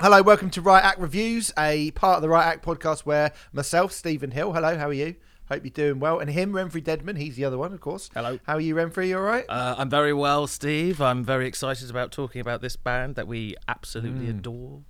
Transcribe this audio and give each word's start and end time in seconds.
Hello, 0.00 0.22
welcome 0.22 0.48
to 0.50 0.60
Riot 0.62 0.84
Act 0.84 1.00
Reviews, 1.00 1.52
a 1.58 1.90
part 1.92 2.16
of 2.16 2.22
the 2.22 2.28
Riot 2.28 2.46
Act 2.46 2.64
podcast 2.64 3.00
where 3.00 3.32
myself, 3.52 3.90
Stephen 3.92 4.30
Hill, 4.30 4.52
hello, 4.52 4.78
how 4.78 4.88
are 4.88 4.92
you? 4.92 5.16
Hope 5.48 5.64
you're 5.64 5.70
doing 5.70 5.98
well. 5.98 6.20
And 6.20 6.30
him, 6.30 6.52
Renfrey 6.52 6.84
Deadman, 6.84 7.16
he's 7.16 7.34
the 7.36 7.44
other 7.44 7.58
one, 7.58 7.72
of 7.72 7.80
course. 7.80 8.08
Hello. 8.14 8.38
How 8.46 8.54
are 8.54 8.60
you, 8.60 8.74
Renfrey? 8.76 9.08
You 9.08 9.16
all 9.16 9.22
right? 9.24 9.44
Uh, 9.48 9.74
I'm 9.76 9.90
very 9.90 10.12
well, 10.12 10.46
Steve. 10.46 11.00
I'm 11.00 11.24
very 11.24 11.46
excited 11.48 11.90
about 11.90 12.12
talking 12.12 12.40
about 12.40 12.60
this 12.60 12.76
band 12.76 13.16
that 13.16 13.26
we 13.26 13.56
absolutely 13.66 14.26
Hmm. 14.26 14.38
adore. 14.38 14.82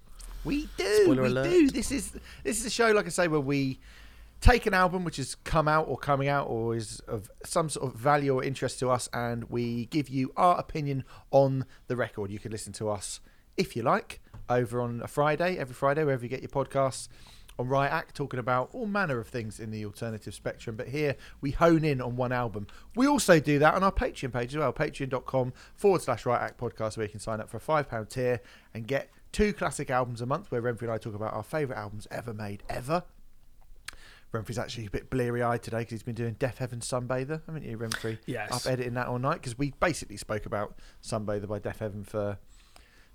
We 0.45 0.69
do. 0.77 1.05
Spoiler 1.05 1.23
we 1.23 1.29
alert. 1.29 1.45
do. 1.45 1.71
This 1.71 1.91
is 1.91 2.13
this 2.45 2.59
is 2.61 2.67
a 2.67 2.71
show, 2.71 2.91
like 2.93 3.07
I 3.07 3.11
say, 3.11 3.29
where 3.29 3.41
we 3.41 3.81
take 4.41 4.67
an 4.67 4.75
album 4.75 5.05
which 5.05 5.17
has 5.17 5.35
come 5.37 5.69
out 5.69 5.89
or 5.89 5.97
coming 5.97 6.29
out 6.29 6.47
or 6.49 6.75
is 6.77 7.01
of 7.09 7.31
some 7.45 7.69
sort 7.69 7.93
of 7.93 7.99
value 7.99 8.35
or 8.35 8.43
interest 8.45 8.79
to 8.81 8.91
us, 8.91 9.09
and 9.13 9.45
we 9.45 9.87
give 9.87 10.09
you 10.09 10.33
our 10.37 10.59
opinion 10.59 11.05
on 11.31 11.65
the 11.87 11.97
record. 11.97 12.31
You 12.31 12.39
can 12.39 12.53
listen 12.53 12.73
to 12.75 12.89
us 12.91 13.21
if 13.57 13.75
you 13.75 13.83
like 13.83 14.21
over 14.49 14.81
on 14.81 15.01
a 15.03 15.09
Friday, 15.09 15.59
every 15.59 15.75
Friday, 15.75 16.05
wherever 16.05 16.23
you 16.23 16.29
get 16.29 16.43
your 16.43 16.51
podcasts. 16.51 17.09
On 17.61 17.67
Riot 17.67 17.93
Act, 17.93 18.15
talking 18.15 18.39
about 18.39 18.71
all 18.73 18.87
manner 18.87 19.19
of 19.19 19.27
things 19.27 19.59
in 19.59 19.73
the 19.73 19.85
alternative 19.85 20.33
spectrum, 20.33 20.77
but 20.77 20.87
here 20.87 21.17
we 21.41 21.51
hone 21.51 21.85
in 21.85 22.01
on 22.01 22.15
one 22.15 22.31
album. 22.31 22.69
We 22.95 23.09
also 23.09 23.41
do 23.41 23.59
that 23.59 23.75
on 23.75 23.83
our 23.83 23.91
Patreon 23.91 24.33
page 24.33 24.55
as 24.55 24.59
well, 24.59 24.73
patreon.com 24.73 25.53
forward 25.75 26.03
slash 26.03 26.25
Riot 26.25 26.41
Act 26.41 26.61
podcast, 26.61 26.97
where 26.97 27.07
you 27.07 27.11
can 27.11 27.19
sign 27.19 27.41
up 27.41 27.51
for 27.51 27.57
a 27.57 27.61
£5 27.61 28.09
tier 28.09 28.41
and 28.75 28.87
get 28.87 29.11
two 29.33 29.53
classic 29.53 29.91
albums 29.91 30.21
a 30.21 30.27
month 30.27 30.53
where 30.53 30.63
Renfrey 30.63 30.83
and 30.83 30.93
I 30.93 30.99
talk 30.99 31.17
about 31.17 31.35
our 31.35 31.43
favourite 31.43 31.81
albums 31.81 32.07
ever 32.13 32.33
made, 32.33 32.63
ever. 32.69 33.03
Renfrey's 34.33 34.59
actually 34.59 34.87
a 34.87 34.91
bit 34.91 35.11
bleary 35.11 35.43
eyed 35.43 35.63
today 35.63 35.79
because 35.79 35.93
he's 35.93 36.03
been 36.03 36.15
doing 36.15 36.35
Deafheaven 36.35 36.81
Sunbather, 36.81 37.41
haven't 37.47 37.65
you, 37.65 37.79
Renfrey? 37.79 38.19
Yes. 38.27 38.53
Up 38.53 38.71
editing 38.71 38.95
that 38.95 39.07
all 39.09 39.19
night 39.19 39.37
because 39.37 39.59
we 39.59 39.73
basically 39.81 40.19
spoke 40.19 40.45
about 40.45 40.77
Sunbather 41.03 41.49
by 41.49 41.59
Deafheaven 41.59 42.07
for 42.07 42.39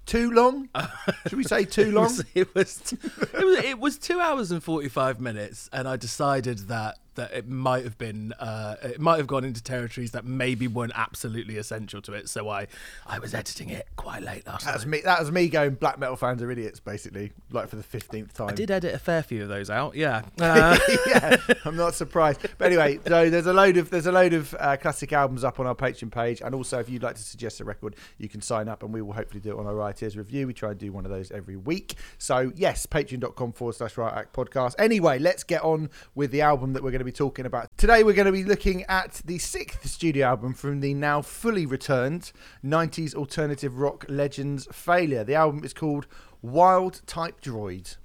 too 0.06 0.32
long. 0.32 0.70
Should 1.28 1.38
we 1.38 1.44
say 1.44 1.66
too 1.66 1.90
It 1.90 1.94
long? 1.94 2.04
was, 2.06 2.26
it 2.34 2.56
was, 2.56 2.94
it 2.94 3.46
was, 3.46 3.58
it 3.66 3.80
was 3.80 3.98
two 3.98 4.20
hours 4.20 4.52
and 4.52 4.64
45 4.64 5.20
minutes, 5.22 5.70
and 5.74 5.88
I 5.88 5.96
decided 5.98 6.68
that 6.68 6.98
that 7.16 7.32
it 7.34 7.48
might 7.48 7.84
have 7.84 7.98
been, 7.98 8.34
uh, 8.40 8.76
it 8.84 9.00
might 9.00 9.18
have 9.18 9.28
gone 9.28 9.44
into 9.44 9.62
territories 9.62 10.12
that 10.12 10.26
maybe 10.26 10.68
weren't 10.68 10.94
absolutely 10.96 11.58
essential 11.58 12.02
to 12.04 12.14
it. 12.14 12.30
So 12.30 12.50
I, 12.50 12.68
I 13.06 13.20
was 13.20 13.34
editing 13.34 13.70
it 13.70 13.88
quite 13.96 14.24
late 14.24 14.46
last 14.48 14.66
That 14.66 14.74
was 14.74 14.86
night. 14.86 14.92
me. 14.92 15.02
That 15.02 15.20
was 15.20 15.32
me 15.32 15.48
going. 15.50 15.76
Black 15.76 16.00
metal 16.00 16.16
fans 16.16 16.42
are 16.42 16.50
idiots, 16.52 16.80
basically, 16.80 17.32
like 17.52 17.68
for 17.70 17.76
the 17.76 17.84
fifteenth 17.84 18.34
time. 18.34 18.50
I 18.50 18.54
did 18.54 18.72
edit 18.72 18.94
a 18.94 19.00
fair 19.00 19.24
few 19.24 19.44
of 19.44 19.50
those 19.50 19.70
out. 19.70 19.96
Yeah. 19.96 20.22
Uh, 20.40 20.78
yeah, 21.08 21.38
I'm 21.66 21.76
not 21.76 21.96
surprised. 21.96 22.42
But 22.58 22.66
anyway, 22.68 23.00
so 23.08 23.30
there's 23.30 23.46
a 23.46 23.54
load 23.54 23.78
of 23.78 23.90
there's 23.90 24.06
a 24.08 24.12
load 24.12 24.34
of 24.34 24.54
uh, 24.60 24.78
classic 24.78 25.12
albums 25.14 25.44
up 25.44 25.60
on 25.60 25.66
our 25.68 25.76
Patreon 25.76 26.12
page, 26.12 26.42
and 26.42 26.54
also 26.54 26.80
if 26.80 26.90
you'd 26.90 27.02
like 27.04 27.16
to 27.16 27.22
suggest 27.22 27.60
a 27.62 27.64
record, 27.66 27.96
you 28.18 28.28
can 28.30 28.42
sign 28.42 28.68
up, 28.68 28.84
and 28.84 28.94
we 28.94 29.02
will 29.02 29.14
hopefully 29.14 29.40
do 29.40 29.52
it 29.52 29.60
on 29.60 29.66
our 29.66 29.74
Riot 29.76 29.98
Tears 29.98 30.18
review. 30.18 30.46
We 30.48 30.54
try 30.54 30.72
and 30.72 30.80
do 30.80 30.92
one 30.92 31.06
of 31.06 31.12
those 31.12 31.32
every 31.32 31.56
week. 31.56 31.96
So 32.18 32.52
yes, 32.56 32.86
Patreon.com 32.86 33.54
forward 33.54 33.76
slash 33.76 33.98
Riot 33.98 34.14
Act 34.16 34.34
podcast. 34.34 34.76
Anyway, 34.78 35.18
let's 35.20 35.44
get 35.44 35.64
on 35.64 35.90
with 36.16 36.32
the 36.32 36.42
album 36.42 36.74
that 36.74 36.84
we're 36.84 36.92
going 36.92 37.00
to 37.00 37.03
be 37.04 37.12
talking 37.12 37.46
about 37.46 37.70
today. 37.78 38.04
We're 38.04 38.14
going 38.14 38.26
to 38.26 38.32
be 38.32 38.44
looking 38.44 38.84
at 38.84 39.22
the 39.26 39.38
sixth 39.38 39.86
studio 39.88 40.28
album 40.28 40.54
from 40.54 40.80
the 40.80 40.94
now 40.94 41.22
fully 41.22 41.66
returned 41.66 42.32
90s 42.64 43.16
alternative 43.16 43.78
rock 43.78 44.06
legends 44.08 44.68
Failure. 44.72 45.24
The 45.24 45.36
album 45.36 45.64
is 45.64 45.74
called 45.74 46.08
Wild 46.42 47.02
Type 47.06 47.42
Droid 47.42 47.98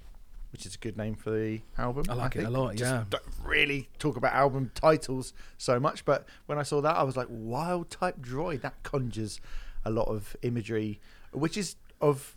which 0.51 0.65
is 0.65 0.75
a 0.75 0.77
good 0.79 0.97
name 0.97 1.15
for 1.15 1.31
the 1.31 1.61
album. 1.77 2.05
I 2.09 2.13
like 2.13 2.35
it 2.35 2.43
a 2.43 2.49
lot, 2.49 2.75
Just 2.75 2.91
yeah. 2.91 3.03
Don't 3.09 3.23
really 3.43 3.87
talk 3.99 4.17
about 4.17 4.33
album 4.33 4.71
titles 4.73 5.33
so 5.57 5.79
much, 5.79 6.05
but 6.05 6.25
when 6.47 6.57
I 6.57 6.63
saw 6.63 6.81
that, 6.81 6.95
I 6.95 7.03
was 7.03 7.15
like, 7.15 7.27
"Wild 7.29 7.89
Type 7.89 8.19
Droid." 8.19 8.61
That 8.61 8.81
conjures 8.83 9.39
a 9.85 9.91
lot 9.91 10.07
of 10.07 10.35
imagery, 10.41 10.99
which 11.31 11.55
is 11.55 11.75
of 12.01 12.35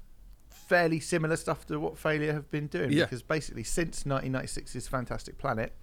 fairly 0.50 1.00
similar 1.00 1.36
stuff 1.36 1.66
to 1.66 1.78
what 1.78 1.98
Failure 1.98 2.32
have 2.32 2.50
been 2.50 2.66
doing. 2.66 2.92
Yeah. 2.92 3.04
Because 3.04 3.22
basically, 3.22 3.64
since 3.64 4.04
1996's 4.04 4.88
Fantastic 4.88 5.38
Planet, 5.38 5.74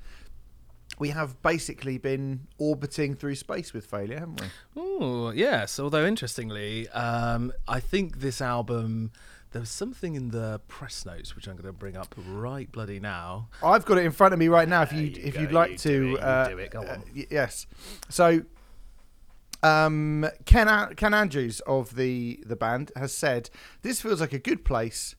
we 1.00 1.10
have 1.10 1.42
basically 1.42 1.98
been 1.98 2.48
orbiting 2.58 3.16
through 3.16 3.36
space 3.36 3.74
with 3.74 3.86
Failure, 3.86 4.20
haven't 4.20 4.42
we? 4.42 4.48
Oh 4.78 5.32
yes. 5.32 5.80
Although 5.80 6.06
interestingly, 6.06 6.88
um, 6.90 7.52
I 7.68 7.80
think 7.80 8.20
this 8.20 8.42
album. 8.42 9.12
There 9.52 9.62
was 9.62 9.72
something 9.72 10.14
in 10.14 10.30
the 10.30 10.62
press 10.68 11.08
notes 11.08 11.36
which 11.36 11.48
I'm 11.48 11.56
going 11.56 11.66
to 11.66 11.74
bring 11.74 11.98
up 11.98 12.14
right 12.28 12.72
bloody 12.72 13.00
now. 13.00 13.48
I've 13.64 13.84
got 13.84 13.98
it 13.98 14.06
in 14.06 14.12
front 14.12 14.32
of 14.32 14.40
me 14.40 14.48
right 14.48 14.70
now. 14.70 14.84
If 14.84 14.94
you, 14.94 15.02
you 15.02 15.22
if 15.24 15.34
go, 15.34 15.42
you'd 15.42 15.52
like 15.52 15.72
you 15.72 15.78
to, 15.78 15.90
do 15.90 16.06
it, 16.06 16.10
you 16.12 16.18
uh, 16.20 16.48
do 16.50 16.58
it, 16.60 16.70
go 16.70 16.82
uh, 16.82 16.92
on. 16.92 17.04
y- 17.16 17.26
yes. 17.32 17.66
So, 18.10 18.44
um, 19.64 20.28
Ken 20.46 20.94
Ken 20.96 21.14
Andrews 21.16 21.62
of 21.62 21.96
the 21.96 22.44
the 22.46 22.56
band 22.56 22.92
has 22.96 23.12
said 23.12 23.50
this 23.82 24.02
feels 24.02 24.22
like 24.22 24.34
a 24.34 24.40
good 24.40 24.64
place 24.64 25.16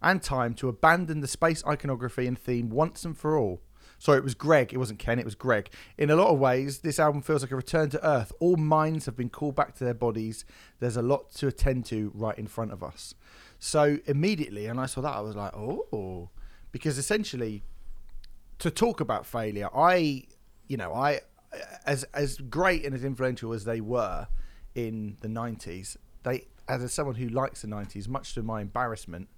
and 0.00 0.22
time 0.22 0.54
to 0.54 0.68
abandon 0.68 1.20
the 1.20 1.28
space 1.28 1.62
iconography 1.66 2.26
and 2.26 2.38
theme 2.38 2.70
once 2.70 3.04
and 3.04 3.18
for 3.18 3.36
all. 3.36 3.60
Sorry, 4.04 4.18
it 4.18 4.24
was 4.24 4.34
Greg. 4.34 4.74
It 4.74 4.76
wasn't 4.76 4.98
Ken. 4.98 5.18
It 5.18 5.24
was 5.24 5.34
Greg. 5.34 5.70
In 5.96 6.10
a 6.10 6.14
lot 6.14 6.28
of 6.28 6.38
ways, 6.38 6.80
this 6.80 6.98
album 6.98 7.22
feels 7.22 7.40
like 7.40 7.52
a 7.52 7.56
return 7.56 7.88
to 7.88 8.06
Earth. 8.06 8.32
All 8.38 8.56
minds 8.56 9.06
have 9.06 9.16
been 9.16 9.30
called 9.30 9.54
back 9.54 9.74
to 9.76 9.84
their 9.84 9.94
bodies. 9.94 10.44
There's 10.78 10.98
a 10.98 11.02
lot 11.02 11.32
to 11.36 11.46
attend 11.46 11.86
to 11.86 12.12
right 12.14 12.38
in 12.38 12.46
front 12.46 12.72
of 12.72 12.82
us. 12.82 13.14
So 13.58 13.96
immediately, 14.04 14.66
and 14.66 14.78
I 14.78 14.84
saw 14.84 15.00
that, 15.00 15.16
I 15.16 15.20
was 15.20 15.36
like, 15.36 15.56
oh, 15.56 16.28
because 16.70 16.98
essentially, 16.98 17.62
to 18.58 18.70
talk 18.70 19.00
about 19.00 19.24
failure, 19.24 19.70
I, 19.74 20.24
you 20.68 20.76
know, 20.76 20.92
I, 20.92 21.20
as 21.86 22.04
as 22.12 22.36
great 22.36 22.84
and 22.84 22.94
as 22.94 23.04
influential 23.04 23.54
as 23.54 23.64
they 23.64 23.80
were 23.80 24.28
in 24.74 25.16
the 25.22 25.28
'90s, 25.28 25.96
they, 26.24 26.48
as 26.68 26.92
someone 26.92 27.14
who 27.14 27.30
likes 27.30 27.62
the 27.62 27.68
'90s, 27.68 28.06
much 28.06 28.34
to 28.34 28.42
my 28.42 28.60
embarrassment, 28.60 29.28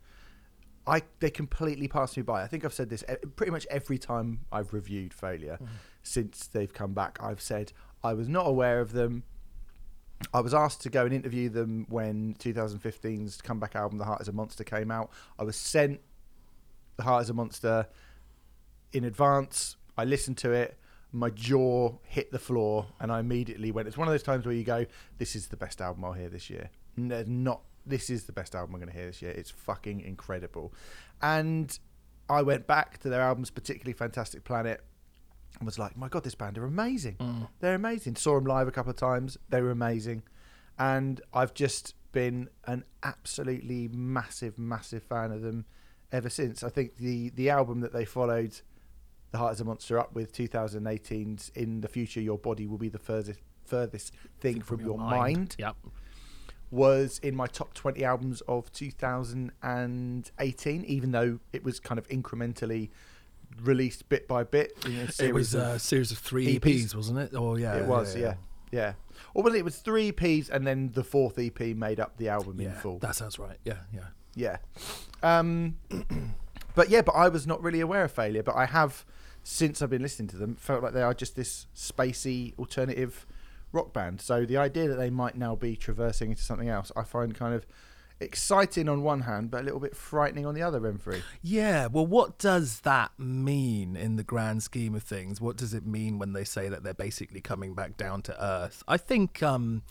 I 0.86 1.02
they 1.20 1.30
completely 1.30 1.88
passed 1.88 2.16
me 2.16 2.22
by. 2.22 2.42
I 2.42 2.46
think 2.46 2.64
I've 2.64 2.74
said 2.74 2.90
this 2.90 3.04
pretty 3.34 3.50
much 3.50 3.66
every 3.70 3.98
time 3.98 4.40
I've 4.52 4.72
reviewed 4.72 5.12
failure 5.12 5.58
mm. 5.60 5.66
since 6.02 6.46
they've 6.46 6.72
come 6.72 6.94
back. 6.94 7.18
I've 7.20 7.40
said 7.40 7.72
I 8.04 8.14
was 8.14 8.28
not 8.28 8.46
aware 8.46 8.80
of 8.80 8.92
them. 8.92 9.24
I 10.32 10.40
was 10.40 10.54
asked 10.54 10.82
to 10.82 10.88
go 10.88 11.04
and 11.04 11.12
interview 11.12 11.48
them 11.48 11.86
when 11.90 12.34
2015's 12.38 13.42
comeback 13.42 13.76
album, 13.76 13.98
The 13.98 14.04
Heart 14.04 14.22
is 14.22 14.28
a 14.28 14.32
Monster, 14.32 14.64
came 14.64 14.90
out. 14.90 15.10
I 15.38 15.44
was 15.44 15.56
sent 15.56 16.00
The 16.96 17.02
Heart 17.02 17.24
is 17.24 17.30
a 17.30 17.34
Monster 17.34 17.86
in 18.92 19.04
advance. 19.04 19.76
I 19.98 20.04
listened 20.04 20.38
to 20.38 20.52
it. 20.52 20.78
My 21.12 21.30
jaw 21.30 21.96
hit 22.02 22.32
the 22.32 22.38
floor, 22.38 22.86
and 23.00 23.10
I 23.10 23.20
immediately 23.20 23.70
went. 23.70 23.88
It's 23.88 23.96
one 23.96 24.08
of 24.08 24.12
those 24.12 24.22
times 24.22 24.44
where 24.44 24.54
you 24.54 24.64
go, 24.64 24.86
"This 25.18 25.34
is 25.34 25.48
the 25.48 25.56
best 25.56 25.80
album 25.80 26.04
I'll 26.04 26.12
hear 26.12 26.28
this 26.28 26.50
year." 26.50 26.70
No, 26.96 27.22
not 27.26 27.62
this 27.86 28.10
is 28.10 28.24
the 28.24 28.32
best 28.32 28.54
album 28.54 28.74
I'm 28.74 28.80
going 28.80 28.92
to 28.92 28.96
hear 28.96 29.06
this 29.06 29.22
year. 29.22 29.30
It's 29.30 29.50
fucking 29.50 30.00
incredible. 30.00 30.74
And 31.22 31.78
I 32.28 32.42
went 32.42 32.66
back 32.66 32.98
to 32.98 33.08
their 33.08 33.22
albums, 33.22 33.50
particularly 33.50 33.92
Fantastic 33.92 34.44
Planet, 34.44 34.84
and 35.58 35.66
was 35.66 35.78
like, 35.78 35.96
"My 35.96 36.08
God, 36.08 36.24
this 36.24 36.34
band 36.34 36.58
are 36.58 36.64
amazing. 36.64 37.16
Mm. 37.16 37.48
They're 37.60 37.74
amazing." 37.74 38.16
Saw 38.16 38.34
them 38.34 38.44
live 38.44 38.68
a 38.68 38.72
couple 38.72 38.90
of 38.90 38.96
times. 38.96 39.38
They 39.48 39.62
were 39.62 39.70
amazing, 39.70 40.22
and 40.78 41.20
I've 41.32 41.54
just 41.54 41.94
been 42.12 42.48
an 42.64 42.84
absolutely 43.02 43.88
massive, 43.88 44.58
massive 44.58 45.02
fan 45.02 45.30
of 45.30 45.42
them 45.42 45.66
ever 46.12 46.28
since. 46.28 46.62
I 46.62 46.68
think 46.68 46.96
the 46.96 47.30
the 47.30 47.50
album 47.50 47.80
that 47.80 47.92
they 47.92 48.04
followed, 48.04 48.60
"The 49.30 49.38
Heart 49.38 49.54
Is 49.54 49.60
a 49.60 49.64
Monster," 49.64 49.98
up 49.98 50.14
with 50.14 50.32
2018's 50.32 51.50
"In 51.54 51.80
the 51.80 51.88
Future, 51.88 52.20
Your 52.20 52.38
Body 52.38 52.66
Will 52.66 52.78
Be 52.78 52.88
the 52.88 52.98
Furthest 52.98 53.40
Furthest 53.64 54.14
Thing 54.40 54.60
from, 54.60 54.80
Your, 54.80 54.96
mind 54.98 55.56
Yep. 55.58 55.76
Was 56.70 57.18
in 57.22 57.34
my 57.36 57.46
top 57.46 57.74
20 57.74 58.04
albums 58.04 58.40
of 58.42 58.70
2018, 58.72 60.84
even 60.84 61.12
though 61.12 61.38
it 61.52 61.64
was 61.64 61.80
kind 61.80 61.98
of 61.98 62.06
incrementally 62.08 62.90
released 63.62 64.08
bit 64.08 64.26
by 64.28 64.44
bit. 64.44 64.72
In 64.84 65.08
It 65.20 65.34
was 65.34 65.54
a 65.54 65.78
series 65.78 66.10
of 66.10 66.18
three 66.18 66.58
EPs. 66.58 66.84
EPs, 66.84 66.94
wasn't 66.94 67.18
it? 67.20 67.30
Oh 67.34 67.56
yeah, 67.56 67.76
it 67.76 67.86
was, 67.86 68.16
yeah. 68.16 68.34
yeah. 68.70 68.94
Or 69.34 69.42
well, 69.42 69.54
it 69.54 69.64
was 69.64 69.78
three 69.78 70.12
EPs, 70.12 70.50
and 70.50 70.66
then 70.66 70.90
the 70.94 71.04
fourth 71.04 71.38
EP 71.38 71.60
made 71.76 72.00
up 72.00 72.16
the 72.16 72.28
album 72.28 72.58
in 72.60 72.66
Yeah, 72.66 72.74
full. 72.74 72.98
that 72.98 73.14
sounds 73.14 73.38
right. 73.38 73.58
Yeah, 73.64 73.78
yeah. 73.92 74.06
Yeah. 74.34 74.56
Um, 75.22 75.76
but 76.74 76.90
yeah, 76.90 77.02
but 77.02 77.12
I 77.12 77.28
was 77.28 77.46
not 77.46 77.62
really 77.62 77.80
aware 77.80 78.04
of 78.04 78.12
failure, 78.12 78.42
but 78.42 78.54
I 78.54 78.66
have 78.66 79.04
since 79.42 79.80
I've 79.80 79.90
been 79.90 80.02
listening 80.02 80.28
to 80.28 80.36
them 80.36 80.56
felt 80.56 80.82
like 80.82 80.92
they 80.92 81.02
are 81.02 81.14
just 81.14 81.36
this 81.36 81.66
spacey 81.74 82.58
alternative 82.58 83.26
rock 83.72 83.92
band. 83.92 84.20
So 84.20 84.44
the 84.44 84.56
idea 84.56 84.88
that 84.88 84.96
they 84.96 85.10
might 85.10 85.36
now 85.36 85.54
be 85.54 85.76
traversing 85.76 86.30
into 86.30 86.42
something 86.42 86.68
else, 86.68 86.92
I 86.96 87.02
find 87.02 87.34
kind 87.34 87.54
of 87.54 87.66
exciting 88.20 88.88
on 88.88 89.02
one 89.02 89.22
hand, 89.22 89.50
but 89.50 89.60
a 89.60 89.64
little 89.64 89.80
bit 89.80 89.94
frightening 89.94 90.46
on 90.46 90.54
the 90.54 90.62
other. 90.62 90.80
Renfrey. 90.80 91.22
Yeah, 91.42 91.86
well, 91.86 92.06
what 92.06 92.38
does 92.38 92.80
that 92.80 93.12
mean 93.18 93.96
in 93.96 94.16
the 94.16 94.22
grand 94.22 94.62
scheme 94.62 94.94
of 94.94 95.02
things? 95.02 95.40
What 95.40 95.56
does 95.56 95.74
it 95.74 95.86
mean 95.86 96.18
when 96.18 96.32
they 96.32 96.44
say 96.44 96.68
that 96.68 96.82
they're 96.82 96.94
basically 96.94 97.40
coming 97.40 97.74
back 97.74 97.96
down 97.96 98.22
to 98.22 98.44
earth? 98.44 98.82
I 98.88 98.96
think, 98.96 99.42
um, 99.42 99.82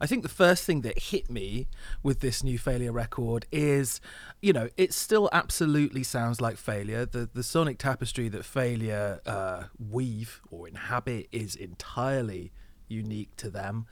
I 0.00 0.06
think 0.06 0.22
the 0.22 0.28
first 0.28 0.64
thing 0.64 0.80
that 0.80 0.98
hit 0.98 1.30
me 1.30 1.68
with 2.02 2.20
this 2.20 2.42
new 2.42 2.58
Failure 2.58 2.92
record 2.92 3.46
is, 3.52 4.00
you 4.42 4.52
know, 4.52 4.68
it 4.76 4.92
still 4.92 5.28
absolutely 5.32 6.02
sounds 6.02 6.40
like 6.40 6.56
Failure. 6.56 7.06
The 7.06 7.28
the 7.32 7.42
sonic 7.42 7.78
tapestry 7.78 8.28
that 8.30 8.44
Failure 8.44 9.20
uh, 9.26 9.64
weave 9.78 10.40
or 10.50 10.66
inhabit 10.66 11.28
is 11.30 11.54
entirely 11.54 12.52
unique 12.90 13.34
to 13.36 13.50
them, 13.50 13.86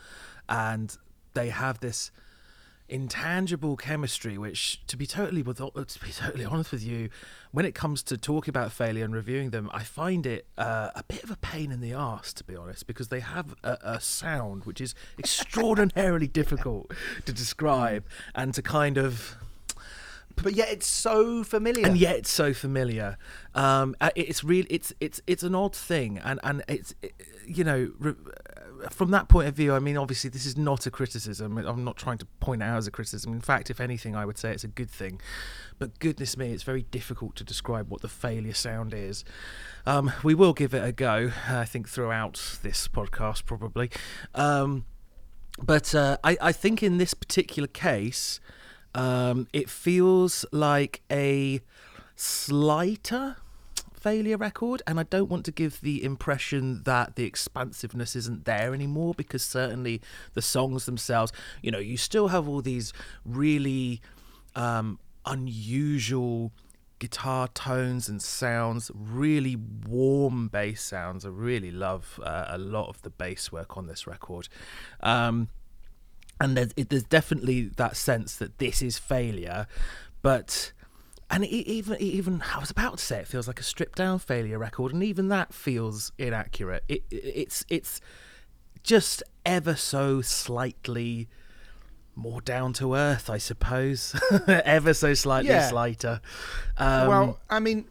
and 0.48 0.96
they 1.34 1.48
have 1.50 1.80
this 1.80 2.10
intangible 2.88 3.76
chemistry 3.76 4.38
which 4.38 4.80
to 4.86 4.96
be 4.96 5.06
totally 5.06 5.42
with 5.42 5.58
to 5.58 6.00
be 6.00 6.10
totally 6.10 6.44
honest 6.44 6.72
with 6.72 6.82
you 6.82 7.10
when 7.52 7.66
it 7.66 7.74
comes 7.74 8.02
to 8.02 8.16
talking 8.16 8.50
about 8.50 8.72
failure 8.72 9.04
and 9.04 9.14
reviewing 9.14 9.50
them 9.50 9.68
i 9.74 9.82
find 9.82 10.24
it 10.24 10.46
uh, 10.56 10.88
a 10.94 11.02
bit 11.06 11.22
of 11.22 11.30
a 11.30 11.36
pain 11.36 11.70
in 11.70 11.82
the 11.82 11.92
ass 11.92 12.32
to 12.32 12.42
be 12.44 12.56
honest 12.56 12.86
because 12.86 13.08
they 13.08 13.20
have 13.20 13.54
a, 13.62 13.76
a 13.82 14.00
sound 14.00 14.64
which 14.64 14.80
is 14.80 14.94
extraordinarily 15.18 16.26
difficult 16.26 16.90
to 17.26 17.32
describe 17.32 18.04
and 18.34 18.54
to 18.54 18.62
kind 18.62 18.96
of 18.96 19.36
but 20.42 20.54
yet 20.54 20.70
it's 20.70 20.86
so 20.86 21.42
familiar. 21.44 21.86
and 21.86 21.96
yet 21.96 22.16
it's 22.16 22.30
so 22.30 22.52
familiar. 22.54 23.18
Um, 23.54 23.96
uh, 24.00 24.10
it's 24.14 24.44
really 24.44 24.68
it's 24.70 24.92
it's 25.00 25.20
it's 25.26 25.42
an 25.42 25.54
odd 25.54 25.74
thing, 25.74 26.18
and 26.18 26.38
and 26.42 26.62
it's 26.68 26.94
it, 27.02 27.12
you 27.44 27.64
know. 27.64 27.90
Re- 27.98 28.14
from 28.90 29.10
that 29.10 29.28
point 29.28 29.48
of 29.48 29.54
view, 29.54 29.74
I 29.74 29.78
mean, 29.78 29.96
obviously, 29.96 30.30
this 30.30 30.46
is 30.46 30.56
not 30.56 30.86
a 30.86 30.90
criticism. 30.90 31.58
I'm 31.58 31.84
not 31.84 31.96
trying 31.96 32.18
to 32.18 32.26
point 32.40 32.62
out 32.62 32.78
as 32.78 32.86
a 32.86 32.90
criticism. 32.90 33.32
In 33.32 33.40
fact, 33.40 33.70
if 33.70 33.80
anything, 33.80 34.14
I 34.16 34.24
would 34.24 34.38
say 34.38 34.52
it's 34.52 34.64
a 34.64 34.68
good 34.68 34.90
thing. 34.90 35.20
But 35.78 35.98
goodness 35.98 36.36
me, 36.36 36.52
it's 36.52 36.62
very 36.62 36.82
difficult 36.82 37.36
to 37.36 37.44
describe 37.44 37.90
what 37.90 38.02
the 38.02 38.08
failure 38.08 38.54
sound 38.54 38.94
is. 38.94 39.24
Um, 39.86 40.12
we 40.22 40.34
will 40.34 40.52
give 40.52 40.74
it 40.74 40.84
a 40.84 40.92
go, 40.92 41.32
I 41.48 41.64
think, 41.64 41.88
throughout 41.88 42.58
this 42.62 42.88
podcast, 42.88 43.44
probably. 43.44 43.90
Um, 44.34 44.84
but 45.60 45.94
uh, 45.94 46.18
I, 46.22 46.36
I 46.40 46.52
think 46.52 46.82
in 46.82 46.98
this 46.98 47.14
particular 47.14 47.68
case, 47.68 48.40
um, 48.94 49.48
it 49.52 49.68
feels 49.68 50.44
like 50.52 51.02
a 51.10 51.60
slighter 52.16 53.36
failure 53.98 54.36
record, 54.36 54.82
and 54.86 54.98
I 54.98 55.02
don't 55.02 55.28
want 55.28 55.44
to 55.46 55.52
give 55.52 55.80
the 55.80 56.02
impression 56.02 56.82
that 56.84 57.16
the 57.16 57.24
expansiveness 57.24 58.16
isn't 58.16 58.44
there 58.44 58.74
anymore 58.74 59.14
because 59.14 59.42
certainly 59.42 60.00
the 60.34 60.42
songs 60.42 60.86
themselves, 60.86 61.32
you 61.62 61.70
know, 61.70 61.78
you 61.78 61.96
still 61.96 62.28
have 62.28 62.48
all 62.48 62.62
these 62.62 62.92
really 63.24 64.00
um, 64.54 64.98
unusual 65.26 66.52
guitar 66.98 67.48
tones 67.48 68.08
and 68.08 68.20
sounds, 68.20 68.90
really 68.94 69.56
warm 69.86 70.48
bass 70.48 70.82
sounds. 70.82 71.24
I 71.24 71.28
really 71.28 71.70
love 71.70 72.18
uh, 72.22 72.46
a 72.48 72.58
lot 72.58 72.88
of 72.88 73.02
the 73.02 73.10
bass 73.10 73.52
work 73.52 73.76
on 73.76 73.86
this 73.86 74.06
record. 74.06 74.48
Um, 75.00 75.48
and 76.40 76.56
there's, 76.56 76.72
there's 76.74 77.04
definitely 77.04 77.68
that 77.76 77.96
sense 77.96 78.36
that 78.36 78.58
this 78.58 78.82
is 78.82 78.98
failure, 78.98 79.66
but 80.22 80.72
and 81.30 81.44
it, 81.44 81.48
even 81.48 81.96
even 82.00 82.42
I 82.54 82.58
was 82.58 82.70
about 82.70 82.98
to 82.98 83.04
say 83.04 83.18
it 83.20 83.26
feels 83.28 83.46
like 83.46 83.60
a 83.60 83.62
stripped 83.64 83.98
down 83.98 84.18
failure 84.18 84.58
record, 84.58 84.92
and 84.92 85.02
even 85.04 85.28
that 85.28 85.52
feels 85.52 86.12
inaccurate. 86.18 86.84
It, 86.88 87.02
it 87.10 87.16
it's 87.16 87.64
it's 87.68 88.00
just 88.82 89.22
ever 89.44 89.74
so 89.76 90.20
slightly 90.22 91.28
more 92.14 92.40
down 92.40 92.72
to 92.74 92.94
earth, 92.94 93.28
I 93.30 93.38
suppose. 93.38 94.18
ever 94.48 94.92
so 94.94 95.14
slightly 95.14 95.50
Yeah. 95.50 95.68
slighter. 95.68 96.20
Um, 96.76 97.08
well, 97.08 97.40
I 97.48 97.60
mean, 97.60 97.84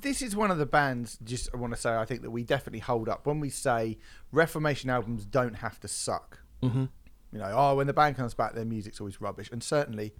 this 0.00 0.22
is 0.22 0.36
one 0.36 0.50
of 0.50 0.58
the 0.58 0.66
bands. 0.66 1.18
Just 1.24 1.48
I 1.52 1.56
want 1.56 1.74
to 1.74 1.80
say, 1.80 1.94
I 1.94 2.04
think 2.04 2.22
that 2.22 2.30
we 2.30 2.42
definitely 2.44 2.80
hold 2.80 3.08
up 3.08 3.26
when 3.26 3.40
we 3.40 3.48
say 3.50 3.98
Reformation 4.30 4.90
albums 4.90 5.24
don't 5.24 5.54
have 5.54 5.80
to 5.80 5.88
suck. 5.88 6.38
mhm. 6.62 6.88
You 7.32 7.38
know, 7.38 7.50
oh, 7.54 7.76
when 7.76 7.86
the 7.86 7.94
band 7.94 8.16
comes 8.16 8.34
back, 8.34 8.52
their 8.54 8.66
music's 8.66 9.00
always 9.00 9.18
rubbish, 9.22 9.48
and 9.50 9.62
certainly, 9.62 10.12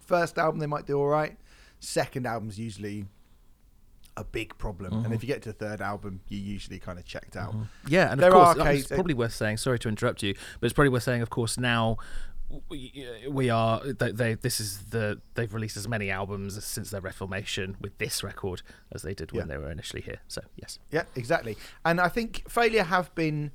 first 0.00 0.36
album 0.38 0.58
they 0.58 0.66
might 0.66 0.86
do 0.86 0.98
all 0.98 1.06
right. 1.06 1.38
Second 1.84 2.26
album's 2.26 2.58
usually 2.58 3.06
a 4.16 4.24
big 4.24 4.56
problem, 4.58 4.92
Mm-hmm. 4.92 5.04
and 5.06 5.14
if 5.14 5.22
you 5.22 5.26
get 5.26 5.42
to 5.42 5.48
the 5.50 5.54
third 5.54 5.80
album, 5.80 6.20
you're 6.28 6.40
usually 6.40 6.78
kind 6.78 6.98
of 6.98 7.04
checked 7.04 7.36
out. 7.36 7.54
Yeah, 7.88 8.04
and 8.12 8.12
of 8.14 8.18
There 8.20 8.30
course, 8.30 8.56
are 8.56 8.60
uh, 8.60 8.64
it's 8.70 8.82
cases- 8.84 8.94
probably 8.96 9.14
worth 9.14 9.32
saying. 9.34 9.56
Sorry 9.56 9.78
to 9.80 9.88
interrupt 9.88 10.22
you, 10.22 10.34
but 10.60 10.66
it's 10.66 10.72
probably 10.74 10.90
worth 10.90 11.02
saying. 11.02 11.22
Of 11.22 11.30
course, 11.30 11.58
now 11.58 11.96
we, 12.68 13.06
we 13.28 13.48
are 13.48 13.80
they, 13.82 14.12
they 14.12 14.34
this 14.34 14.60
is 14.60 14.90
the 14.90 15.18
they've 15.34 15.52
released 15.54 15.76
as 15.78 15.88
many 15.88 16.10
albums 16.10 16.62
since 16.62 16.90
their 16.90 17.00
reformation 17.00 17.76
with 17.80 17.96
this 17.98 18.22
record 18.22 18.60
as 18.92 19.00
they 19.02 19.14
did 19.14 19.32
when 19.32 19.48
Yeah. 19.48 19.54
they 19.54 19.58
were 19.58 19.70
initially 19.70 20.02
here. 20.02 20.18
So 20.28 20.42
yes, 20.56 20.78
Yeah, 20.90 21.04
exactly. 21.16 21.56
And 21.84 22.00
I 22.00 22.08
think 22.08 22.48
failure 22.48 22.84
have 22.84 23.14
been. 23.14 23.50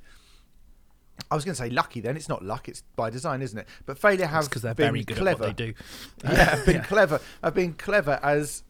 I 1.30 1.34
was 1.34 1.44
going 1.44 1.54
to 1.54 1.58
say 1.58 1.70
lucky. 1.70 2.00
Then 2.00 2.16
it's 2.16 2.28
not 2.28 2.44
luck; 2.44 2.68
it's 2.68 2.82
by 2.96 3.10
design, 3.10 3.42
isn't 3.42 3.58
it? 3.58 3.68
But 3.86 3.98
failure 3.98 4.26
have 4.26 4.44
because 4.44 4.62
they're 4.62 4.74
been 4.74 4.86
very 4.92 5.04
good 5.04 5.16
clever. 5.18 5.44
at 5.44 5.48
what 5.48 5.56
they 5.56 5.66
do. 5.66 5.74
yeah, 6.24 6.44
have 6.56 6.66
been 6.66 6.76
Yeah. 6.76 6.84
clever. 6.84 7.20
Have 7.42 7.54
been 7.54 7.74
clever 7.74 8.18
as 8.22 8.62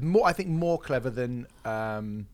more. 0.00 0.26
I 0.26 0.32
think 0.32 0.48
more 0.48 0.78
clever 0.78 1.10
than 1.10 1.46
um, 1.64 2.26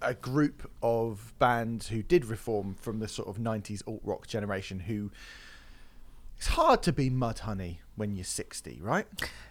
a 0.00 0.14
group 0.14 0.70
of 0.82 1.32
bands 1.38 1.88
who 1.88 2.02
did 2.02 2.24
reform 2.24 2.74
from 2.80 2.98
the 2.98 3.08
sort 3.08 3.28
of 3.28 3.38
'90s 3.38 3.82
alt 3.86 4.00
rock 4.04 4.26
generation. 4.26 4.80
Who 4.80 5.10
it's 6.42 6.48
hard 6.48 6.82
to 6.82 6.92
be 6.92 7.08
Mudhoney 7.08 7.76
when 7.94 8.16
you're 8.16 8.24
60, 8.24 8.80
right? 8.82 9.06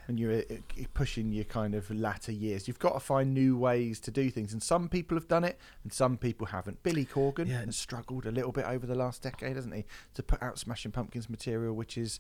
And 0.10 0.20
you're 0.20 0.40
uh, 0.40 0.56
pushing 0.94 1.32
your 1.32 1.46
kind 1.46 1.74
of 1.74 1.90
latter 1.90 2.34
years, 2.34 2.68
you've 2.68 2.80
got 2.80 2.96
to 2.96 3.00
find 3.00 3.34
new 3.34 3.56
ways 3.58 4.02
to 4.02 4.12
do 4.12 4.30
things, 4.30 4.52
and 4.52 4.62
some 4.62 4.90
people 4.90 5.16
have 5.16 5.30
done 5.30 5.46
it, 5.46 5.58
and 5.86 5.94
some 5.94 6.18
people 6.18 6.48
haven't. 6.48 6.84
Billy 6.84 7.06
Corgan 7.06 7.48
Yeah. 7.48 7.64
has 7.64 7.78
struggled 7.78 8.26
a 8.26 8.32
little 8.32 8.52
bit 8.52 8.66
over 8.66 8.86
the 8.86 8.96
last 8.96 9.22
decade, 9.22 9.56
hasn't 9.56 9.74
he, 9.74 9.86
to 10.16 10.22
put 10.22 10.44
out 10.44 10.60
Smashing 10.60 10.92
Pumpkins 10.92 11.30
material, 11.30 11.74
which 11.74 11.98
is 11.98 12.20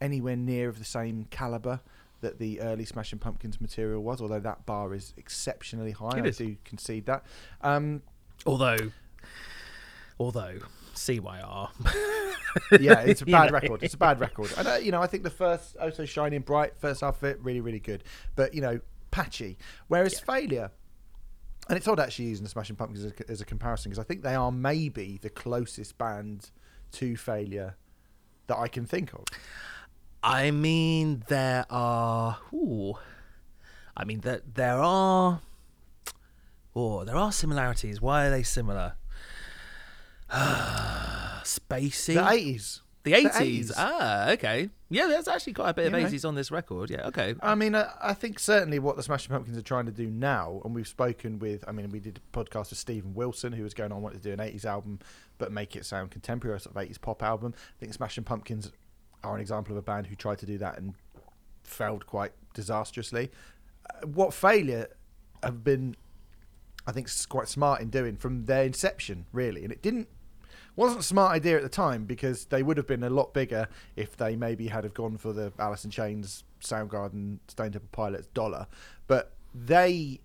anywhere 0.00 0.34
near 0.34 0.68
of 0.68 0.80
the 0.80 0.84
same 0.84 1.28
caliber 1.30 1.78
that 2.20 2.40
the 2.40 2.60
early 2.60 2.84
Smashing 2.84 3.20
Pumpkins 3.20 3.60
material 3.60 4.02
was, 4.02 4.20
although 4.20 4.40
that 4.40 4.66
bar 4.66 4.92
is 4.92 5.14
exceptionally 5.16 5.92
high. 5.92 6.18
It 6.18 6.24
I 6.24 6.28
is. 6.30 6.36
do 6.38 6.56
concede 6.64 7.06
that. 7.06 7.24
Um, 7.60 8.02
Although, 8.44 8.90
although 10.18 10.58
CYR, 10.94 11.70
yeah, 12.80 13.00
it's 13.00 13.22
a 13.22 13.24
You 13.26 13.32
bad 13.32 13.46
know. 13.52 13.58
record. 13.58 13.82
It's 13.82 13.94
a 13.94 13.98
bad 13.98 14.20
record. 14.20 14.52
And 14.58 14.68
uh, 14.68 14.74
you 14.74 14.92
know, 14.92 15.00
I 15.02 15.06
think 15.06 15.22
the 15.22 15.30
first 15.30 15.76
"Oh 15.80 15.90
So 15.90 16.04
Shining 16.04 16.40
Bright" 16.40 16.76
first 16.76 17.00
half 17.00 17.16
of 17.22 17.24
it 17.24 17.38
really, 17.42 17.60
really 17.60 17.80
good, 17.80 18.04
but 18.36 18.54
you 18.54 18.60
know, 18.60 18.80
patchy. 19.10 19.58
Whereas 19.88 20.20
"Failure," 20.20 20.70
and 21.68 21.76
it's 21.76 21.88
odd 21.88 22.00
actually 22.00 22.26
using 22.26 22.44
the 22.44 22.50
Smashing 22.50 22.76
Pumpkins 22.76 23.04
as 23.04 23.12
a, 23.12 23.30
as 23.30 23.40
a 23.40 23.44
comparison 23.44 23.90
because 23.90 23.98
I 24.02 24.06
think 24.06 24.22
they 24.22 24.34
are 24.34 24.52
maybe 24.52 25.18
the 25.22 25.30
closest 25.30 25.96
band 25.98 26.50
to 26.92 27.16
"Failure" 27.16 27.76
that 28.48 28.58
I 28.58 28.68
can 28.68 28.84
think 28.86 29.12
of. 29.14 29.24
I 30.22 30.50
mean 30.50 31.24
there 31.28 31.64
are. 31.70 32.38
Ooh, 32.52 32.94
I 33.96 34.04
mean 34.04 34.20
that 34.20 34.54
there 34.54 34.78
are. 34.78 35.40
Oh, 36.74 37.04
there 37.04 37.16
are 37.16 37.32
similarities. 37.32 38.00
Why 38.00 38.26
are 38.26 38.30
they 38.30 38.42
similar? 38.42 38.94
Spacey. 41.44 42.14
The 42.14 42.30
eighties. 42.30 42.82
The 43.04 43.14
eighties. 43.14 43.72
Ah, 43.76 44.30
okay. 44.30 44.70
Yeah, 44.88 45.06
there's 45.06 45.28
actually 45.28 45.54
quite 45.54 45.70
a 45.70 45.74
bit 45.74 45.86
of 45.86 45.94
eighties 45.94 46.24
on 46.24 46.34
this 46.34 46.50
record. 46.50 46.90
Yeah, 46.90 47.06
okay. 47.08 47.34
I 47.42 47.54
mean, 47.54 47.74
uh, 47.74 47.90
I 48.00 48.14
think 48.14 48.38
certainly 48.38 48.78
what 48.78 48.96
the 48.96 49.02
Smashing 49.02 49.30
Pumpkins 49.30 49.58
are 49.58 49.62
trying 49.62 49.86
to 49.86 49.92
do 49.92 50.08
now, 50.08 50.60
and 50.64 50.74
we've 50.74 50.88
spoken 50.88 51.38
with, 51.38 51.64
I 51.66 51.72
mean, 51.72 51.90
we 51.90 51.98
did 51.98 52.18
a 52.18 52.36
podcast 52.36 52.70
with 52.70 52.78
Steven 52.78 53.14
Wilson, 53.14 53.52
who 53.52 53.62
was 53.62 53.74
going 53.74 53.92
on 53.92 54.02
wanting 54.02 54.20
to 54.20 54.24
do 54.24 54.32
an 54.32 54.38
80s 54.38 54.64
album, 54.64 55.00
but 55.38 55.50
make 55.50 55.76
it 55.76 55.84
sound 55.84 56.10
contemporary, 56.10 56.60
sort 56.60 56.76
of 56.76 56.82
80s 56.82 57.00
pop 57.00 57.22
album. 57.22 57.54
I 57.56 57.80
think 57.80 57.92
Smashing 57.92 58.24
Pumpkins 58.24 58.70
are 59.24 59.34
an 59.34 59.40
example 59.40 59.72
of 59.72 59.78
a 59.78 59.82
band 59.82 60.06
who 60.06 60.14
tried 60.14 60.38
to 60.38 60.46
do 60.46 60.58
that 60.58 60.78
and 60.78 60.94
failed 61.64 62.06
quite 62.06 62.32
disastrously. 62.54 63.30
Uh, 63.90 64.06
what 64.06 64.32
failure 64.32 64.88
have 65.42 65.64
been, 65.64 65.96
I 66.86 66.92
think, 66.92 67.08
quite 67.28 67.48
smart 67.48 67.80
in 67.80 67.90
doing 67.90 68.16
from 68.16 68.44
their 68.44 68.64
inception, 68.64 69.26
really, 69.32 69.64
and 69.64 69.72
it 69.72 69.82
didn't 69.82 70.08
wasn't 70.76 71.00
a 71.00 71.04
smart 71.04 71.32
idea 71.32 71.56
at 71.56 71.62
the 71.62 71.68
time 71.68 72.04
because 72.04 72.46
they 72.46 72.62
would 72.62 72.76
have 72.76 72.86
been 72.86 73.02
a 73.02 73.10
lot 73.10 73.34
bigger 73.34 73.68
if 73.96 74.16
they 74.16 74.36
maybe 74.36 74.68
had 74.68 74.84
have 74.84 74.94
gone 74.94 75.18
for 75.18 75.32
the 75.32 75.52
Alice 75.58 75.84
in 75.84 75.90
Chains, 75.90 76.44
Soundgarden, 76.60 77.38
Stone 77.48 77.72
Temple 77.72 77.88
Pilots 77.92 78.28
dollar. 78.28 78.66
But 79.06 79.32
they 79.54 80.20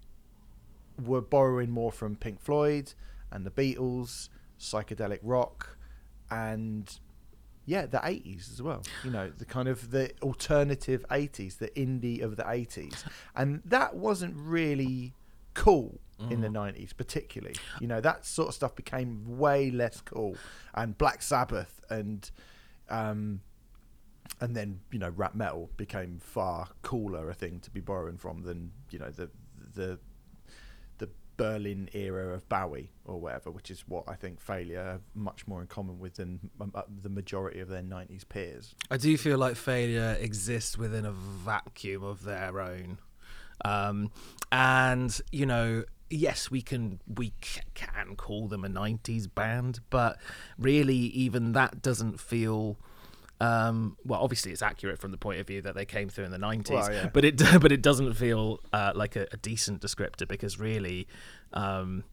were 1.03 1.21
borrowing 1.21 1.69
more 1.69 1.91
from 1.91 2.15
Pink 2.15 2.39
Floyd 2.39 2.93
and 3.31 3.45
the 3.45 3.51
Beatles, 3.51 4.29
psychedelic 4.59 5.19
rock, 5.21 5.77
and 6.31 6.99
yeah, 7.65 7.85
the 7.85 7.99
eighties 8.03 8.49
as 8.51 8.61
well. 8.61 8.83
You 9.03 9.11
know, 9.11 9.29
the 9.37 9.45
kind 9.45 9.67
of 9.67 9.91
the 9.91 10.11
alternative 10.21 11.05
eighties, 11.11 11.57
the 11.57 11.69
indie 11.69 12.21
of 12.21 12.37
the 12.37 12.49
eighties, 12.49 13.03
and 13.35 13.61
that 13.65 13.95
wasn't 13.95 14.35
really 14.37 15.13
cool 15.53 15.99
in 16.29 16.41
the 16.41 16.49
nineties, 16.49 16.93
particularly. 16.93 17.55
You 17.79 17.87
know, 17.87 18.01
that 18.01 18.25
sort 18.25 18.49
of 18.49 18.55
stuff 18.55 18.75
became 18.75 19.37
way 19.37 19.71
less 19.71 20.01
cool, 20.01 20.35
and 20.73 20.97
Black 20.97 21.21
Sabbath 21.21 21.81
and 21.89 22.29
um, 22.89 23.41
and 24.41 24.55
then 24.55 24.79
you 24.91 24.99
know 24.99 25.09
rap 25.09 25.35
metal 25.35 25.69
became 25.77 26.19
far 26.19 26.67
cooler 26.81 27.29
a 27.29 27.33
thing 27.33 27.59
to 27.61 27.71
be 27.71 27.79
borrowing 27.79 28.17
from 28.17 28.43
than 28.43 28.71
you 28.91 28.99
know 28.99 29.09
the 29.09 29.29
the 29.75 29.99
the 30.97 31.09
Berlin 31.37 31.89
era 31.93 32.33
of 32.33 32.47
Bowie 32.49 32.91
or 33.05 33.19
whatever, 33.19 33.51
which 33.51 33.71
is 33.71 33.83
what 33.87 34.03
I 34.07 34.15
think 34.15 34.39
Failure 34.39 34.83
have 34.83 35.01
much 35.13 35.47
more 35.47 35.61
in 35.61 35.67
common 35.67 35.99
with 35.99 36.15
than 36.15 36.49
um, 36.59 36.71
uh, 36.73 36.83
the 37.01 37.09
majority 37.09 37.59
of 37.59 37.69
their 37.69 37.83
'90s 37.83 38.27
peers. 38.27 38.75
I 38.89 38.97
do 38.97 39.15
feel 39.17 39.37
like 39.37 39.55
failure 39.55 40.17
exists 40.19 40.77
within 40.77 41.05
a 41.05 41.11
vacuum 41.11 42.03
of 42.03 42.23
their 42.23 42.59
own. 42.59 42.99
Um, 43.65 44.11
and 44.51 45.19
you 45.31 45.45
know, 45.45 45.83
yes, 46.09 46.49
we 46.51 46.61
can 46.61 46.99
we 47.07 47.33
c- 47.43 47.61
can 47.73 48.15
call 48.15 48.47
them 48.47 48.63
a 48.65 48.69
'90s 48.69 49.27
band, 49.33 49.79
but 49.89 50.17
really, 50.57 50.95
even 50.95 51.51
that 51.53 51.81
doesn't 51.81 52.19
feel 52.19 52.77
Um, 53.39 53.97
well, 54.03 54.19
obviously, 54.23 54.51
it's 54.51 54.63
accurate 54.63 54.97
from 54.99 55.11
the 55.11 55.17
point 55.17 55.39
of 55.39 55.45
view 55.45 55.61
that 55.61 55.75
they 55.75 55.85
came 55.85 56.09
through 56.09 56.25
in 56.25 56.31
the 56.31 56.39
'90s, 56.39 56.71
Well, 56.71 56.91
yeah. 56.91 57.09
but 57.13 57.23
it 57.23 57.37
but 57.61 57.71
it 57.71 57.81
doesn't 57.83 58.13
feel 58.15 58.59
uh, 58.73 58.93
like 58.95 59.15
a, 59.15 59.27
a 59.31 59.37
decent 59.37 59.81
descriptor 59.81 60.27
because 60.27 60.59
really, 60.59 61.07
um, 61.53 62.03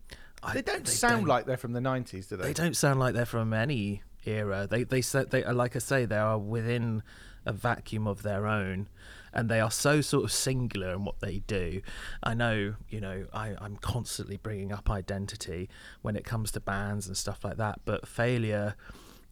I- 0.42 0.52
They 0.54 0.62
don't 0.62 0.86
sound 0.86 1.22
don't- 1.22 1.28
like 1.28 1.46
they're 1.46 1.56
from 1.56 1.72
the 1.72 1.80
90s, 1.80 2.28
do 2.28 2.36
they? 2.36 2.44
they 2.48 2.52
don't 2.52 2.76
sound 2.76 3.00
like 3.00 3.14
they're 3.14 3.24
from 3.24 3.54
any 3.54 4.02
era. 4.26 4.66
They 4.70 4.84
they 4.84 5.00
said 5.00 5.30
they 5.30 5.42
like 5.44 5.74
I 5.76 5.78
say 5.78 6.04
they 6.04 6.18
are 6.18 6.38
within 6.38 7.02
a 7.46 7.52
vacuum 7.54 8.06
of 8.06 8.22
their 8.22 8.46
own, 8.46 8.88
and 9.34 9.48
they 9.48 9.60
are 9.60 9.70
so 9.70 10.00
sort 10.00 10.24
of 10.24 10.32
singular 10.32 10.92
in 10.92 11.04
what 11.04 11.20
they 11.20 11.40
do. 11.46 11.82
I 12.22 12.34
know 12.34 12.74
you 12.88 13.00
know 13.00 13.26
I 13.32 13.54
I'm 13.60 13.76
constantly 13.76 14.36
bringing 14.36 14.72
up 14.72 14.90
identity 14.90 15.68
when 16.02 16.16
it 16.16 16.24
comes 16.24 16.52
to 16.52 16.60
bands 16.60 17.06
and 17.06 17.16
stuff 17.16 17.44
like 17.44 17.56
that, 17.58 17.80
but 17.84 18.08
failure 18.08 18.76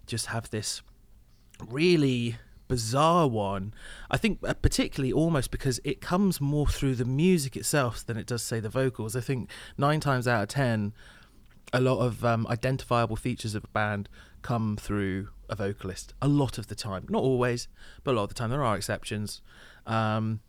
just 0.06 0.26
have 0.26 0.50
this 0.50 0.82
really 1.68 2.36
bizarre 2.68 3.28
one. 3.28 3.74
I 4.10 4.16
think 4.16 4.38
uh, 4.42 4.54
particularly 4.54 5.12
almost 5.12 5.50
because 5.50 5.80
it 5.84 6.00
comes 6.00 6.40
more 6.40 6.66
through 6.66 6.94
the 6.96 7.04
music 7.04 7.56
itself 7.56 8.04
than 8.04 8.16
it 8.16 8.26
does 8.26 8.42
say 8.42 8.60
the 8.60 8.68
vocals. 8.68 9.14
I 9.14 9.20
think 9.20 9.50
nine 9.76 10.00
times 10.00 10.26
out 10.26 10.42
of 10.42 10.48
ten, 10.48 10.92
a 11.72 11.80
lot 11.80 11.98
of 11.98 12.24
um, 12.24 12.46
identifiable 12.48 13.16
features 13.16 13.54
of 13.54 13.64
a 13.64 13.68
band 13.68 14.08
come 14.42 14.76
through 14.76 15.28
a 15.48 15.54
vocalist. 15.54 16.14
A 16.20 16.28
lot 16.28 16.58
of 16.58 16.68
the 16.68 16.74
time, 16.74 17.06
not 17.08 17.22
always, 17.22 17.68
but 18.04 18.12
a 18.12 18.16
lot 18.16 18.24
of 18.24 18.28
the 18.30 18.34
time. 18.34 18.50
There 18.50 18.64
are 18.64 18.76
exceptions. 18.76 19.42
Um, 19.86 20.40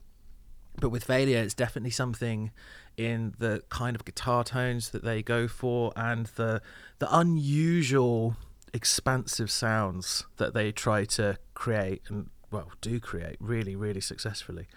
but 0.79 0.89
with 0.89 1.03
failure, 1.03 1.39
it's 1.39 1.53
definitely 1.53 1.91
something 1.91 2.51
in 2.97 3.33
the 3.39 3.63
kind 3.69 3.95
of 3.95 4.05
guitar 4.05 4.43
tones 4.43 4.89
that 4.89 5.03
they 5.03 5.23
go 5.23 5.47
for 5.47 5.91
and 5.95 6.27
the 6.35 6.61
the 6.99 7.15
unusual 7.15 8.35
expansive 8.71 9.49
sounds 9.49 10.25
that 10.37 10.53
they 10.53 10.71
try 10.71 11.03
to 11.03 11.37
create 11.55 12.01
and 12.07 12.29
well 12.51 12.71
do 12.81 12.99
create 12.99 13.37
really 13.39 13.75
really 13.75 14.01
successfully. 14.01 14.67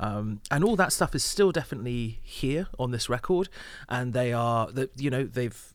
Um, 0.00 0.40
and 0.50 0.62
all 0.62 0.76
that 0.76 0.92
stuff 0.92 1.14
is 1.14 1.24
still 1.24 1.50
definitely 1.50 2.20
here 2.22 2.68
on 2.78 2.92
this 2.92 3.08
record. 3.08 3.48
And 3.88 4.12
they 4.12 4.32
are 4.32 4.70
that 4.72 4.90
you 4.96 5.10
know 5.10 5.24
they've 5.24 5.74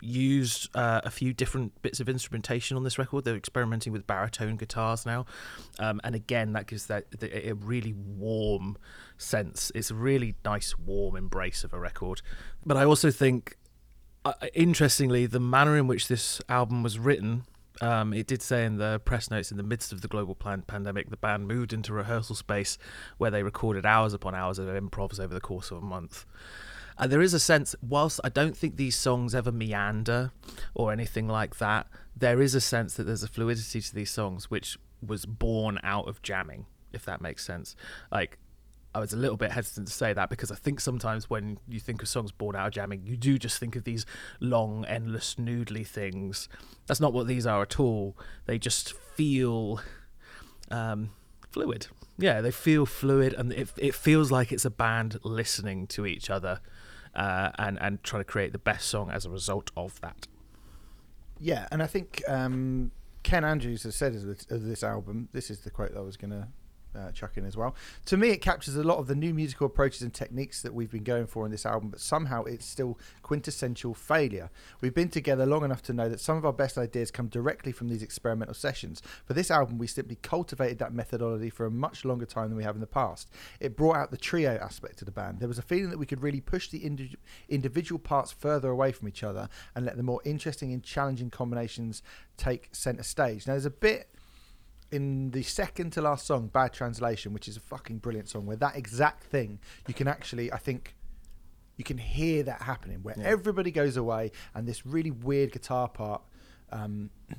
used 0.00 0.68
uh, 0.74 1.00
a 1.04 1.10
few 1.10 1.32
different 1.32 1.80
bits 1.82 2.00
of 2.00 2.08
instrumentation 2.08 2.76
on 2.76 2.84
this 2.84 2.98
record. 2.98 3.24
They're 3.24 3.36
experimenting 3.36 3.92
with 3.92 4.06
baritone 4.06 4.56
guitars 4.56 5.06
now, 5.06 5.26
um, 5.78 6.00
and 6.04 6.14
again, 6.14 6.52
that 6.52 6.66
gives 6.66 6.86
that 6.86 7.10
the, 7.18 7.48
a 7.48 7.54
really 7.54 7.92
warm 7.92 8.76
sense. 9.16 9.72
It's 9.74 9.90
a 9.90 9.94
really 9.94 10.34
nice, 10.44 10.78
warm 10.78 11.16
embrace 11.16 11.64
of 11.64 11.72
a 11.72 11.78
record. 11.78 12.22
But 12.64 12.76
I 12.76 12.84
also 12.84 13.10
think, 13.10 13.56
uh, 14.24 14.34
interestingly, 14.54 15.26
the 15.26 15.40
manner 15.40 15.76
in 15.76 15.86
which 15.86 16.08
this 16.08 16.40
album 16.48 16.82
was 16.82 16.98
written. 16.98 17.44
Um, 17.80 18.12
it 18.12 18.28
did 18.28 18.40
say 18.40 18.64
in 18.64 18.76
the 18.76 19.00
press 19.04 19.30
notes, 19.32 19.50
in 19.50 19.56
the 19.56 19.64
midst 19.64 19.92
of 19.92 20.00
the 20.00 20.06
global 20.06 20.36
plan- 20.36 20.62
pandemic, 20.62 21.10
the 21.10 21.16
band 21.16 21.48
moved 21.48 21.72
into 21.72 21.92
rehearsal 21.92 22.36
space 22.36 22.78
where 23.18 23.32
they 23.32 23.42
recorded 23.42 23.84
hours 23.84 24.14
upon 24.14 24.34
hours 24.34 24.60
of 24.60 24.68
improvs 24.68 25.18
over 25.18 25.34
the 25.34 25.40
course 25.40 25.72
of 25.72 25.78
a 25.78 25.80
month. 25.80 26.24
And 26.98 27.10
there 27.10 27.22
is 27.22 27.34
a 27.34 27.40
sense, 27.40 27.74
whilst 27.82 28.20
I 28.22 28.28
don't 28.28 28.56
think 28.56 28.76
these 28.76 28.96
songs 28.96 29.34
ever 29.34 29.50
meander 29.50 30.30
or 30.74 30.92
anything 30.92 31.28
like 31.28 31.58
that, 31.58 31.86
there 32.16 32.40
is 32.40 32.54
a 32.54 32.60
sense 32.60 32.94
that 32.94 33.04
there's 33.04 33.22
a 33.22 33.28
fluidity 33.28 33.80
to 33.80 33.94
these 33.94 34.10
songs 34.10 34.50
which 34.50 34.78
was 35.04 35.26
born 35.26 35.80
out 35.82 36.08
of 36.08 36.22
jamming, 36.22 36.66
if 36.92 37.04
that 37.04 37.20
makes 37.20 37.44
sense. 37.44 37.74
Like, 38.12 38.38
I 38.94 39.00
was 39.00 39.12
a 39.12 39.16
little 39.16 39.36
bit 39.36 39.50
hesitant 39.50 39.88
to 39.88 39.92
say 39.92 40.12
that 40.12 40.30
because 40.30 40.52
I 40.52 40.54
think 40.54 40.78
sometimes 40.78 41.28
when 41.28 41.58
you 41.66 41.80
think 41.80 42.00
of 42.00 42.08
songs 42.08 42.30
born 42.30 42.54
out 42.54 42.68
of 42.68 42.72
jamming, 42.72 43.02
you 43.04 43.16
do 43.16 43.38
just 43.38 43.58
think 43.58 43.74
of 43.74 43.82
these 43.82 44.06
long, 44.38 44.84
endless, 44.84 45.34
noodly 45.34 45.84
things. 45.84 46.48
That's 46.86 47.00
not 47.00 47.12
what 47.12 47.26
these 47.26 47.44
are 47.44 47.62
at 47.62 47.80
all. 47.80 48.16
They 48.46 48.56
just 48.56 48.92
feel 48.92 49.80
um, 50.70 51.10
fluid. 51.50 51.88
Yeah, 52.18 52.40
they 52.40 52.52
feel 52.52 52.86
fluid, 52.86 53.34
and 53.34 53.52
it 53.52 53.70
it 53.76 53.94
feels 53.94 54.30
like 54.30 54.52
it's 54.52 54.64
a 54.64 54.70
band 54.70 55.18
listening 55.24 55.88
to 55.88 56.06
each 56.06 56.30
other, 56.30 56.60
uh, 57.14 57.50
and 57.58 57.80
and 57.80 58.02
trying 58.02 58.20
to 58.20 58.24
create 58.24 58.52
the 58.52 58.58
best 58.58 58.88
song 58.88 59.10
as 59.10 59.24
a 59.24 59.30
result 59.30 59.70
of 59.76 60.00
that. 60.00 60.26
Yeah, 61.40 61.66
and 61.70 61.82
I 61.82 61.86
think 61.86 62.22
um, 62.28 62.92
Ken 63.22 63.44
Andrews 63.44 63.82
has 63.82 63.96
said 63.96 64.14
of 64.14 64.24
this, 64.24 64.46
of 64.50 64.64
this 64.64 64.82
album, 64.84 65.28
this 65.32 65.50
is 65.50 65.60
the 65.60 65.70
quote 65.70 65.92
that 65.92 65.98
I 65.98 66.02
was 66.02 66.16
going 66.16 66.30
to 66.30 66.48
uh, 66.94 67.10
chuck 67.12 67.36
in 67.36 67.44
as 67.44 67.56
well. 67.56 67.74
To 68.06 68.16
me, 68.16 68.30
it 68.30 68.38
captures 68.38 68.76
a 68.76 68.84
lot 68.84 68.98
of 68.98 69.06
the 69.06 69.14
new 69.14 69.34
musical 69.34 69.66
approaches 69.66 70.02
and 70.02 70.12
techniques 70.12 70.62
that 70.62 70.74
we've 70.74 70.90
been 70.90 71.04
going 71.04 71.26
for 71.26 71.44
in 71.44 71.50
this 71.50 71.66
album, 71.66 71.90
but 71.90 72.00
somehow 72.00 72.44
it's 72.44 72.66
still 72.66 72.98
quintessential 73.22 73.94
failure. 73.94 74.50
We've 74.80 74.94
been 74.94 75.08
together 75.08 75.46
long 75.46 75.64
enough 75.64 75.82
to 75.82 75.92
know 75.92 76.08
that 76.08 76.20
some 76.20 76.36
of 76.36 76.44
our 76.44 76.52
best 76.52 76.78
ideas 76.78 77.10
come 77.10 77.28
directly 77.28 77.72
from 77.72 77.88
these 77.88 78.02
experimental 78.02 78.54
sessions. 78.54 79.02
For 79.24 79.34
this 79.34 79.50
album, 79.50 79.78
we 79.78 79.86
simply 79.86 80.16
cultivated 80.16 80.78
that 80.78 80.92
methodology 80.92 81.50
for 81.50 81.66
a 81.66 81.70
much 81.70 82.04
longer 82.04 82.26
time 82.26 82.48
than 82.48 82.56
we 82.56 82.64
have 82.64 82.74
in 82.74 82.80
the 82.80 82.86
past. 82.86 83.30
It 83.60 83.76
brought 83.76 83.96
out 83.96 84.10
the 84.10 84.16
trio 84.16 84.56
aspect 84.56 85.00
of 85.02 85.06
the 85.06 85.12
band. 85.12 85.40
There 85.40 85.48
was 85.48 85.58
a 85.58 85.62
feeling 85.62 85.90
that 85.90 85.98
we 85.98 86.06
could 86.06 86.22
really 86.22 86.40
push 86.40 86.68
the 86.68 86.78
indi- 86.78 87.16
individual 87.48 87.98
parts 87.98 88.32
further 88.32 88.70
away 88.70 88.92
from 88.92 89.08
each 89.08 89.22
other 89.22 89.48
and 89.74 89.84
let 89.84 89.96
the 89.96 90.02
more 90.02 90.20
interesting 90.24 90.72
and 90.72 90.82
challenging 90.82 91.30
combinations 91.30 92.02
take 92.36 92.68
centre 92.72 93.02
stage. 93.02 93.46
Now, 93.46 93.54
there's 93.54 93.64
a 93.64 93.70
bit 93.70 94.08
in 94.94 95.32
the 95.32 95.42
second 95.42 95.90
to 95.90 96.00
last 96.00 96.24
song, 96.24 96.46
Bad 96.46 96.72
Translation, 96.72 97.32
which 97.32 97.48
is 97.48 97.56
a 97.56 97.60
fucking 97.60 97.98
brilliant 97.98 98.28
song, 98.28 98.46
where 98.46 98.56
that 98.58 98.76
exact 98.76 99.24
thing 99.24 99.58
you 99.88 99.94
can 99.94 100.06
actually, 100.06 100.52
I 100.52 100.58
think, 100.58 100.94
you 101.76 101.82
can 101.82 101.98
hear 101.98 102.44
that 102.44 102.62
happening, 102.62 103.00
where 103.02 103.16
everybody 103.18 103.72
goes 103.72 103.96
away 103.96 104.30
and 104.54 104.68
this 104.68 104.86
really 104.86 105.10
weird 105.10 105.50
guitar 105.50 105.88
part 105.88 106.22
um, 106.70 107.10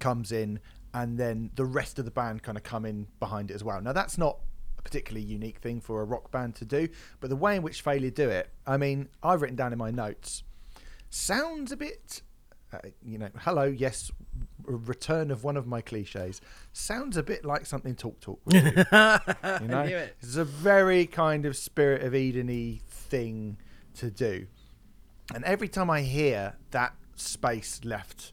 comes 0.00 0.32
in, 0.32 0.58
and 0.92 1.16
then 1.16 1.50
the 1.54 1.64
rest 1.64 2.00
of 2.00 2.04
the 2.04 2.10
band 2.10 2.42
kind 2.42 2.58
of 2.58 2.64
come 2.64 2.84
in 2.84 3.06
behind 3.20 3.52
it 3.52 3.54
as 3.54 3.62
well. 3.62 3.80
Now, 3.80 3.92
that's 3.92 4.18
not 4.18 4.40
a 4.76 4.82
particularly 4.82 5.24
unique 5.24 5.58
thing 5.58 5.80
for 5.80 6.02
a 6.02 6.04
rock 6.04 6.32
band 6.32 6.56
to 6.56 6.64
do, 6.64 6.88
but 7.20 7.30
the 7.30 7.36
way 7.36 7.54
in 7.54 7.62
which 7.62 7.80
Failure 7.80 8.10
do 8.10 8.28
it, 8.28 8.50
I 8.66 8.76
mean, 8.76 9.08
I've 9.22 9.40
written 9.40 9.56
down 9.56 9.72
in 9.72 9.78
my 9.78 9.92
notes, 9.92 10.42
sounds 11.10 11.70
a 11.70 11.76
bit 11.76 12.22
uh, 12.72 12.78
you 13.04 13.18
know, 13.18 13.28
hello, 13.38 13.64
yes, 13.64 14.10
return 14.66 15.30
of 15.30 15.44
one 15.44 15.56
of 15.56 15.66
my 15.66 15.80
cliches. 15.80 16.40
Sounds 16.72 17.16
a 17.16 17.22
bit 17.22 17.44
like 17.44 17.66
something 17.66 17.94
Talk 17.94 18.20
Talk 18.20 18.40
would 18.44 18.52
do. 18.52 18.60
you 18.62 19.68
know, 19.68 19.84
knew 19.84 19.96
it. 19.96 20.16
it's 20.20 20.36
a 20.36 20.44
very 20.44 21.06
kind 21.06 21.46
of 21.46 21.56
spirit 21.56 22.02
of 22.02 22.14
Eden-y 22.14 22.80
thing 22.88 23.58
to 23.94 24.10
do. 24.10 24.46
And 25.34 25.44
every 25.44 25.68
time 25.68 25.90
I 25.90 26.02
hear 26.02 26.56
that 26.70 26.94
space 27.16 27.80
left 27.84 28.32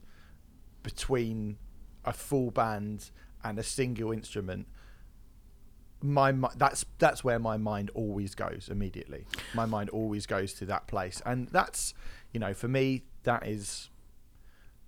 between 0.84 1.58
a 2.06 2.14
full 2.14 2.52
band 2.52 3.10
and 3.44 3.58
a 3.58 3.64
single 3.64 4.12
instrument, 4.12 4.68
my 6.04 6.34
that's 6.58 6.86
that's 7.00 7.24
where 7.24 7.40
my 7.40 7.58
mind 7.58 7.90
always 7.94 8.36
goes 8.36 8.68
immediately. 8.70 9.26
My 9.54 9.66
mind 9.66 9.90
always 9.90 10.26
goes 10.26 10.54
to 10.56 10.66
that 10.66 10.86
place, 10.88 11.22
and 11.26 11.48
that's 11.48 11.94
you 12.32 12.40
know 12.40 12.54
for 12.54 12.68
me 12.68 13.04
that 13.24 13.48
is. 13.48 13.90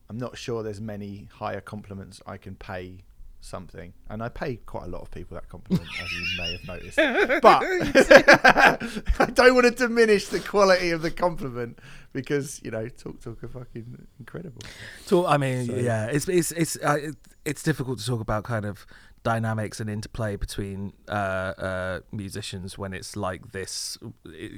I'm 0.10 0.18
not 0.18 0.38
sure 0.38 0.64
there's 0.64 0.82
many 0.82 1.28
higher 1.34 1.62
compliments 1.62 2.22
I 2.28 2.38
can 2.38 2.56
pay 2.56 3.00
something, 3.42 3.94
and 4.10 4.24
I 4.24 4.30
pay 4.30 4.56
quite 4.58 4.86
a 4.86 4.88
lot 4.88 5.02
of 5.02 5.12
people 5.12 5.36
that 5.36 5.48
compliment, 5.50 5.88
as 6.02 6.12
you 6.12 6.26
may 6.38 6.52
have 6.58 6.68
noticed. 6.68 6.98
But 7.42 7.62
I 9.20 9.26
don't 9.34 9.54
want 9.56 9.66
to 9.66 9.72
diminish 9.72 10.28
the 10.28 10.40
quality 10.40 10.92
of 10.92 11.02
the 11.02 11.12
compliment 11.12 11.80
because 12.14 12.60
you 12.64 12.72
know 12.72 12.88
Talk 12.88 13.22
Talk 13.22 13.44
are 13.44 13.48
fucking 13.48 14.08
incredible. 14.20 14.62
Talk, 15.08 15.28
I 15.30 15.38
mean, 15.38 15.66
So- 15.68 15.76
yeah, 15.76 16.06
it's 16.08 16.28
it's 16.28 16.52
it's 16.52 16.78
uh, 16.84 16.98
it, 17.02 17.16
it's 17.46 17.64
difficult 17.64 18.00
to 18.00 18.06
talk 18.06 18.20
about 18.22 18.44
kind 18.44 18.66
of 18.66 18.86
dynamics 19.26 19.80
and 19.80 19.90
interplay 19.90 20.36
between 20.36 20.94
uh, 21.10 21.12
uh, 21.12 22.00
musicians 22.12 22.78
when 22.78 22.94
it's 22.94 23.16
like 23.16 23.52
this, 23.52 23.98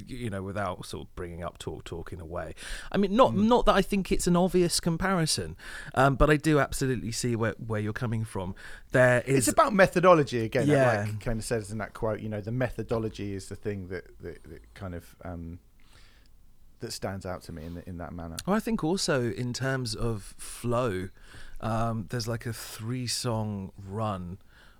you 0.06 0.28
know, 0.28 0.42
without 0.42 0.84
sort 0.84 1.08
of 1.08 1.16
bringing 1.16 1.42
up 1.42 1.58
talk 1.58 1.84
talk 1.84 2.12
in 2.12 2.20
a 2.20 2.26
way. 2.26 2.54
I 2.92 2.98
mean, 2.98 3.16
not 3.16 3.34
not 3.34 3.64
that 3.66 3.74
I 3.74 3.82
think 3.82 4.12
it's 4.12 4.26
an 4.26 4.36
obvious 4.36 4.78
comparison, 4.78 5.56
um, 5.94 6.16
but 6.16 6.28
I 6.30 6.36
do 6.36 6.60
absolutely 6.60 7.10
see 7.10 7.34
where 7.34 7.54
where 7.66 7.80
you're 7.80 7.92
coming 7.92 8.24
from. 8.24 8.54
There 8.92 9.22
is 9.22 9.48
It's 9.48 9.48
about 9.48 9.72
methodology 9.72 10.44
again. 10.44 10.68
Yeah. 10.68 11.06
Like 11.06 11.20
kind 11.20 11.40
of 11.40 11.44
says 11.44 11.72
in 11.72 11.78
that 11.78 11.94
quote, 11.94 12.20
you 12.20 12.28
know, 12.28 12.42
the 12.42 12.52
methodology 12.52 13.34
is 13.34 13.48
the 13.48 13.56
thing 13.56 13.88
that 13.88 14.04
that, 14.20 14.44
that 14.44 14.74
kind 14.74 14.94
of 14.94 15.16
um, 15.24 15.60
that 16.80 16.92
stands 16.92 17.24
out 17.24 17.42
to 17.44 17.52
me 17.52 17.64
in 17.64 17.74
the, 17.74 17.88
in 17.88 17.96
that 17.96 18.12
manner. 18.12 18.36
Well, 18.46 18.54
I 18.54 18.60
think 18.60 18.84
also 18.84 19.30
in 19.30 19.54
terms 19.54 19.94
of 19.94 20.34
flow, 20.36 21.08
um, 21.60 22.06
there's 22.10 22.28
like 22.28 22.44
a 22.44 22.52
three 22.52 23.06
song 23.06 23.72
run 23.76 24.38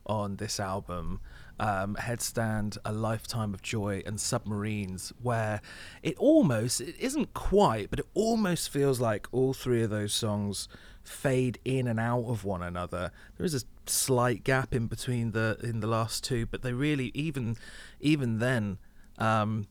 on 0.08 0.36
this 0.36 0.58
album 0.58 1.20
um, 1.60 1.96
Headstand, 1.96 2.78
A 2.84 2.92
Lifetime 2.92 3.52
of 3.52 3.62
Joy, 3.62 4.02
and 4.06 4.20
Submarines, 4.20 5.12
where 5.20 5.60
it 6.02 6.16
almost, 6.18 6.80
it 6.80 6.94
isn't 6.98 7.34
quite, 7.34 7.90
but 7.90 7.98
it 7.98 8.06
almost 8.14 8.70
feels 8.70 9.00
like 9.00 9.26
all 9.32 9.52
three 9.52 9.82
of 9.82 9.90
those 9.90 10.14
songs 10.14 10.68
fade 11.02 11.58
in 11.64 11.86
and 11.86 11.98
out 11.98 12.24
of 12.24 12.44
one 12.44 12.62
another. 12.62 13.10
There 13.36 13.46
is 13.46 13.54
a 13.54 13.62
slight 13.86 14.44
gap 14.44 14.74
in 14.74 14.86
between 14.86 15.32
the 15.32 15.58
in 15.62 15.80
the 15.80 15.86
last 15.86 16.22
two, 16.22 16.46
but 16.46 16.62
they 16.62 16.72
really 16.72 17.10
even 17.14 17.56
even 18.00 18.38
then 18.38 18.78
um, 19.18 19.66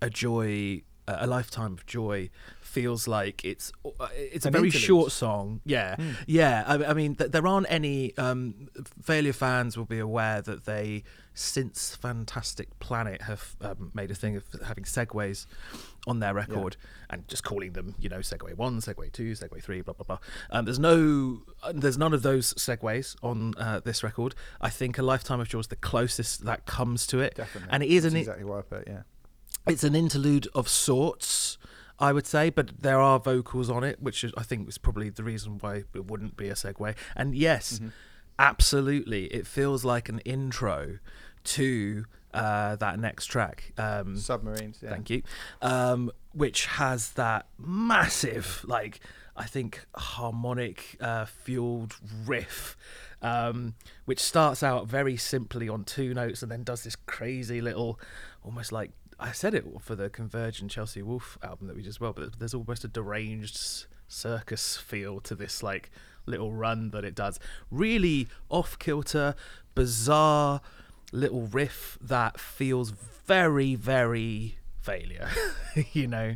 a 0.00 0.08
joy 0.08 0.82
a 1.08 1.26
lifetime 1.26 1.72
of 1.72 1.86
joy 1.86 2.30
feels 2.68 3.08
like 3.08 3.44
it's 3.44 3.72
uh, 3.84 4.08
it's 4.14 4.44
a 4.44 4.48
An 4.48 4.52
very 4.52 4.66
interlude. 4.68 4.84
short 4.84 5.12
song. 5.12 5.60
Yeah, 5.64 5.96
yeah. 6.26 6.64
I, 6.66 6.84
I 6.90 6.92
mean, 6.94 7.14
th- 7.16 7.30
there 7.32 7.46
aren't 7.46 7.66
any 7.70 8.16
um, 8.16 8.68
failure 9.02 9.32
fans 9.32 9.76
will 9.76 9.84
be 9.86 9.98
aware 9.98 10.40
that 10.42 10.64
they 10.64 11.02
since 11.34 11.94
Fantastic 11.96 12.78
Planet 12.80 13.22
have 13.22 13.54
um, 13.60 13.92
made 13.94 14.10
a 14.10 14.14
thing 14.14 14.34
of 14.36 14.44
having 14.66 14.82
segues 14.84 15.46
on 16.06 16.18
their 16.18 16.34
record 16.34 16.76
and 17.10 17.26
just 17.28 17.44
calling 17.44 17.72
them, 17.74 17.94
you 18.00 18.08
know, 18.08 18.18
Segway 18.18 18.56
One, 18.56 18.80
Segway 18.80 19.10
Two, 19.12 19.32
Segway 19.32 19.62
Three, 19.62 19.80
blah 19.82 19.94
blah 19.94 20.04
blah. 20.04 20.18
Um, 20.50 20.64
there's 20.64 20.78
no, 20.80 21.42
there's 21.72 21.96
none 21.98 22.12
of 22.12 22.22
those 22.22 22.54
segues 22.54 23.14
on 23.22 23.54
uh, 23.56 23.80
this 23.84 24.02
record. 24.02 24.34
I 24.60 24.68
think 24.70 24.98
A 24.98 25.02
Lifetime 25.02 25.40
of 25.40 25.52
is 25.54 25.66
the 25.68 25.76
closest 25.76 26.44
that 26.44 26.66
comes 26.66 27.06
to 27.08 27.20
it, 27.20 27.34
Definitely. 27.36 27.68
and 27.72 27.82
it 27.82 27.88
is 27.90 28.02
That's 28.02 28.14
an 28.14 28.18
exactly 28.20 28.44
what 28.44 28.58
I 28.58 28.62
put. 28.62 28.88
Yeah. 28.88 29.02
it's 29.68 29.84
an 29.84 29.94
interlude 29.94 30.48
of 30.54 30.68
sorts, 30.68 31.56
I 32.00 32.12
would 32.12 32.26
say, 32.26 32.50
but 32.50 32.80
there 32.80 33.00
are 33.00 33.18
vocals 33.18 33.68
on 33.70 33.82
it, 33.84 34.00
which 34.00 34.22
is, 34.24 34.32
I 34.36 34.42
think 34.44 34.68
is 34.68 34.78
probably 34.78 35.10
the 35.10 35.24
reason 35.24 35.58
why 35.60 35.82
it 35.94 36.06
wouldn't 36.06 36.36
be 36.36 36.48
a 36.48 36.54
segue. 36.54 36.94
And 37.16 37.34
yes, 37.34 37.74
Mm-hmm. 37.74 37.88
absolutely, 38.38 39.24
it 39.26 39.46
feels 39.46 39.84
like 39.84 40.08
an 40.08 40.20
intro 40.20 40.98
to 41.44 42.04
uh, 42.34 42.76
that 42.76 42.98
next 42.98 43.26
track. 43.26 43.72
Um, 43.78 44.16
Submarines. 44.16 44.78
Yeah. 44.82 44.90
Thank 44.90 45.10
you. 45.10 45.22
Um, 45.62 46.10
which 46.32 46.66
has 46.66 47.10
that 47.12 47.46
massive, 47.58 48.62
like, 48.66 49.00
I 49.36 49.46
think, 49.46 49.84
harmonic 49.96 50.96
uh, 51.00 51.24
fueled 51.24 51.96
riff, 52.26 52.76
um, 53.22 53.74
which 54.04 54.20
starts 54.20 54.62
out 54.62 54.86
very 54.86 55.16
simply 55.16 55.68
on 55.68 55.84
two 55.84 56.14
notes 56.14 56.42
and 56.42 56.50
then 56.52 56.62
does 56.64 56.84
this 56.84 56.96
crazy 56.96 57.60
little, 57.60 57.98
almost 58.44 58.70
like, 58.72 58.90
I 59.20 59.32
said 59.32 59.54
it 59.54 59.64
for 59.80 59.96
the 59.96 60.08
Converge 60.08 60.60
and 60.60 60.70
Chelsea 60.70 61.02
Wolfe 61.02 61.38
album 61.42 61.66
that 61.66 61.76
we 61.76 61.82
just 61.82 62.00
well, 62.00 62.12
but 62.12 62.38
there's 62.38 62.54
almost 62.54 62.84
a 62.84 62.88
deranged 62.88 63.86
circus 64.06 64.76
feel 64.76 65.20
to 65.20 65.34
this, 65.34 65.62
like, 65.62 65.90
little 66.24 66.52
run 66.52 66.90
that 66.90 67.04
it 67.04 67.14
does. 67.14 67.40
Really 67.70 68.28
off 68.48 68.78
kilter, 68.78 69.34
bizarre 69.74 70.60
little 71.10 71.42
riff 71.42 71.98
that 72.00 72.38
feels 72.38 72.90
very, 72.90 73.74
very 73.74 74.58
failure. 74.80 75.28
you 75.92 76.06
know, 76.06 76.34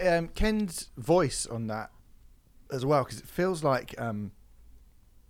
um, 0.00 0.28
Ken's 0.28 0.90
voice 0.96 1.46
on 1.46 1.66
that 1.66 1.90
as 2.70 2.86
well, 2.86 3.02
because 3.04 3.18
it 3.18 3.26
feels 3.26 3.64
like, 3.64 4.00
um, 4.00 4.30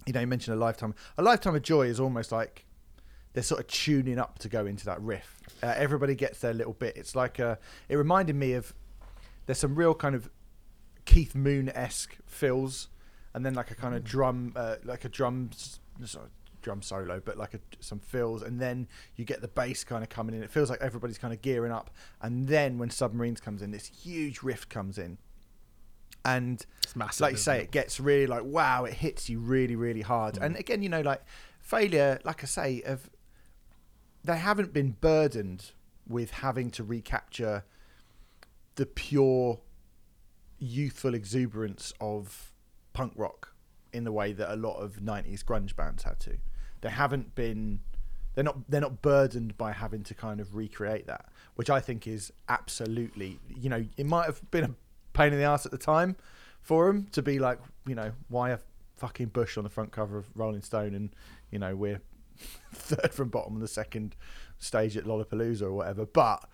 you 0.07 0.13
know, 0.13 0.21
you 0.21 0.27
mentioned 0.27 0.57
a 0.57 0.61
lifetime. 0.61 0.95
A 1.17 1.23
lifetime 1.23 1.55
of 1.55 1.63
joy 1.63 1.87
is 1.87 1.99
almost 1.99 2.33
like 2.33 2.67
they're 3.33 3.43
sort 3.43 3.61
of 3.61 3.67
tuning 3.67 4.19
up 4.19 4.39
to 4.41 4.49
go 4.49 4.67
into 4.67 4.85
that 4.87 5.01
riff. 5.01 5.39
Uh, 5.63 5.75
everybody 5.77 6.15
gets 6.15 6.41
their 6.41 6.53
little 6.53 6.75
bit. 6.75 6.97
It's 6.97 7.15
like 7.15 7.39
a. 7.39 7.59
It 7.89 7.97
reminded 7.97 8.37
me 8.37 8.53
of. 8.55 8.75
There's 9.47 9.59
some 9.59 9.75
real 9.75 9.95
kind 9.95 10.15
of 10.15 10.31
Keith 11.05 11.35
Moon 11.35 11.69
esque 11.71 12.17
fills, 12.27 12.89
and 13.35 13.45
then 13.45 13.55
like 13.55 13.71
a 13.71 13.75
kind 13.75 13.95
of 13.95 14.05
drum, 14.05 14.53
uh, 14.55 14.77
like 14.85 15.05
a 15.05 15.09
drum, 15.09 15.51
sorry, 16.05 16.29
drum 16.63 16.83
solo, 16.83 17.21
but 17.25 17.37
like 17.37 17.55
a, 17.55 17.61
some 17.81 17.99
fills, 17.99 18.43
and 18.43 18.61
then 18.61 18.87
you 19.17 19.25
get 19.25 19.41
the 19.41 19.49
bass 19.49 19.85
kind 19.85 20.03
of 20.03 20.09
coming 20.09 20.35
in. 20.35 20.43
It 20.43 20.51
feels 20.51 20.71
like 20.71 20.81
everybody's 20.81 21.19
kind 21.19 21.35
of 21.35 21.43
gearing 21.43 21.73
up, 21.73 21.91
and 22.21 22.47
then 22.47 22.79
when 22.79 22.91
Submarines 22.91 23.41
comes 23.41 23.63
in, 23.63 23.73
this 23.73 23.87
huge 23.87 24.43
riff 24.43 24.69
comes 24.69 24.99
in, 24.99 25.19
and 26.25 26.65
it's 26.83 26.95
massive. 26.95 27.21
like 27.21 27.33
you 27.33 27.39
say, 27.39 27.59
it? 27.59 27.63
it 27.63 27.71
gets 27.73 27.99
really 27.99 28.27
like 28.27 28.45
wow, 28.45 28.85
it 28.85 28.95
hits 28.95 29.29
you 29.29 29.41
really, 29.41 29.77
really 29.77 30.03
hard. 30.03 30.39
And 30.41 30.57
again, 30.57 30.83
you 30.83 30.89
know, 30.89 31.01
like 31.01 31.23
failure, 31.61 32.21
like 32.25 32.43
I 32.43 32.47
say, 32.47 32.83
of 32.83 33.11
they 34.25 34.39
haven't 34.39 34.73
been 34.73 34.97
burdened 35.01 35.73
with 36.09 36.31
having 36.31 36.71
to 36.71 36.85
recapture 36.85 37.65
the 38.77 38.87
pure 38.87 39.61
youthful 40.59 41.15
exuberance 41.15 41.93
of 42.01 42.53
punk 42.93 43.13
rock 43.17 43.55
in 43.93 44.05
the 44.05 44.13
way 44.13 44.33
that 44.33 44.53
a 44.53 44.57
lot 44.57 44.77
of 44.77 44.97
90s 44.97 45.45
grunge 45.45 45.75
bands 45.77 46.05
had 46.05 46.19
to. 46.21 46.39
They 46.81 46.91
haven't 46.91 47.35
been 47.35 47.81
they're 48.35 48.45
not 48.45 48.71
they're 48.71 48.81
not 48.81 49.03
burdened 49.03 49.59
by 49.59 49.73
having 49.73 50.03
to 50.05 50.15
kind 50.15 50.41
of 50.41 50.55
recreate 50.55 51.07
that, 51.07 51.27
which 51.57 51.69
I 51.69 51.81
think 51.81 52.07
is 52.07 52.33
absolutely, 52.49 53.39
you 53.49 53.69
know, 53.69 53.85
it 53.97 54.07
might 54.07 54.27
have 54.27 54.51
been 54.51 54.65
a 54.65 54.75
pain 55.13 55.33
in 55.33 55.39
the 55.39 55.45
ass 55.45 55.67
at 55.67 55.73
the 55.73 55.79
time 55.79 56.17
for 56.63 56.87
them 56.87 57.09
to 57.13 57.23
be 57.23 57.39
like, 57.39 57.59
you 57.87 57.95
know, 57.95 58.13
why 58.29 58.51
a 58.51 58.59
fucking 58.97 59.27
Bush 59.27 59.59
on 59.59 59.65
the 59.65 59.71
front 59.71 59.93
cover 59.93 60.17
of 60.17 60.27
Rolling 60.35 60.63
Stone 60.63 60.95
and, 60.95 61.15
you 61.51 61.59
know, 61.59 61.77
we're 61.77 62.01
third 62.73 63.13
from 63.13 63.29
bottom 63.29 63.55
on 63.55 63.61
the 63.61 63.69
second 63.69 64.17
stage 64.59 64.97
at 64.97 65.05
Lollapalooza 65.05 65.63
or 65.63 65.73
whatever. 65.73 66.07
But 66.07 66.49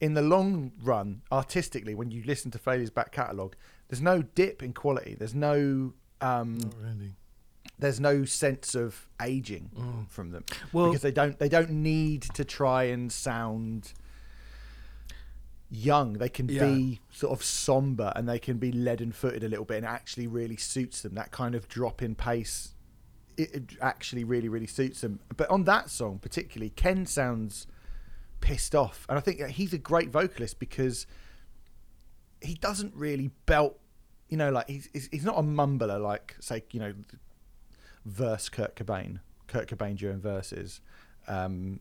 in 0.00 0.14
the 0.14 0.22
long 0.22 0.72
run, 0.82 1.22
artistically, 1.32 1.94
when 1.94 2.10
you 2.10 2.22
listen 2.24 2.50
to 2.52 2.58
Failure's 2.58 2.90
back 2.90 3.12
catalogue, 3.12 3.56
there's 3.88 4.02
no 4.02 4.22
dip 4.22 4.62
in 4.62 4.72
quality. 4.72 5.14
There's 5.18 5.34
no 5.34 5.94
um, 6.20 6.58
Not 6.58 6.74
really. 6.80 7.12
there's 7.78 8.00
no 8.00 8.24
sense 8.24 8.74
of 8.74 9.06
aging 9.22 9.70
Mm. 9.76 10.08
from 10.10 10.30
them 10.30 10.44
Well- 10.72 10.86
because 10.88 11.02
they 11.02 11.12
don't 11.12 11.38
they 11.38 11.48
don't 11.48 11.70
need 11.70 12.22
to 12.34 12.44
try 12.44 12.84
and 12.84 13.12
sound 13.12 13.92
young. 15.70 16.14
They 16.14 16.28
can 16.28 16.48
Yeah. 16.48 16.64
be 16.66 17.00
sort 17.10 17.32
of 17.38 17.44
somber 17.44 18.12
and 18.14 18.28
they 18.28 18.38
can 18.38 18.58
be 18.58 18.70
leaden 18.72 19.12
footed 19.12 19.42
a 19.44 19.48
little 19.48 19.64
bit, 19.64 19.78
and 19.78 19.86
it 19.86 19.88
actually 19.88 20.26
really 20.26 20.56
suits 20.56 21.02
them. 21.02 21.14
That 21.14 21.32
kind 21.32 21.54
of 21.54 21.68
drop 21.68 22.02
in 22.02 22.14
pace, 22.14 22.72
it, 23.36 23.72
actually 23.80 24.24
really 24.24 24.48
really 24.48 24.66
suits 24.66 25.02
him. 25.04 25.20
But 25.36 25.48
on 25.50 25.64
that 25.64 25.90
song 25.90 26.18
particularly, 26.18 26.70
Ken 26.70 27.06
sounds 27.06 27.66
pissed 28.40 28.74
off, 28.74 29.06
and 29.08 29.16
I 29.18 29.20
think 29.20 29.44
he's 29.46 29.72
a 29.72 29.78
great 29.78 30.10
vocalist 30.10 30.58
because 30.58 31.06
he 32.40 32.54
doesn't 32.54 32.94
really 32.94 33.30
belt. 33.46 33.78
You 34.28 34.36
know, 34.36 34.50
like 34.50 34.68
he's 34.68 34.88
he's 35.10 35.24
not 35.24 35.38
a 35.38 35.42
mumbler 35.42 36.00
like 36.02 36.36
say 36.40 36.64
you 36.72 36.80
know 36.80 36.94
verse 38.04 38.48
Kurt 38.48 38.74
Cobain, 38.76 39.20
Kurt 39.46 39.68
Cobain 39.68 39.96
during 39.96 40.20
verses. 40.20 40.80
Um, 41.28 41.80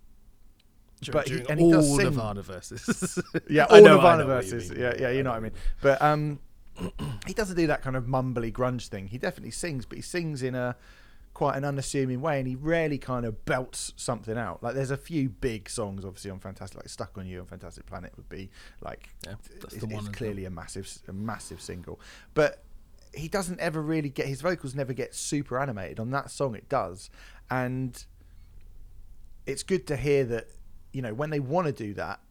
but 1.12 1.28
he- 1.28 1.44
and 1.50 1.60
he 1.60 1.72
does 1.72 1.88
sing- 1.96 2.06
Nirvana 2.06 2.42
verses. 2.42 3.20
yeah, 3.50 3.66
all 3.66 3.82
know- 3.82 3.96
Nirvana 3.96 4.24
know 4.24 4.36
what 4.36 4.46
you 4.46 4.52
verses. 4.52 4.72
Yeah, 4.78 4.94
yeah, 5.00 5.10
you 5.12 5.24
know 5.24 5.32
what 5.32 5.38
I 5.38 5.40
mean. 5.42 5.52
But 5.82 6.02
um, 6.02 6.40
he 7.28 7.34
doesn't 7.34 7.56
do 7.56 7.68
that 7.68 7.82
kind 7.82 7.96
of 7.96 8.06
mumbly 8.06 8.52
grunge 8.52 8.88
thing. 8.88 9.08
He 9.08 9.18
definitely 9.18 9.52
sings, 9.52 9.86
but 9.86 9.98
he 9.98 10.02
sings 10.02 10.42
in 10.42 10.56
a 10.56 10.76
quite 11.36 11.58
an 11.58 11.66
unassuming 11.66 12.22
way, 12.22 12.40
and 12.40 12.48
he 12.48 12.56
rarely 12.56 12.98
kind 12.98 13.26
of 13.26 13.46
belts 13.46 13.94
something 13.98 14.38
out. 14.38 14.64
Like 14.64 14.74
there's 14.74 14.90
a 14.90 14.98
few 14.98 15.30
big 15.30 15.70
songs, 15.70 16.06
obviously 16.06 16.32
on 16.32 16.40
Fantastic, 16.40 16.78
like 16.78 16.90
"Stuck 16.90 17.16
on 17.18 17.28
You" 17.28 17.42
and 17.42 17.48
"Fantastic 17.48 17.86
Planet" 17.86 18.14
would 18.16 18.30
be 18.30 18.50
like 18.82 19.10
Yeah, 19.28 19.36
that's 19.60 19.76
it's, 19.76 19.84
it's 19.84 20.10
clearly 20.10 20.46
a 20.46 20.50
massive, 20.50 20.90
a 21.08 21.14
massive 21.14 21.62
single, 21.62 22.00
but 22.34 22.64
he 23.14 23.28
doesn't 23.28 23.60
ever 23.60 23.82
really 23.82 24.10
get 24.10 24.26
his 24.26 24.42
vocals 24.42 24.74
never 24.74 24.94
get 24.94 25.14
super 25.14 25.60
animated. 25.60 26.00
On 26.00 26.10
that 26.12 26.32
song, 26.32 26.56
it 26.56 26.70
does, 26.70 27.10
and 27.52 28.06
it's 29.46 29.62
good 29.62 29.86
to 29.88 29.98
hear 29.98 30.24
that 30.24 30.48
you 30.94 31.02
know 31.02 31.14
when 31.14 31.30
they 31.30 31.42
want 31.42 31.68
to 31.68 31.74
do 31.74 31.94
that, 31.96 32.22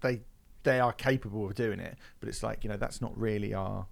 they 0.00 0.20
they 0.64 0.80
are 0.80 0.92
capable 0.92 1.46
of 1.46 1.54
doing 1.54 1.78
it. 1.78 1.96
But 2.18 2.28
it's 2.28 2.42
like 2.42 2.64
you 2.64 2.70
know 2.70 2.76
that's 2.76 3.00
not 3.00 3.16
really 3.16 3.54
our 3.54 3.86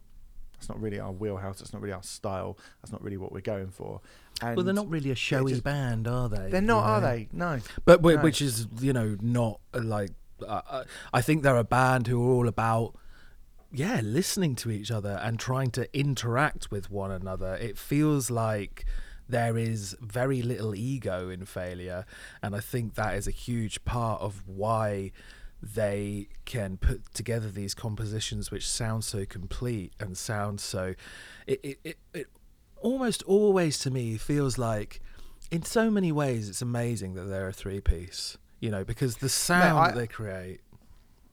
that's 0.54 0.68
not 0.68 0.80
really 0.80 0.98
our 0.98 1.12
wheelhouse. 1.12 1.60
That's 1.60 1.72
not 1.72 1.80
really 1.80 1.94
our 1.94 2.02
style. 2.02 2.58
That's 2.82 2.92
not 2.92 3.00
really 3.02 3.16
what 3.16 3.32
we're 3.32 3.40
going 3.40 3.70
for. 3.70 4.00
And 4.42 4.56
well, 4.56 4.64
they're 4.64 4.74
not 4.74 4.88
really 4.88 5.10
a 5.10 5.14
showy 5.14 5.52
just- 5.52 5.64
band, 5.64 6.08
are 6.08 6.28
they? 6.28 6.50
They're 6.50 6.60
not, 6.60 6.84
are 6.84 7.00
they? 7.00 7.28
No. 7.32 7.60
But 7.84 8.02
No. 8.02 8.16
which 8.18 8.40
is 8.40 8.66
you 8.80 8.92
know 8.92 9.16
not 9.20 9.60
like 9.74 10.10
uh, 10.42 10.62
uh, 10.68 10.84
I 11.12 11.20
think 11.20 11.42
they're 11.42 11.56
a 11.56 11.64
band 11.64 12.06
who 12.06 12.22
are 12.26 12.32
all 12.32 12.48
about 12.48 12.94
yeah 13.72 14.00
listening 14.02 14.54
to 14.56 14.70
each 14.70 14.90
other 14.90 15.20
and 15.22 15.38
trying 15.38 15.70
to 15.72 15.98
interact 15.98 16.70
with 16.70 16.90
one 16.90 17.10
another. 17.10 17.54
It 17.56 17.76
feels 17.78 18.30
like 18.30 18.84
there 19.28 19.56
is 19.56 19.96
very 20.00 20.42
little 20.42 20.74
ego 20.74 21.28
in 21.28 21.44
failure, 21.44 22.04
and 22.42 22.56
I 22.56 22.60
think 22.60 22.94
that 22.94 23.14
is 23.14 23.28
a 23.28 23.30
huge 23.30 23.84
part 23.84 24.20
of 24.20 24.42
why 24.48 25.12
they 25.62 26.26
can 26.46 26.78
put 26.78 27.12
together 27.12 27.50
these 27.50 27.74
compositions 27.74 28.50
which 28.50 28.66
sound 28.66 29.04
so 29.04 29.26
complete 29.26 29.92
and 30.00 30.16
sound 30.16 30.58
so 30.58 30.94
it, 31.46 31.60
it, 31.62 31.78
it, 31.84 31.98
it 32.14 32.26
almost 32.80 33.22
always 33.24 33.78
to 33.80 33.90
me 33.90 34.16
feels 34.16 34.58
like 34.58 35.00
in 35.50 35.62
so 35.62 35.90
many 35.90 36.12
ways 36.12 36.48
it's 36.48 36.62
amazing 36.62 37.14
that 37.14 37.24
they're 37.24 37.48
a 37.48 37.52
three 37.52 37.80
piece 37.80 38.38
you 38.60 38.70
know 38.70 38.84
because 38.84 39.16
the 39.18 39.28
sound 39.28 39.78
I- 39.78 39.88
that 39.90 39.96
they 39.96 40.06
create 40.06 40.60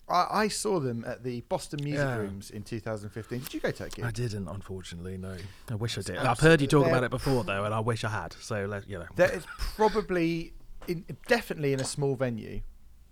I, 0.10 0.28
I 0.44 0.48
saw 0.48 0.80
them 0.80 1.04
at 1.06 1.24
the 1.26 1.42
Boston 1.50 1.82
Music 1.84 2.00
Yeah. 2.00 2.16
Rooms 2.16 2.50
in 2.50 2.64
2015. 2.64 3.40
Did 3.40 3.54
you 3.54 3.60
go 3.60 3.72
to 3.72 3.84
that 3.84 3.94
gig? 3.94 4.06
i 4.06 4.12
didn't 4.12 4.48
unfortunately 4.48 5.18
no 5.18 5.36
i 5.70 5.76
wish 5.76 5.98
i 5.98 6.02
did 6.02 6.16
i've 6.18 6.40
heard 6.40 6.62
you 6.62 6.68
talk 6.68 6.88
about 6.88 7.04
it 7.04 7.12
before 7.12 7.44
though 7.44 7.66
and 7.66 7.74
i 7.74 7.80
wish 7.82 8.06
i 8.06 8.10
had 8.10 8.32
so 8.40 8.66
let 8.66 8.88
you 8.90 9.00
know 9.00 9.06
That 9.18 9.34
is 9.34 9.44
probably, 9.76 10.54
in, 10.88 11.04
definitely 11.28 11.74
in 11.74 11.80
a 11.82 11.84
small 11.84 12.16
venue, 12.16 12.62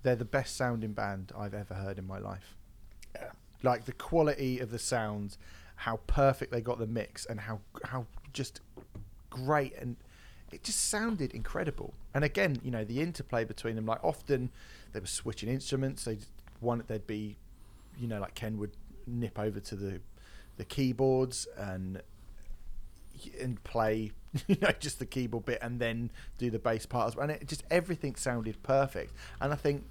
they're 0.04 0.16
the 0.16 0.24
best 0.26 0.56
sounding 0.56 0.94
band 0.94 1.32
I've 1.38 1.54
ever 1.54 1.74
heard 1.74 1.98
in 2.00 2.08
my 2.08 2.18
life. 2.20 2.56
Yeah. 3.16 3.32
Like 3.64 3.86
the 3.86 3.92
quality 3.94 4.60
of 4.60 4.72
the 4.72 4.80
sound, 4.80 5.36
how 5.76 5.98
perfect 6.08 6.52
they 6.52 6.62
got 6.62 6.80
the 6.80 6.88
mix, 6.88 7.26
and 7.26 7.40
how 7.42 7.60
how 7.84 8.06
just 8.36 8.62
great 9.32 9.76
and 9.80 9.96
it 10.52 10.64
just 10.64 10.90
sounded 10.90 11.34
incredible. 11.34 11.94
And 12.14 12.24
again, 12.24 12.60
you 12.64 12.70
know, 12.70 12.84
the 12.84 13.02
interplay 13.02 13.44
between 13.44 13.76
them, 13.76 13.88
like 13.88 14.04
often 14.04 14.52
they 14.94 15.00
were 15.00 15.08
switching 15.08 15.50
instruments. 15.50 16.06
They 16.06 16.20
one 16.60 16.84
there'd 16.88 17.08
be 17.08 17.38
you 17.98 18.08
know, 18.08 18.20
like 18.20 18.36
Ken 18.36 18.58
would 18.60 18.72
nip 19.08 19.40
over 19.40 19.60
to 19.60 19.76
the 19.76 20.02
the 20.58 20.66
keyboards 20.66 21.48
and 21.58 22.02
and 23.40 23.64
play 23.64 24.12
you 24.48 24.58
know 24.62 24.72
just 24.80 25.00
the 25.00 25.06
keyboard 25.06 25.46
bit 25.46 25.60
and 25.62 25.80
then 25.80 26.12
do 26.38 26.50
the 26.50 26.60
bass 26.60 26.86
parts 26.86 27.16
and 27.20 27.32
it 27.32 27.48
just 27.48 27.64
everything 27.72 28.14
sounded 28.16 28.62
perfect 28.62 29.14
and 29.40 29.54
i 29.54 29.56
think 29.56 29.86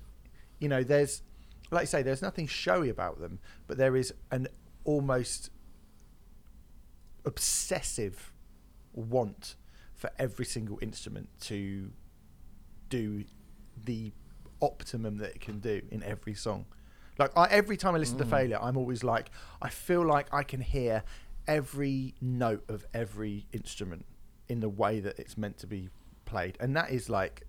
you 0.59 0.69
know 0.69 0.83
there's 0.83 1.23
like 1.71 1.83
I 1.83 1.85
say 1.87 2.03
there's 2.03 2.21
nothing 2.21 2.47
showy 2.47 2.91
about 2.91 3.21
them 3.21 3.39
but 3.67 3.79
there 3.79 3.97
is 3.97 4.13
an 4.31 4.49
almost 4.85 5.51
obsessive 7.25 8.34
want 8.95 9.57
for 9.95 10.11
every 10.19 10.45
single 10.45 10.79
instrument 10.83 11.29
to 11.41 11.91
do 12.89 13.25
the 13.85 14.13
optimum 14.61 15.19
that 15.19 15.31
it 15.31 15.41
can 15.41 15.59
do 15.59 15.83
in 15.91 16.03
every 16.03 16.35
song. 16.35 16.67
Like 17.19 17.31
I, 17.37 17.47
every 17.47 17.77
time 17.77 17.95
i 17.95 17.99
listen 17.99 18.19
to 18.19 18.25
mm. 18.25 18.31
failure 18.31 18.59
i'm 18.61 18.77
always 18.77 19.05
like 19.05 19.31
i 19.63 19.69
feel 19.69 20.05
like 20.05 20.27
i 20.35 20.43
can 20.43 20.61
hear 20.61 21.05
every 21.47 22.15
note 22.21 22.65
of 22.69 22.85
every 22.93 23.47
instrument 23.53 24.05
in 24.49 24.59
the 24.59 24.69
way 24.69 24.99
that 24.99 25.19
it's 25.19 25.39
meant 25.39 25.59
to 25.59 25.67
be 25.67 25.91
played. 26.25 26.57
And 26.61 26.77
that 26.77 26.91
is 26.91 27.09
like 27.09 27.47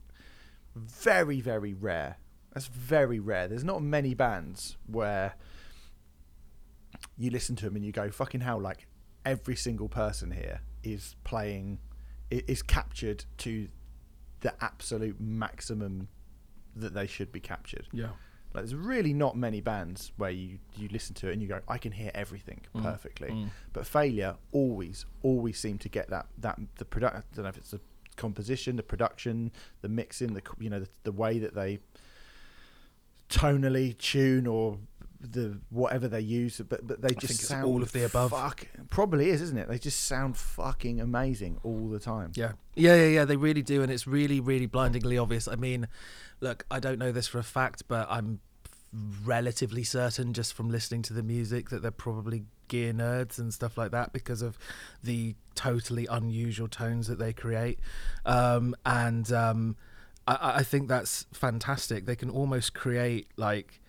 very 0.75 1.41
very 1.41 1.73
rare. 1.73 2.17
That's 2.53 2.67
very 2.67 3.19
rare. 3.19 3.47
There's 3.47 3.63
not 3.63 3.81
many 3.81 4.13
bands 4.13 4.77
where 4.85 5.35
you 7.17 7.29
listen 7.29 7.55
to 7.57 7.65
them 7.65 7.75
and 7.75 7.85
you 7.85 7.91
go 7.91 8.09
fucking 8.11 8.41
hell 8.41 8.59
like 8.59 8.87
every 9.25 9.55
single 9.55 9.89
person 9.89 10.31
here 10.31 10.61
is 10.85 11.15
playing 11.23 11.79
is 12.31 12.61
captured 12.61 13.25
to 13.37 13.67
the 14.41 14.53
absolute 14.63 15.19
maximum 15.19 16.07
that 16.75 16.93
they 16.93 17.07
should 17.07 17.31
be 17.31 17.39
captured 17.39 17.87
Yeah. 17.93 18.07
like 18.53 18.63
there's 18.63 18.75
really 18.75 19.13
not 19.13 19.35
many 19.37 19.61
bands 19.61 20.11
where 20.17 20.31
you 20.31 20.59
you 20.75 20.87
listen 20.89 21.13
to 21.15 21.29
it 21.29 21.33
and 21.33 21.41
you 21.41 21.47
go, 21.47 21.61
I 21.67 21.77
can 21.77 21.91
hear 21.91 22.11
everything 22.13 22.61
Mm, 22.75 22.83
perfectly. 22.83 23.29
mm. 23.29 23.49
But 23.73 23.85
failure 23.87 24.35
always 24.51 25.05
always 25.23 25.57
seem 25.59 25.77
to 25.79 25.89
get 25.89 26.09
that 26.09 26.27
that 26.39 26.59
the 26.77 26.85
product. 26.85 27.15
I 27.17 27.21
don't 27.35 27.43
know 27.43 27.49
if 27.49 27.57
it's 27.57 27.71
the 27.71 27.79
composition, 28.17 28.75
the 28.75 28.83
production, 28.83 29.51
the 29.81 29.89
mixing, 29.89 30.33
the 30.33 30.41
you 30.59 30.69
know 30.69 30.79
the, 30.81 30.89
the 31.03 31.11
way 31.11 31.39
that 31.39 31.53
they 31.55 31.79
tonally 33.29 33.97
tune 33.97 34.47
or 34.47 34.77
the 35.31 35.59
whatever 35.69 36.07
they 36.07 36.21
use, 36.21 36.61
but 36.67 36.85
but 36.85 37.01
they 37.01 37.09
just 37.09 37.27
think 37.27 37.39
it's 37.39 37.47
sound 37.47 37.65
all 37.65 37.81
of 37.81 37.91
the 37.91 38.05
above. 38.05 38.31
Fuck, 38.31 38.67
probably 38.89 39.29
is, 39.29 39.41
isn't 39.41 39.57
it? 39.57 39.67
They 39.67 39.77
just 39.77 40.05
sound 40.05 40.37
fucking 40.37 41.01
amazing 41.01 41.59
all 41.63 41.89
the 41.89 41.99
time. 41.99 42.31
Yeah. 42.35 42.53
Yeah, 42.75 42.95
yeah, 42.95 43.07
yeah. 43.07 43.25
They 43.25 43.37
really 43.37 43.61
do, 43.61 43.81
and 43.83 43.91
it's 43.91 44.05
really, 44.05 44.39
really 44.39 44.65
blindingly 44.65 45.17
obvious. 45.17 45.47
I 45.47 45.55
mean, 45.55 45.87
look, 46.41 46.65
I 46.69 46.79
don't 46.79 46.99
know 46.99 47.11
this 47.11 47.27
for 47.27 47.39
a 47.39 47.43
fact, 47.43 47.83
but 47.87 48.07
I'm 48.09 48.39
relatively 49.23 49.83
certain 49.83 50.33
just 50.33 50.53
from 50.53 50.69
listening 50.69 51.01
to 51.03 51.13
the 51.13 51.23
music 51.23 51.69
that 51.69 51.81
they're 51.81 51.91
probably 51.91 52.45
gear 52.67 52.93
nerds 52.93 53.37
and 53.37 53.53
stuff 53.53 53.77
like 53.77 53.91
that 53.91 54.13
because 54.13 54.41
of 54.41 54.57
the 55.03 55.35
totally 55.53 56.07
unusual 56.07 56.67
tones 56.67 57.07
that 57.07 57.19
they 57.19 57.33
create. 57.33 57.79
Um, 58.25 58.75
and 58.85 59.31
um, 59.31 59.75
I, 60.27 60.55
I 60.55 60.63
think 60.63 60.87
that's 60.87 61.25
fantastic. 61.33 62.05
They 62.05 62.15
can 62.15 62.29
almost 62.29 62.73
create 62.73 63.27
like. 63.37 63.81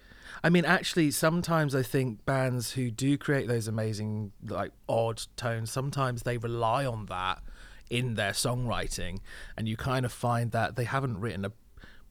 I 0.42 0.50
mean, 0.50 0.64
actually, 0.64 1.10
sometimes 1.10 1.74
I 1.74 1.82
think 1.82 2.24
bands 2.24 2.72
who 2.72 2.90
do 2.90 3.16
create 3.18 3.48
those 3.48 3.68
amazing, 3.68 4.32
like 4.46 4.72
odd 4.88 5.22
tones, 5.36 5.70
sometimes 5.70 6.22
they 6.22 6.38
rely 6.38 6.84
on 6.84 7.06
that 7.06 7.42
in 7.90 8.14
their 8.14 8.32
songwriting, 8.32 9.20
and 9.56 9.68
you 9.68 9.76
kind 9.76 10.04
of 10.04 10.12
find 10.12 10.52
that 10.52 10.76
they 10.76 10.84
haven't 10.84 11.20
written 11.20 11.44
a 11.44 11.52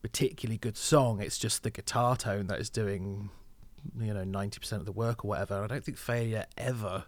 particularly 0.02 0.58
good 0.58 0.76
song. 0.76 1.20
It's 1.20 1.38
just 1.38 1.62
the 1.62 1.70
guitar 1.70 2.16
tone 2.16 2.46
that 2.46 2.60
is 2.60 2.70
doing, 2.70 3.30
you 3.98 4.14
know, 4.14 4.24
ninety 4.24 4.58
percent 4.58 4.80
of 4.80 4.86
the 4.86 4.92
work 4.92 5.24
or 5.24 5.28
whatever. 5.28 5.62
I 5.62 5.66
don't 5.66 5.84
think 5.84 5.98
Failure 5.98 6.46
ever 6.56 7.04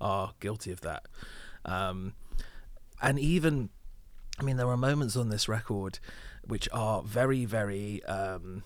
are 0.00 0.32
guilty 0.40 0.72
of 0.72 0.80
that. 0.82 1.06
Um, 1.64 2.14
and 3.02 3.18
even, 3.18 3.70
I 4.38 4.42
mean, 4.42 4.56
there 4.56 4.68
are 4.68 4.76
moments 4.76 5.16
on 5.16 5.28
this 5.28 5.48
record 5.48 5.98
which 6.44 6.68
are 6.72 7.02
very, 7.02 7.44
very. 7.44 8.02
Um, 8.04 8.62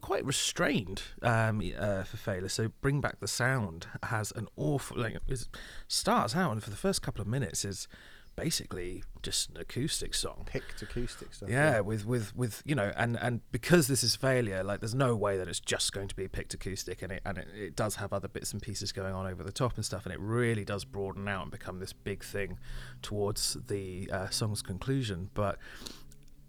quite 0.00 0.24
restrained 0.24 1.02
um, 1.22 1.62
uh, 1.78 2.04
for 2.04 2.16
failure. 2.16 2.48
So 2.48 2.68
bring 2.80 3.00
back 3.00 3.20
the 3.20 3.28
sound 3.28 3.86
has 4.04 4.32
an 4.32 4.48
awful 4.56 4.98
like 4.98 5.18
it 5.26 5.48
starts 5.88 6.34
out 6.34 6.52
and 6.52 6.62
for 6.62 6.70
the 6.70 6.76
first 6.76 7.02
couple 7.02 7.20
of 7.20 7.28
minutes 7.28 7.64
is 7.64 7.88
basically 8.36 9.02
just 9.22 9.50
an 9.50 9.56
acoustic 9.56 10.14
song. 10.14 10.42
Picked 10.46 10.82
acoustic 10.82 11.34
stuff. 11.34 11.48
Yeah, 11.48 11.80
with 11.80 12.06
with 12.06 12.36
with 12.36 12.62
you 12.64 12.74
know, 12.74 12.92
and 12.96 13.18
and 13.20 13.40
because 13.50 13.88
this 13.88 14.04
is 14.04 14.14
failure, 14.14 14.62
like 14.62 14.80
there's 14.80 14.94
no 14.94 15.16
way 15.16 15.38
that 15.38 15.48
it's 15.48 15.58
just 15.58 15.92
going 15.92 16.08
to 16.08 16.14
be 16.14 16.28
picked 16.28 16.54
acoustic, 16.54 17.02
and 17.02 17.12
it 17.12 17.22
and 17.24 17.38
it, 17.38 17.48
it 17.56 17.76
does 17.76 17.96
have 17.96 18.12
other 18.12 18.28
bits 18.28 18.52
and 18.52 18.62
pieces 18.62 18.92
going 18.92 19.14
on 19.14 19.26
over 19.26 19.42
the 19.42 19.52
top 19.52 19.74
and 19.76 19.84
stuff, 19.84 20.04
and 20.04 20.12
it 20.12 20.20
really 20.20 20.64
does 20.64 20.84
broaden 20.84 21.26
out 21.26 21.42
and 21.42 21.50
become 21.50 21.80
this 21.80 21.92
big 21.92 22.22
thing 22.22 22.58
towards 23.02 23.56
the 23.66 24.08
uh, 24.12 24.28
song's 24.28 24.62
conclusion. 24.62 25.30
But 25.34 25.58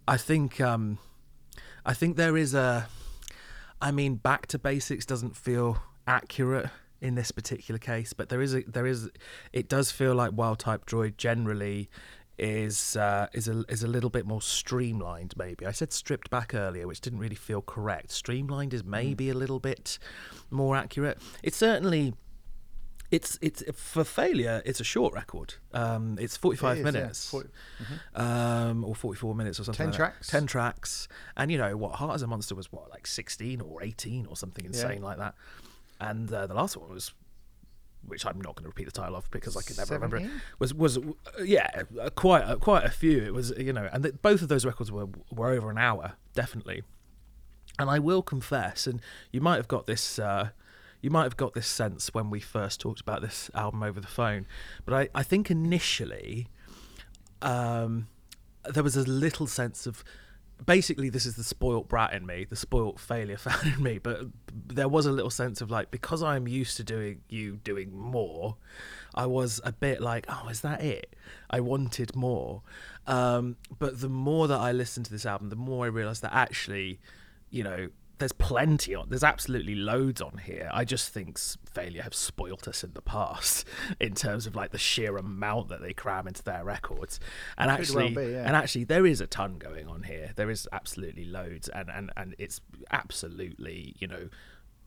I 0.08 0.18
think 0.18 0.62
um, 0.62 1.00
I 1.86 1.94
think 1.94 2.18
there 2.18 2.38
is 2.38 2.54
a, 2.54 2.88
I 3.82 3.92
mean, 3.92 4.16
back 4.16 4.48
to 4.48 4.60
basics 4.60 5.06
doesn't 5.06 5.36
feel 5.36 5.78
accurate 6.08 6.70
in 7.02 7.16
this 7.16 7.32
particular 7.32 7.78
case, 7.78 8.14
but 8.14 8.30
there 8.30 8.42
is 8.42 8.56
a 8.56 8.64
there 8.64 8.88
is 8.88 9.10
it 9.54 9.70
does 9.70 9.92
feel 9.92 10.16
like 10.16 10.32
Wild 10.34 10.60
Type 10.60 10.86
Droid 10.86 11.18
generally 11.18 11.90
is 12.40 12.96
uh, 12.96 13.28
is 13.34 13.48
a 13.48 13.64
is 13.70 13.84
a 13.84 13.88
little 13.88 14.10
bit 14.10 14.26
more 14.26 14.42
streamlined. 14.42 15.36
Maybe 15.38 15.66
I 15.66 15.72
said 15.72 15.94
stripped 15.94 16.30
back 16.30 16.54
earlier, 16.54 16.88
which 16.88 17.02
didn't 17.02 17.20
really 17.20 17.36
feel 17.36 17.62
correct. 17.62 18.12
Streamlined 18.12 18.74
is 18.74 18.84
maybe 18.84 19.30
a 19.30 19.34
little 19.34 19.60
bit 19.60 20.00
more 20.50 20.76
accurate. 20.76 21.20
It's 21.44 21.58
certainly. 21.58 22.14
It's 23.10 23.40
it's 23.42 23.64
for 23.74 24.04
failure. 24.04 24.62
It's 24.66 24.82
a 24.82 24.84
short 24.84 25.14
record. 25.14 25.54
Um, 25.74 26.18
it's 26.20 26.36
forty 26.36 26.58
five 26.58 26.78
It 26.78 26.82
is, 26.82 26.86
yeah. 26.86 26.92
minutes, 26.92 27.30
Forty- 27.30 27.50
um, 28.16 28.84
or 28.84 28.96
forty 28.96 29.18
four 29.18 29.34
minutes 29.34 29.60
or 29.60 29.64
something. 29.64 29.92
10 29.92 29.92
like 29.92 29.94
that. 29.94 29.98
tracks. 29.98 30.28
Ten 30.28 30.46
tracks, 30.46 31.08
and 31.38 31.50
you 31.52 31.58
know 31.58 31.78
what? 31.78 31.96
Heart 31.96 32.16
as 32.16 32.22
a 32.22 32.28
Monster 32.28 32.54
was 32.56 32.70
what 32.72 32.90
like 32.90 33.08
sixteen 33.08 33.62
or 33.62 33.82
eighteen 33.82 34.26
or 34.26 34.36
something 34.36 34.66
insane 34.66 35.02
like 35.02 35.18
that. 35.20 35.36
And 36.02 36.32
uh, 36.32 36.48
the 36.48 36.54
last 36.54 36.76
one 36.76 36.90
was, 36.92 37.14
which 38.06 38.26
I'm 38.26 38.42
not 38.42 38.56
going 38.56 38.64
to 38.64 38.70
repeat 38.70 38.86
the 38.86 38.92
title 38.92 39.16
of 39.16 39.32
because 39.32 39.56
I 39.56 39.62
can 39.62 39.78
never 39.78 39.94
remember 39.94 40.18
it. 40.18 40.30
Was 40.60 40.74
was 40.74 40.98
uh, 40.98 41.02
yeah, 41.44 41.84
uh, 42.02 42.10
quite 42.10 42.44
uh, 42.44 42.58
quite 42.58 42.84
a 42.84 42.90
few. 42.92 43.24
It 43.24 43.34
was 43.34 43.54
you 43.58 43.72
know, 43.72 43.88
and 43.94 44.04
th- 44.04 44.16
both 44.22 44.42
of 44.42 44.50
those 44.50 44.66
records 44.66 44.92
were 44.92 45.08
were 45.32 45.48
over 45.52 45.72
an 45.72 45.78
hour 45.78 46.14
definitely. 46.34 46.84
And 47.80 47.90
I 47.90 48.00
will 48.00 48.22
confess, 48.24 48.86
and 48.88 49.00
you 49.32 49.40
might 49.40 49.56
have 49.56 49.68
got 49.70 49.86
this. 49.88 50.20
Uh, 50.20 50.50
you 51.02 51.10
might 51.10 51.24
have 51.24 51.38
got 51.38 51.54
this 51.54 51.68
sense 51.68 52.14
when 52.14 52.30
we 52.30 52.40
first 52.40 52.82
talked 52.82 53.02
about 53.02 53.22
this 53.22 53.50
album 53.54 53.84
over 53.84 54.00
the 54.00 54.08
phone, 54.08 54.48
but 54.86 54.94
I, 54.94 55.10
I 55.14 55.24
think 55.24 55.52
initially 55.52 56.48
um, 57.42 58.08
there 58.66 58.84
was 58.84 58.96
a 58.96 59.04
little 59.04 59.48
sense 59.48 59.86
of 59.86 60.04
basically 60.66 61.10
this 61.10 61.26
is 61.26 61.36
the 61.36 61.44
spoilt 61.44 61.88
brat 61.88 62.14
in 62.14 62.26
me, 62.26 62.46
the 62.46 62.56
spoilt 62.56 63.00
failure 63.00 63.38
fan 63.38 63.74
in 63.74 63.84
me. 63.84 63.98
But 64.00 64.22
there 64.52 64.88
was 64.88 65.06
a 65.06 65.12
little 65.12 65.30
sense 65.30 65.62
of 65.62 65.70
like 65.70 65.92
because 65.92 66.24
I'm 66.24 66.48
used 66.48 66.78
to 66.78 66.84
doing 66.84 67.22
you 67.30 67.58
doing 67.58 67.96
more, 67.96 68.58
I 69.14 69.26
was 69.26 69.62
a 69.64 69.72
bit 69.72 70.02
like, 70.02 70.26
oh, 70.30 70.48
is 70.50 70.62
that 70.62 70.82
it? 70.84 71.16
I 71.50 71.60
wanted 71.60 72.16
more. 72.16 72.62
Um, 73.06 73.58
but 73.80 74.02
the 74.02 74.10
more 74.10 74.48
that 74.48 74.60
I 74.60 74.72
listened 74.72 75.06
to 75.08 75.12
this 75.12 75.26
album, 75.26 75.50
the 75.50 75.56
more 75.56 75.86
I 75.86 75.90
realised 75.90 76.22
that 76.24 76.34
actually, 76.34 77.00
you 77.50 77.64
know. 77.64 77.90
There's 78.20 78.32
plenty 78.32 78.96
on. 78.96 79.10
There's 79.10 79.24
absolutely 79.24 79.76
loads 79.76 80.22
on 80.22 80.40
here. 80.40 80.70
I 80.74 80.86
just 80.86 81.14
think 81.14 81.38
failure 81.72 82.02
have 82.02 82.16
spoilt 82.16 82.68
us 82.68 82.84
in 82.84 82.94
the 82.94 83.02
past 83.02 83.66
in 84.00 84.14
terms 84.16 84.48
of 84.48 84.56
like 84.56 84.72
the 84.72 84.78
sheer 84.78 85.18
amount 85.18 85.70
that 85.70 85.82
they 85.82 85.94
cram 85.94 86.28
into 86.28 86.44
their 86.44 86.64
records. 86.64 87.20
And 87.58 87.70
Could 87.70 87.96
well 87.96 88.06
actually, 88.06 88.26
be, 88.26 88.32
yeah. 88.34 88.48
and 88.48 88.56
actually, 88.56 88.86
there 88.86 89.06
is 89.06 89.22
a 89.22 89.28
ton 89.28 89.58
going 89.60 89.88
on 89.88 90.04
here. 90.04 90.32
There 90.36 90.50
is 90.50 90.68
absolutely 90.72 91.26
loads, 91.26 91.70
and 91.70 91.90
and 91.90 92.12
and 92.18 92.36
it's 92.40 92.62
absolutely 92.92 93.96
you 94.00 94.08
know 94.08 94.30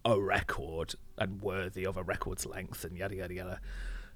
a 0.05 0.19
record 0.21 0.95
and 1.19 1.43
worthy 1.43 1.85
of 1.85 1.97
a 1.97 2.03
record's 2.03 2.47
length 2.47 2.85
and 2.85 2.97
yada 2.97 3.15
yada 3.15 3.35
yada. 3.35 3.61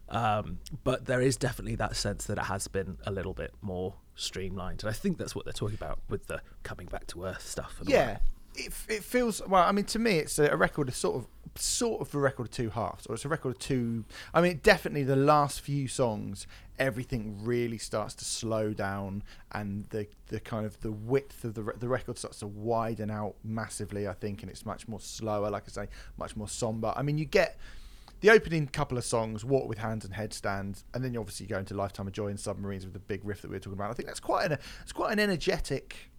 Um, 0.08 0.58
but 0.82 1.06
there 1.06 1.20
is 1.20 1.36
definitely 1.36 1.76
that 1.76 1.96
sense 1.96 2.26
that 2.26 2.36
it 2.38 2.44
has 2.44 2.68
been 2.68 2.98
a 3.06 3.10
little 3.10 3.32
bit 3.32 3.52
more 3.62 3.94
streamlined, 4.16 4.82
and 4.82 4.90
I 4.90 4.92
think 4.92 5.18
that's 5.18 5.34
what 5.34 5.44
they're 5.44 5.52
talking 5.52 5.76
about 5.76 6.00
with 6.08 6.26
the 6.26 6.40
coming 6.62 6.86
back 6.86 7.06
to 7.08 7.24
earth 7.24 7.46
stuff. 7.46 7.76
And 7.80 7.88
all 7.88 7.94
Yeah. 7.94 8.18
It, 8.54 8.72
it 8.88 9.04
feels 9.04 9.42
well. 9.46 9.64
I 9.64 9.72
mean, 9.72 9.84
to 9.86 9.98
me, 9.98 10.18
it's 10.18 10.38
a, 10.38 10.56
record 10.56 10.88
of 10.88 10.94
sort 10.94 11.16
of 11.16 11.26
sort 11.56 12.00
of 12.00 12.14
a 12.14 12.18
record 12.18 12.44
of 12.44 12.50
two 12.50 12.70
halves, 12.70 13.06
or 13.06 13.14
it's 13.14 13.24
a 13.24 13.28
record 13.28 13.50
of 13.50 13.58
two. 13.58 14.04
I 14.32 14.40
mean, 14.40 14.60
definitely 14.62 15.02
the 15.02 15.16
last 15.16 15.60
few 15.60 15.88
songs, 15.88 16.46
everything 16.78 17.38
really 17.42 17.78
starts 17.78 18.14
to 18.16 18.24
slow 18.24 18.72
down, 18.72 19.22
and 19.52 19.86
the 19.90 20.06
the 20.28 20.40
kind 20.40 20.66
of 20.66 20.80
the 20.80 20.92
width 20.92 21.44
of 21.44 21.54
the 21.54 21.62
the 21.78 21.88
record 21.88 22.18
starts 22.18 22.38
to 22.40 22.46
widen 22.46 23.10
out 23.10 23.34
massively. 23.42 24.06
I 24.06 24.14
think, 24.14 24.42
and 24.42 24.50
it's 24.50 24.64
much 24.64 24.86
more 24.88 25.00
slower. 25.00 25.50
Like 25.50 25.64
I 25.66 25.70
say, 25.70 25.88
much 26.16 26.36
more 26.36 26.48
somber. 26.48 26.92
I 26.96 27.02
mean, 27.02 27.18
you 27.18 27.24
get. 27.24 27.58
The 28.20 28.30
opening 28.30 28.68
couple 28.68 28.96
of 28.96 29.04
songs, 29.04 29.44
"Walk 29.44 29.68
with 29.68 29.76
Hands" 29.76 30.02
and 30.02 30.14
"Headstand," 30.14 30.84
and 30.94 31.04
then 31.04 31.12
you 31.12 31.20
obviously 31.20 31.44
go 31.46 31.58
into 31.58 31.74
"Lifetime 31.74 32.06
of 32.06 32.14
Joy" 32.14 32.28
and 32.28 32.40
"Submarines" 32.40 32.86
with 32.86 32.94
the 32.94 33.00
big 33.00 33.22
riff 33.22 33.42
that 33.42 33.50
we 33.50 33.56
were 33.56 33.60
talking 33.60 33.74
about. 33.74 33.90
I 33.90 33.92
think 33.92 34.06
that's 34.06 34.20
quite 34.20 34.50
an 34.50 34.56
it's 34.82 34.92
quite 34.92 35.12
an 35.12 35.18
energetic 35.18 36.10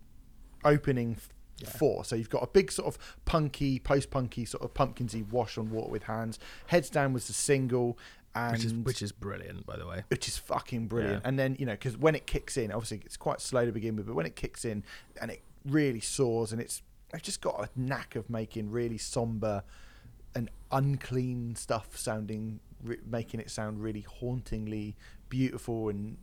opening 0.63 1.17
f- 1.63 1.73
four. 1.77 2.05
So 2.05 2.15
you've 2.15 2.29
got 2.29 2.43
a 2.43 2.47
big 2.47 2.71
sort 2.71 2.87
of 2.87 2.97
punky, 3.25 3.79
post-punky 3.79 4.45
sort 4.45 4.63
of 4.63 4.73
pumpkinsy 4.73 5.29
wash 5.31 5.57
on 5.57 5.69
water 5.71 5.91
with 5.91 6.03
hands. 6.03 6.39
Headstand 6.71 7.13
was 7.13 7.27
the 7.27 7.33
single, 7.33 7.97
and 8.33 8.53
which 8.53 8.65
is 8.65 8.73
which 8.73 9.01
is 9.01 9.11
brilliant, 9.11 9.65
by 9.65 9.77
the 9.77 9.87
way. 9.87 10.03
which 10.09 10.27
is 10.27 10.37
fucking 10.37 10.87
brilliant. 10.87 11.23
Yeah. 11.23 11.27
And 11.27 11.39
then 11.39 11.55
you 11.59 11.65
know 11.65 11.73
because 11.73 11.97
when 11.97 12.15
it 12.15 12.27
kicks 12.27 12.57
in, 12.57 12.71
obviously 12.71 13.01
it's 13.05 13.17
quite 13.17 13.41
slow 13.41 13.65
to 13.65 13.71
begin 13.71 13.95
with, 13.95 14.07
but 14.07 14.15
when 14.15 14.25
it 14.25 14.35
kicks 14.35 14.65
in 14.65 14.83
and 15.21 15.31
it 15.31 15.41
really 15.65 16.01
soars, 16.01 16.51
and 16.51 16.61
it's 16.61 16.81
they've 17.11 17.21
just 17.21 17.41
got 17.41 17.59
a 17.59 17.69
knack 17.79 18.15
of 18.15 18.29
making 18.29 18.71
really 18.71 18.97
somber 18.97 19.63
and 20.33 20.49
unclean 20.71 21.55
stuff 21.55 21.97
sounding, 21.97 22.59
re- 22.83 22.97
making 23.09 23.39
it 23.39 23.49
sound 23.49 23.81
really 23.81 24.01
hauntingly 24.01 24.97
beautiful 25.29 25.87
and 25.89 26.17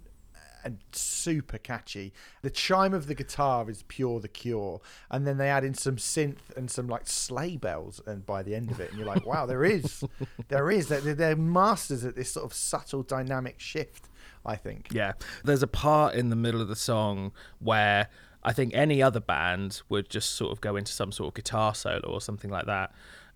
and 0.64 0.78
super 0.92 1.58
catchy. 1.58 2.12
The 2.42 2.50
chime 2.50 2.94
of 2.94 3.06
the 3.06 3.14
guitar 3.14 3.68
is 3.70 3.84
pure 3.88 4.20
the 4.20 4.28
cure, 4.28 4.80
and 5.10 5.26
then 5.26 5.38
they 5.38 5.48
add 5.48 5.64
in 5.64 5.74
some 5.74 5.96
synth 5.96 6.56
and 6.56 6.70
some 6.70 6.88
like 6.88 7.06
sleigh 7.06 7.56
bells, 7.56 8.00
and 8.06 8.24
by 8.24 8.42
the 8.42 8.54
end 8.54 8.70
of 8.70 8.80
it, 8.80 8.90
and 8.90 8.98
you're 8.98 9.06
like, 9.06 9.26
wow, 9.26 9.46
there 9.46 9.64
is, 9.64 10.04
there 10.48 10.70
is, 10.70 10.88
they're, 10.88 11.00
they're 11.00 11.36
masters 11.36 12.04
at 12.04 12.16
this 12.16 12.32
sort 12.32 12.46
of 12.46 12.54
subtle 12.54 13.02
dynamic 13.02 13.60
shift. 13.60 14.08
I 14.44 14.56
think. 14.56 14.88
Yeah. 14.90 15.12
There's 15.44 15.62
a 15.62 15.68
part 15.68 16.14
in 16.14 16.30
the 16.30 16.34
middle 16.34 16.60
of 16.60 16.66
the 16.66 16.74
song 16.74 17.30
where 17.60 18.08
I 18.42 18.52
think 18.52 18.74
any 18.74 19.02
other 19.02 19.20
band 19.20 19.82
would 19.88 20.10
just 20.10 20.32
sort 20.32 20.52
of 20.52 20.60
go 20.60 20.76
into 20.76 20.92
some 20.92 21.12
sort 21.12 21.28
of 21.28 21.34
guitar 21.34 21.74
solo 21.74 22.08
or 22.08 22.20
something 22.20 22.50
like 22.50 22.66
that. 22.66 22.92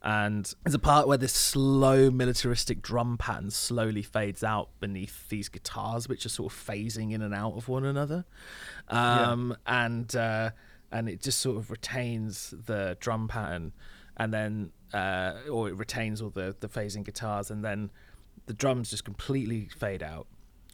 And 0.08 0.54
there's 0.62 0.72
a 0.72 0.78
part 0.78 1.08
where 1.08 1.18
this 1.18 1.32
slow 1.32 2.12
militaristic 2.12 2.80
drum 2.80 3.18
pattern 3.18 3.50
slowly 3.50 4.02
fades 4.02 4.44
out 4.44 4.68
beneath 4.78 5.28
these 5.28 5.48
guitars, 5.48 6.08
which 6.08 6.24
are 6.24 6.28
sort 6.28 6.52
of 6.52 6.56
phasing 6.56 7.10
in 7.10 7.22
and 7.22 7.34
out 7.34 7.54
of 7.56 7.68
one 7.68 7.84
another. 7.84 8.24
Um, 8.88 9.56
And 9.66 10.14
uh, 10.14 10.50
and 10.92 11.08
it 11.08 11.20
just 11.22 11.40
sort 11.40 11.56
of 11.56 11.72
retains 11.72 12.54
the 12.66 12.96
drum 13.00 13.26
pattern, 13.26 13.72
and 14.16 14.32
then 14.32 14.70
uh, 14.94 15.50
or 15.50 15.68
it 15.70 15.74
retains 15.74 16.22
all 16.22 16.30
the 16.30 16.54
the 16.60 16.68
phasing 16.68 17.04
guitars, 17.04 17.50
and 17.50 17.64
then 17.64 17.90
the 18.46 18.54
drums 18.54 18.90
just 18.90 19.04
completely 19.04 19.68
fade 19.76 20.04
out, 20.04 20.28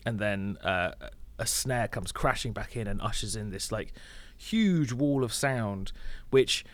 and 0.05 0.19
then 0.19 0.59
uh, 0.63 0.93
a 1.39 1.47
snare 1.47 1.89
comes 1.89 2.13
crashing 2.13 2.53
back 2.53 2.77
in 2.77 2.87
and 2.87 3.01
ushers 3.01 3.35
in 3.35 3.49
this 3.49 3.73
like 3.73 3.95
huge 4.37 4.93
wall 4.93 5.25
of 5.25 5.33
sound, 5.33 5.91
which. 6.29 6.67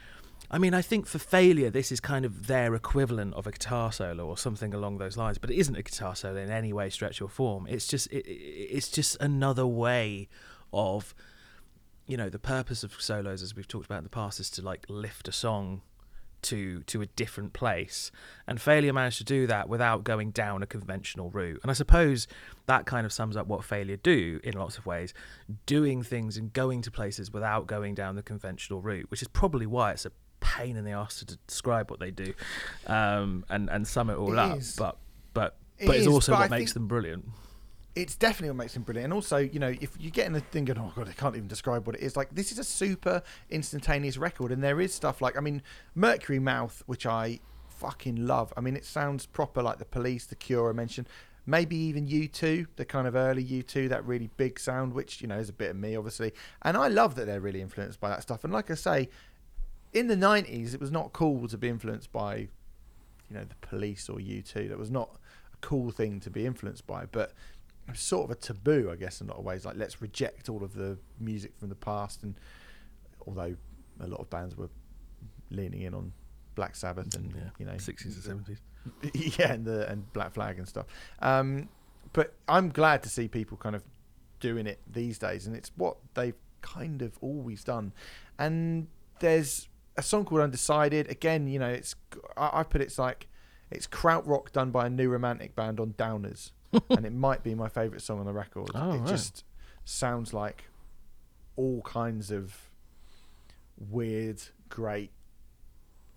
I 0.51 0.57
mean, 0.59 0.73
I 0.73 0.81
think 0.81 1.07
for 1.07 1.19
failure, 1.19 1.69
this 1.71 1.93
is 1.93 2.01
kind 2.01 2.25
of 2.25 2.47
their 2.47 2.75
equivalent 2.75 3.35
of 3.35 3.47
a 3.47 3.51
guitar 3.53 3.93
solo 3.93 4.27
or 4.27 4.39
something 4.39 4.73
along 4.73 4.97
those 4.99 5.17
lines. 5.17 5.37
But 5.37 5.51
it 5.51 5.57
isn't 5.59 5.77
a 5.77 5.83
guitar 5.83 6.17
solo 6.17 6.37
in 6.41 6.51
any 6.51 6.73
way, 6.73 6.89
stretch 6.89 7.21
or 7.21 7.29
form. 7.29 7.67
It's 7.67 7.87
just, 7.87 8.07
it, 8.09 8.27
it- 8.27 8.69
it's 8.77 8.89
just 8.89 9.17
another 9.21 9.67
way 9.67 10.29
of, 10.73 11.15
you 12.07 12.17
know, 12.17 12.29
the 12.31 12.39
purpose 12.39 12.83
of 12.83 12.95
solos, 13.01 13.43
as 13.43 13.55
we've 13.55 13.69
talked 13.69 13.85
about 13.87 13.99
in 13.99 14.05
the 14.05 14.11
past, 14.11 14.41
is 14.41 14.49
to 14.51 14.63
like 14.63 14.87
lift 14.89 15.29
a 15.29 15.33
song 15.33 15.83
to 16.41 16.83
to 16.85 17.03
a 17.03 17.07
different 17.07 17.53
place 17.53 18.13
and 18.47 18.61
failure 18.61 18.93
managed 18.93 19.19
to 19.19 19.25
do 19.25 19.45
that 19.49 19.69
without 19.69 20.05
going 20.05 20.31
down 20.31 20.63
a 20.63 20.67
conventional 20.69 21.31
route 21.31 21.59
and 21.65 21.71
i 21.73 21.75
suppose 21.75 22.29
that 22.67 22.87
kind 22.87 23.05
of 23.05 23.13
sums 23.13 23.37
up 23.37 23.49
what 23.49 23.65
failure 23.65 23.97
do 23.97 24.39
in 24.45 24.55
lots 24.57 24.79
of 24.79 24.87
ways 24.87 25.13
doing 25.67 26.01
things 26.01 26.37
and 26.37 26.53
going 26.53 26.81
to 26.81 26.93
places 26.93 27.33
without 27.33 27.67
going 27.67 27.93
down 27.93 28.15
the 28.15 28.23
conventional 28.23 28.81
route 28.81 29.07
which 29.11 29.21
is 29.21 29.27
probably 29.27 29.67
why 29.67 29.91
it's 29.91 30.07
a 30.07 30.13
pain 30.57 30.77
in 30.77 30.85
the 30.85 30.93
ass 30.93 31.19
to 31.21 31.37
describe 31.47 31.91
what 31.91 32.01
they 32.01 32.11
do 32.11 32.33
um, 32.87 33.45
and 33.51 33.69
and 33.71 33.87
sum 33.87 34.09
it 34.11 34.17
all 34.17 34.33
It 34.33 34.39
up 34.39 34.59
is. 34.59 34.77
but 34.77 34.97
but 35.35 35.57
It 35.79 35.87
but 35.87 35.97
it's 35.97 36.07
is, 36.07 36.13
also 36.15 36.33
but 36.33 36.39
what 36.41 36.53
I 36.53 36.59
makes 36.59 36.73
them 36.73 36.87
brilliant 36.89 37.25
it's 37.95 38.17
definitely 38.17 38.51
what 38.51 38.59
makes 38.59 38.75
them 38.75 38.85
brilliant. 38.85 39.07
And 39.07 39.13
also, 39.13 39.39
you 39.39 39.59
know, 39.59 39.75
if 39.81 39.91
you 39.99 40.11
get 40.13 40.27
in 40.27 40.33
the 40.33 40.41
thing 40.41 40.67
going, 40.67 40.79
oh 40.79 40.93
god, 40.95 41.09
I 41.09 41.13
can't 41.13 41.35
even 41.35 41.49
describe 41.49 41.85
what 41.85 41.97
it 41.97 42.03
is. 42.03 42.17
Like 42.17 42.33
this 42.33 42.53
is 42.53 42.59
a 42.59 42.65
super 42.65 43.23
instantaneous 43.51 44.17
record, 44.17 44.53
and 44.53 44.63
there 44.63 44.81
is 44.81 44.95
stuff 44.95 45.21
like, 45.21 45.37
I 45.37 45.41
mean, 45.41 45.63
Mercury 45.97 46.39
Mouth, 46.39 46.83
which 46.87 47.07
I 47.07 47.41
fucking 47.69 48.25
love. 48.27 48.53
I 48.57 48.61
mean, 48.61 48.77
it 48.77 48.85
sounds 48.85 49.27
proper 49.27 49.63
like 49.63 49.79
the 49.79 49.85
Police, 49.85 50.27
the 50.27 50.37
Cure 50.37 50.71
I 50.71 50.73
mentioned. 50.73 51.09
Maybe 51.45 51.77
even 51.77 52.07
U2, 52.07 52.67
the 52.77 52.85
kind 52.85 53.09
of 53.09 53.17
early 53.17 53.43
U2, 53.43 53.89
that 53.89 54.05
really 54.05 54.29
big 54.37 54.61
sound, 54.61 54.93
which 54.93 55.21
you 55.23 55.27
know 55.27 55.39
is 55.39 55.49
a 55.49 55.53
bit 55.55 55.71
of 55.71 55.77
me, 55.77 55.97
obviously. 55.97 56.33
And 56.63 56.77
I 56.77 56.89
love 56.89 57.15
that 57.17 57.25
they're 57.27 57.41
really 57.41 57.63
influenced 57.63 58.01
by 58.01 58.11
that 58.11 58.23
stuff. 58.23 58.45
And 58.45 58.53
like 58.53 58.71
I 58.71 58.75
say, 58.75 59.09
in 59.99 60.07
the 60.07 60.17
'90s, 60.17 60.75
it 60.75 60.81
was 60.81 60.91
not 60.91 61.13
cool 61.13 61.49
to 61.49 61.59
be 61.59 61.69
influenced 61.69 62.13
by, 62.13 62.37
you 62.37 62.49
know, 63.37 63.45
the 63.45 63.55
Police 63.67 64.09
or 64.09 64.19
U2. 64.19 64.69
That 64.69 64.79
was 64.79 64.91
not 64.91 65.11
a 65.53 65.57
cool 65.61 65.91
thing 65.91 66.21
to 66.21 66.31
be 66.31 66.47
influenced 66.47 66.87
by, 66.87 67.07
but 67.07 67.33
it 67.87 67.93
was 67.93 68.01
sort 68.01 68.25
of 68.25 68.31
a 68.31 68.41
taboo, 68.41 68.91
I 68.93 68.97
guess, 68.97 69.21
in 69.21 69.29
a 69.29 69.31
lot 69.31 69.39
of 69.39 69.45
ways. 69.45 69.65
Like, 69.65 69.77
let's 69.77 70.01
reject 70.01 70.49
all 70.49 70.63
of 70.63 70.75
the 70.75 70.99
music 71.19 71.53
from 71.59 71.69
the 71.69 71.75
past. 71.75 72.23
And 72.23 72.35
although 73.27 73.57
a 74.01 74.07
lot 74.07 74.21
of 74.21 74.31
bands 74.31 74.57
were 74.57 74.71
leaning 75.51 75.83
in 75.83 75.95
on 75.95 76.13
Black 76.55 76.75
Sabbath 76.75 77.15
and 77.15 77.33
yeah 77.37 77.51
you 77.59 77.65
know 77.65 77.73
60s 77.73 78.27
and 78.29 78.45
70s 78.45 78.59
yeah, 79.39 79.53
and 79.53 79.65
the 79.65 79.89
and 79.91 80.11
Black 80.13 80.33
Flag 80.33 80.59
and 80.59 80.67
stuff. 80.67 80.87
Um, 81.21 81.69
but 82.13 82.35
I'm 82.49 82.71
glad 82.71 83.03
to 83.03 83.09
see 83.09 83.29
people 83.29 83.57
kind 83.57 83.77
of 83.77 83.83
doing 84.41 84.67
it 84.67 84.81
these 84.91 85.19
days, 85.19 85.47
and 85.47 85.55
it's 85.55 85.71
what 85.77 85.97
they've 86.15 86.37
kind 86.63 87.03
of 87.03 87.19
always 87.21 87.65
done. 87.65 87.93
And 88.39 88.89
there's 89.21 89.69
a 89.99 90.03
song 90.03 90.25
called 90.25 90.41
Undecided. 90.41 91.11
Again, 91.11 91.49
you 91.49 91.59
know, 91.59 91.69
it's 91.69 91.95
I, 92.37 92.61
I 92.61 92.63
put 92.63 92.81
it's 92.81 92.99
like 92.99 93.29
it's 93.71 93.87
krautrock 93.87 94.53
done 94.53 94.71
by 94.71 94.87
a 94.87 94.91
new 94.91 95.11
romantic 95.11 95.55
band 95.55 95.81
on 95.81 95.95
Downers, 95.99 96.53
and 96.91 97.05
it 97.05 97.13
might 97.13 97.43
be 97.43 97.55
my 97.55 97.69
favourite 97.69 98.01
song 98.01 98.21
on 98.21 98.25
the 98.25 98.33
record. 98.33 98.71
Oh, 98.75 98.93
it 98.93 98.99
right. 98.99 99.07
just 99.09 99.45
sounds 99.85 100.33
like 100.33 100.65
all 101.57 101.83
kinds 101.83 102.31
of 102.31 102.71
weird, 103.77 104.41
great 104.69 105.11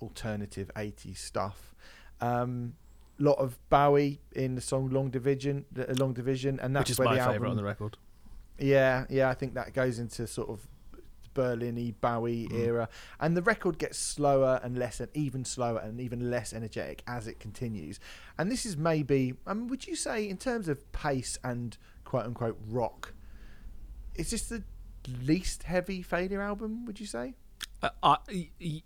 alternative 0.01 0.71
80s 0.75 1.17
stuff. 1.17 1.75
Um, 2.21 2.75
lot 3.17 3.39
of 3.39 3.57
Bowie 3.69 4.21
in 4.33 4.55
the 4.55 4.61
song 4.61 4.89
Long 4.89 5.09
Division, 5.09 5.65
Long 5.97 6.13
Division, 6.13 6.59
and 6.59 6.75
that's 6.75 6.83
which 6.83 6.91
is 6.91 6.99
where 6.99 7.09
my 7.09 7.15
the 7.17 7.33
favorite 7.33 7.49
on 7.49 7.55
the 7.55 7.63
record 7.63 7.97
Yeah, 8.59 9.05
yeah, 9.09 9.29
I 9.29 9.33
think 9.33 9.55
that 9.55 9.73
goes 9.73 9.97
into 9.97 10.27
sort 10.27 10.49
of 10.49 10.67
Berlin-y 11.33 11.93
Bowie 12.01 12.47
Mm. 12.49 12.59
era, 12.59 12.89
and 13.19 13.35
the 13.37 13.41
record 13.41 13.77
gets 13.77 13.97
slower 13.97 14.59
and 14.63 14.77
less, 14.77 14.99
and 14.99 15.09
even 15.15 15.45
slower 15.45 15.79
and 15.79 15.99
even 15.99 16.29
less 16.29 16.53
energetic 16.53 17.03
as 17.07 17.27
it 17.27 17.39
continues. 17.39 17.99
And 18.37 18.51
this 18.51 18.65
is 18.65 18.75
maybe, 18.77 19.35
I 19.47 19.53
mean, 19.53 19.67
would 19.67 19.87
you 19.87 19.95
say 19.95 20.27
in 20.27 20.37
terms 20.37 20.67
of 20.67 20.91
pace 20.91 21.37
and 21.43 21.77
quote 22.03 22.25
unquote 22.25 22.59
rock, 22.67 23.13
is 24.15 24.31
this 24.31 24.43
the 24.49 24.63
least 25.21 25.63
heavy 25.63 26.01
Failure 26.01 26.41
album? 26.41 26.85
Would 26.85 26.99
you 26.99 27.05
say? 27.05 27.35
Uh, 27.81 27.89
I, 28.03 28.17
y- 28.29 28.49
y- 28.61 28.83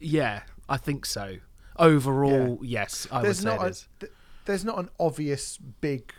yeah, 0.00 0.42
I 0.68 0.76
think 0.76 1.06
so. 1.06 1.36
Overall, 1.76 2.58
yes, 2.62 3.06
I 3.10 3.22
would 3.22 3.36
say 3.36 3.44
not 3.44 3.60
it 3.60 3.62
a, 3.62 3.66
is. 3.68 3.88
th- 4.00 4.12
there's 4.44 4.64
not 4.64 4.78
an 4.78 4.88
obvious 4.98 5.56
big 5.80 6.12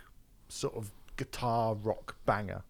sort 0.48 0.74
of 0.74 0.90
guitar 1.16 1.74
rock 1.74 2.16
banger 2.26 2.62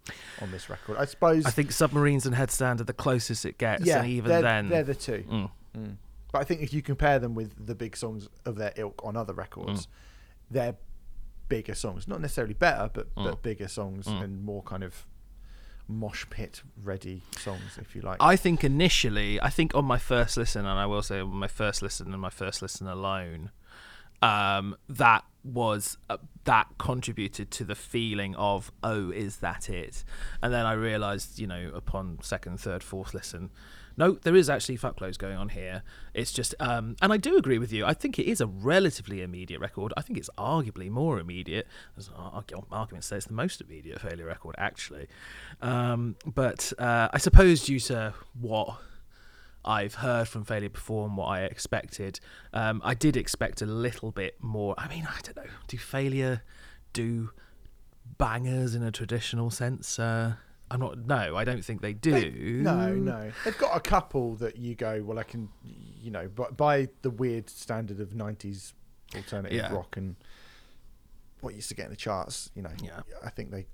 on 0.43 0.51
this 0.51 0.69
record. 0.71 0.97
I 0.99 1.05
suppose. 1.07 1.47
I 1.47 1.51
think 1.51 1.73
Submarines 1.73 2.27
and 2.27 2.35
Headstand 2.37 2.81
are 2.81 2.85
the 2.85 2.93
closest 2.93 3.45
it 3.45 3.59
gets, 3.59 3.85
yeah, 3.85 4.01
and 4.01 4.09
even 4.09 4.29
they're, 4.31 4.43
then, 4.43 4.69
they're 4.69 4.83
the 4.85 4.95
two. 4.95 5.25
Mm. 5.29 5.51
Mm. 5.77 5.97
But 6.33 6.41
I 6.41 6.45
think 6.45 6.63
if 6.63 6.73
you 6.73 6.83
compare 6.83 7.19
them 7.19 7.35
with 7.35 7.67
the 7.67 7.75
big 7.75 7.97
songs 7.97 8.29
of 8.45 8.57
their 8.57 8.73
ilk 8.77 9.01
on 9.05 9.17
other 9.17 9.33
Mm. 9.33 9.39
records, 9.39 9.89
they're 10.51 10.77
bigger 11.49 11.75
songs. 11.75 12.09
Not 12.09 12.21
necessarily 12.21 12.55
better, 12.55 12.91
but 12.93 13.15
Mm. 13.15 13.25
but 13.25 13.43
bigger 13.43 13.69
songs 13.69 14.07
and 14.07 14.43
more 14.45 14.63
kind 14.63 14.83
of 14.83 15.07
mosh 15.87 16.25
pit 16.31 16.63
ready 16.83 17.23
songs, 17.37 17.79
if 17.79 17.95
you 17.95 18.01
like. 18.03 18.17
I 18.21 18.37
think 18.37 18.65
initially, 18.65 19.41
I 19.41 19.51
think 19.51 19.75
on 19.75 19.85
my 19.85 19.99
first 19.99 20.37
listen, 20.37 20.65
and 20.67 20.79
I 20.79 20.87
will 20.87 21.03
say 21.03 21.21
on 21.21 21.29
my 21.37 21.47
first 21.49 21.83
listen 21.83 22.11
and 22.13 22.21
my 22.23 22.31
first 22.31 22.63
listen 22.63 22.87
alone, 22.87 23.51
um, 24.23 24.77
that 24.89 25.25
was 25.45 25.99
uh, 26.09 26.17
that 26.45 26.69
contributed 26.79 27.51
to 27.53 27.65
the 27.65 27.75
feeling 27.75 28.35
of 28.37 28.73
oh, 28.83 29.11
is 29.11 29.37
that 29.39 29.69
it? 29.69 30.05
And 30.43 30.53
then 30.53 30.67
I 30.67 30.73
realised, 30.73 31.39
you 31.39 31.47
know, 31.47 31.71
upon 31.75 32.19
second, 32.23 32.59
third, 32.59 32.83
fourth 32.83 33.15
listen, 33.15 33.51
no, 33.97 34.13
there 34.13 34.35
is 34.35 34.51
actually 34.51 34.79
fuckloads 34.79 35.17
going 35.17 35.37
on 35.37 35.51
here. 35.51 35.83
It's 36.15 36.33
just, 36.33 36.55
um, 36.59 36.97
and 37.01 37.13
I 37.13 37.17
do 37.17 37.37
agree 37.37 37.59
with 37.59 37.73
you. 37.73 37.85
I 37.85 37.95
think 37.95 38.19
it 38.19 38.27
is 38.27 38.41
a 38.41 38.47
relatively 38.47 39.23
immediate 39.23 39.61
record. 39.61 39.93
I 39.97 40.03
think 40.03 40.19
it's 40.19 40.31
arguably 40.37 40.91
more 40.91 41.21
immediate. 41.21 41.69
There's 41.97 42.11
ar- 42.17 42.45
arguments 42.73 43.07
say 43.07 43.17
it's 43.17 43.27
the 43.27 43.35
most 43.35 43.61
immediate 43.61 44.01
failure 44.01 44.27
record, 44.27 44.57
actually. 44.59 45.07
Um, 45.63 46.17
but 46.27 46.73
uh, 46.79 47.09
I 47.13 47.19
suppose 47.19 47.65
due 47.65 47.79
to 47.81 48.15
what 48.41 48.79
I've 49.65 49.95
heard 49.95 50.29
from 50.29 50.45
Failure 50.45 50.69
before 50.69 51.07
and 51.07 51.17
what 51.17 51.27
I 51.27 51.43
expected. 51.45 52.21
Um, 52.53 52.81
I 52.85 52.95
did 52.95 53.17
expect 53.17 53.63
a 53.63 53.67
little 53.67 54.11
bit 54.11 54.37
more. 54.43 54.75
I 54.79 54.89
mean, 54.89 55.07
I 55.09 55.21
don't 55.23 55.37
know. 55.37 55.51
Do 55.69 55.79
Failure 55.79 56.43
do 56.93 57.31
bangers 58.19 58.75
in 58.75 58.83
a 58.83 58.91
traditional 58.93 59.51
sense? 59.51 59.99
Uh, 59.99 60.35
I'm 60.71 60.81
not. 60.81 60.99
No, 61.07 61.37
I 61.37 61.45
don't 61.45 61.65
think 61.65 61.83
they 61.83 61.93
do. 61.93 62.13
They- 62.13 62.31
no, 62.31 62.95
no. 62.95 63.33
They've 63.45 63.57
got 63.59 63.77
a 63.77 63.81
couple 63.81 64.35
that 64.37 64.57
you 64.57 64.75
go, 64.75 65.03
well, 65.05 65.19
I 65.19 65.23
can, 65.23 65.49
you 65.63 66.11
know, 66.11 66.29
but 66.35 66.57
by 66.57 66.89
the 67.03 67.11
weird 67.11 67.49
standard 67.51 68.01
of 68.01 68.11
'90s 68.11 68.73
alternative 69.15 69.57
Yeah. 69.57 69.73
rock 69.73 69.97
and 69.97 70.17
what 71.41 71.55
used 71.55 71.69
to 71.69 71.75
get 71.75 71.85
in 71.85 71.91
the 71.91 71.97
charts, 71.97 72.51
you 72.55 72.63
know, 72.63 72.73
Yeah. 72.83 73.01
I 73.23 73.31
think 73.31 73.51
they 73.51 73.67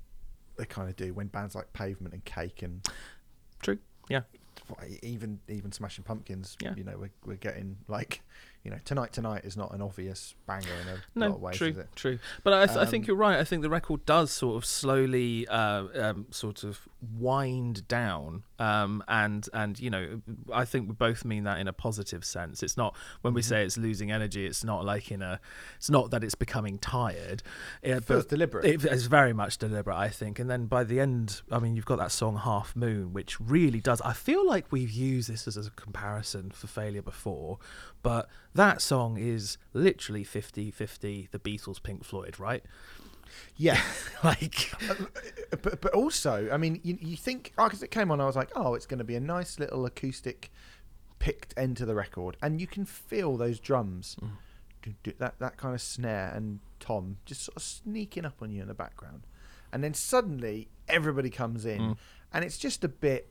they 0.56 0.66
kind 0.66 0.90
of 0.90 0.96
do 0.96 1.14
when 1.14 1.28
bands 1.28 1.54
like 1.54 1.72
Pavement 1.72 2.12
and 2.12 2.22
Cake 2.24 2.62
and 2.62 2.86
True. 3.62 3.78
Yeah. 4.08 4.22
Even 5.02 5.40
even 5.48 5.72
Smashing 5.72 6.04
Pumpkins. 6.04 6.56
Yeah. 6.60 6.74
You 6.76 6.84
know, 6.84 6.96
we're 6.98 7.10
we're 7.24 7.36
getting 7.36 7.76
like, 7.88 8.22
you 8.64 8.70
know, 8.70 8.78
tonight 8.84 9.12
tonight 9.12 9.44
is 9.44 9.56
not 9.56 9.72
an 9.74 9.80
obvious 9.82 10.34
banger 10.46 10.68
in 10.82 10.88
a 10.88 10.96
No, 11.14 11.26
lot 11.28 11.34
of 11.36 11.40
ways, 11.42 11.56
true, 11.56 11.68
is 11.68 11.78
it? 11.78 11.88
true. 11.96 12.18
But 12.44 12.52
I, 12.54 12.66
th- 12.66 12.78
I 12.78 12.86
think 12.86 13.04
Um, 13.04 13.08
you're 13.08 13.16
right. 13.16 13.38
I 13.38 13.44
think 13.44 13.62
the 13.62 13.70
record 13.70 14.04
does 14.06 14.30
sort 14.30 14.56
of 14.56 14.64
slowly, 14.64 15.46
uh, 15.48 15.84
um, 15.94 16.26
sort 16.30 16.64
of 16.64 16.88
wind 17.18 17.86
down, 17.88 18.42
um, 18.60 19.02
and 19.08 19.48
and 19.52 19.80
you 19.80 19.90
know, 19.90 20.20
I 20.52 20.64
think 20.64 20.88
we 20.88 20.94
both 20.94 21.24
mean 21.24 21.44
that 21.44 21.58
in 21.58 21.66
a 21.66 21.72
positive 21.72 22.24
sense. 22.24 22.62
It's 22.62 22.76
not 22.76 22.94
when 23.22 23.30
Mm-hmm. 23.30 23.36
we 23.36 23.42
say 23.42 23.64
it's 23.64 23.78
losing 23.78 24.10
energy. 24.12 24.46
It's 24.46 24.62
not 24.64 24.84
like 24.84 25.10
in 25.10 25.22
a. 25.22 25.40
It's 25.76 25.88
not 25.90 26.10
that 26.10 26.22
it's 26.22 26.34
becoming 26.34 26.78
tired. 26.78 27.42
It 27.82 28.04
feels 28.04 28.26
deliberate. 28.26 28.64
It, 28.66 28.84
it's 28.84 29.04
very 29.06 29.32
much 29.32 29.58
deliberate, 29.58 29.96
I 29.96 30.08
think. 30.08 30.38
And 30.38 30.50
then 30.50 30.66
by 30.66 30.84
the 30.84 31.00
end, 31.00 31.40
I 31.50 31.58
mean, 31.58 31.74
you've 31.74 31.86
got 31.86 31.98
that 31.98 32.12
song 32.12 32.36
"Half 32.36 32.76
Moon," 32.76 33.12
which 33.12 33.40
really 33.40 33.80
does. 33.80 34.00
I 34.02 34.12
feel 34.12 34.46
like 34.46 34.70
we've 34.70 34.90
used 34.90 35.30
this 35.30 35.48
as 35.48 35.66
a 35.66 35.70
comparison 35.70 36.50
for 36.50 36.66
failure 36.66 37.02
before, 37.02 37.58
but 38.02 38.28
that 38.54 38.82
song 38.82 39.16
is 39.16 39.56
literally 39.72 40.24
50-50 40.24 41.30
the 41.30 41.38
Beatles, 41.38 41.82
Pink 41.82 42.04
Floyd, 42.04 42.38
right? 42.38 42.64
Yeah. 43.56 43.80
like, 44.24 44.70
but 45.62 45.80
but 45.80 45.92
also, 45.94 46.48
I 46.52 46.56
mean, 46.56 46.80
you, 46.82 46.98
you 47.00 47.16
think 47.16 47.52
because 47.56 47.82
it 47.82 47.90
came 47.90 48.10
on, 48.10 48.20
I 48.20 48.26
was 48.26 48.36
like, 48.36 48.50
oh, 48.56 48.74
it's 48.74 48.86
going 48.86 48.98
to 48.98 49.04
be 49.04 49.16
a 49.16 49.20
nice 49.20 49.58
little 49.58 49.84
acoustic 49.86 50.50
picked 51.18 51.52
end 51.56 51.76
to 51.78 51.84
the 51.86 51.94
record, 51.94 52.36
and 52.42 52.60
you 52.60 52.66
can 52.66 52.84
feel 52.84 53.36
those 53.36 53.60
drums, 53.60 54.16
do- 54.82 54.94
do- 55.02 55.12
that 55.18 55.38
that 55.38 55.56
kind 55.56 55.74
of 55.74 55.80
snare 55.82 56.32
and 56.34 56.60
tom 56.78 57.18
just 57.26 57.42
sort 57.42 57.56
of 57.56 57.62
sneaking 57.62 58.24
up 58.24 58.40
on 58.40 58.50
you 58.50 58.62
in 58.62 58.68
the 58.68 58.74
background, 58.74 59.26
and 59.72 59.84
then 59.84 59.92
suddenly 59.94 60.68
everybody 60.88 61.28
comes 61.30 61.66
in, 61.66 61.80
Mm. 61.80 61.96
and 62.32 62.44
it's 62.44 62.56
just 62.58 62.82
a 62.84 62.88
bit. 62.88 63.28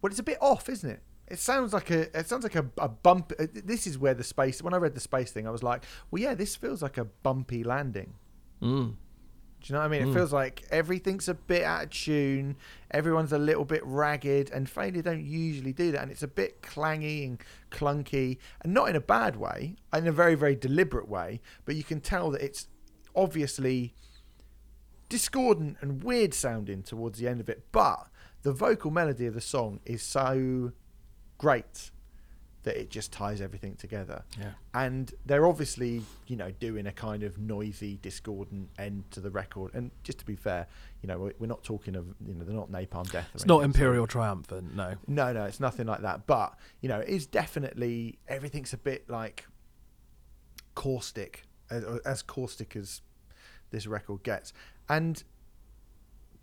Well, 0.00 0.10
it's 0.10 0.18
a 0.20 0.22
bit 0.24 0.38
off, 0.40 0.68
isn't 0.68 0.88
it? 0.90 1.02
It 1.28 1.38
sounds 1.38 1.72
like 1.72 1.90
a 1.90 2.18
it 2.18 2.28
sounds 2.28 2.42
like 2.44 2.56
a, 2.56 2.66
a 2.78 2.88
bump. 2.88 3.32
uh, 3.38 3.46
This 3.54 3.86
is 3.86 3.98
where 3.98 4.14
the 4.14 4.24
space. 4.24 4.60
When 4.62 4.74
I 4.74 4.78
read 4.78 4.94
the 4.94 5.00
space 5.00 5.30
thing, 5.30 5.46
I 5.46 5.50
was 5.50 5.62
like, 5.62 5.84
well, 6.10 6.20
yeah, 6.20 6.34
this 6.34 6.56
feels 6.56 6.82
like 6.82 6.98
a 6.98 7.04
bumpy 7.04 7.62
landing. 7.62 8.14
Mm, 8.62 8.94
Do 8.94 8.96
you 9.64 9.72
know 9.74 9.78
what 9.80 9.84
I 9.84 9.88
mean? 9.88 10.02
It 10.02 10.08
Mm. 10.08 10.14
feels 10.14 10.32
like 10.32 10.64
everything's 10.70 11.28
a 11.28 11.34
bit 11.34 11.62
out 11.62 11.84
of 11.84 11.90
tune. 11.90 12.56
Everyone's 12.90 13.32
a 13.32 13.38
little 13.38 13.64
bit 13.64 13.80
ragged, 13.84 14.50
and 14.50 14.68
Failure 14.68 15.02
don't 15.02 15.24
usually 15.24 15.72
do 15.72 15.92
that. 15.92 16.02
And 16.02 16.10
it's 16.10 16.22
a 16.22 16.28
bit 16.28 16.62
clangy 16.62 17.24
and 17.26 17.38
clunky, 17.70 18.38
and 18.62 18.74
not 18.74 18.88
in 18.88 18.96
a 18.96 19.00
bad 19.00 19.36
way, 19.36 19.76
in 19.94 20.06
a 20.06 20.12
very, 20.12 20.34
very 20.34 20.56
deliberate 20.56 21.08
way. 21.08 21.40
But 21.64 21.76
you 21.76 21.84
can 21.84 22.00
tell 22.00 22.30
that 22.32 22.42
it's 22.42 22.66
obviously 23.14 23.94
discordant 25.08 25.76
and 25.80 26.02
weird 26.02 26.34
sounding 26.34 26.82
towards 26.82 27.18
the 27.18 27.28
end 27.28 27.40
of 27.40 27.48
it. 27.48 27.66
But 27.72 28.08
the 28.42 28.52
vocal 28.52 28.90
melody 28.90 29.26
of 29.26 29.34
the 29.34 29.40
song 29.40 29.80
is 29.84 30.02
so 30.02 30.72
great 31.38 31.90
that 32.64 32.76
it 32.76 32.90
just 32.90 33.12
ties 33.12 33.40
everything 33.40 33.74
together. 33.74 34.22
Yeah. 34.38 34.52
and 34.74 35.12
they're 35.26 35.46
obviously 35.46 36.02
you 36.28 36.36
know 36.36 36.50
doing 36.60 36.86
a 36.86 36.92
kind 36.92 37.22
of 37.24 37.36
noisy 37.38 37.98
discordant 38.02 38.68
end 38.78 39.04
to 39.10 39.20
the 39.20 39.30
record. 39.30 39.72
And 39.74 39.90
just 40.04 40.18
to 40.20 40.24
be 40.24 40.36
fair 40.36 40.66
you 41.02 41.08
know 41.08 41.32
we're, 41.38 41.46
not 41.48 41.64
talking 41.64 41.96
of 41.96 42.06
you 42.26 42.34
know 42.34 42.44
they're 42.44 42.54
not 42.54 42.70
napalm 42.70 43.10
death 43.10 43.26
or 43.26 43.34
It's 43.34 43.46
not 43.46 43.64
Imperial 43.64 43.64
so- 43.64 43.64
Imperial 43.64 44.06
Triumphant, 44.06 44.76
no. 44.76 44.94
no 45.08 45.32
no 45.32 45.44
it's 45.44 45.60
nothing 45.60 45.86
like 45.86 46.02
that. 46.02 46.26
But 46.26 46.54
you 46.80 46.88
know 46.88 47.00
it 47.00 47.08
is 47.08 47.26
definitely 47.26 48.18
everything's 48.28 48.72
a 48.72 48.78
bit 48.78 49.08
like 49.10 49.46
caustic 50.74 51.44
as, 51.70 51.84
as 52.04 52.22
caustic 52.22 52.76
as 52.76 53.02
this 53.70 53.86
record 53.86 54.22
gets. 54.22 54.52
And 54.88 55.22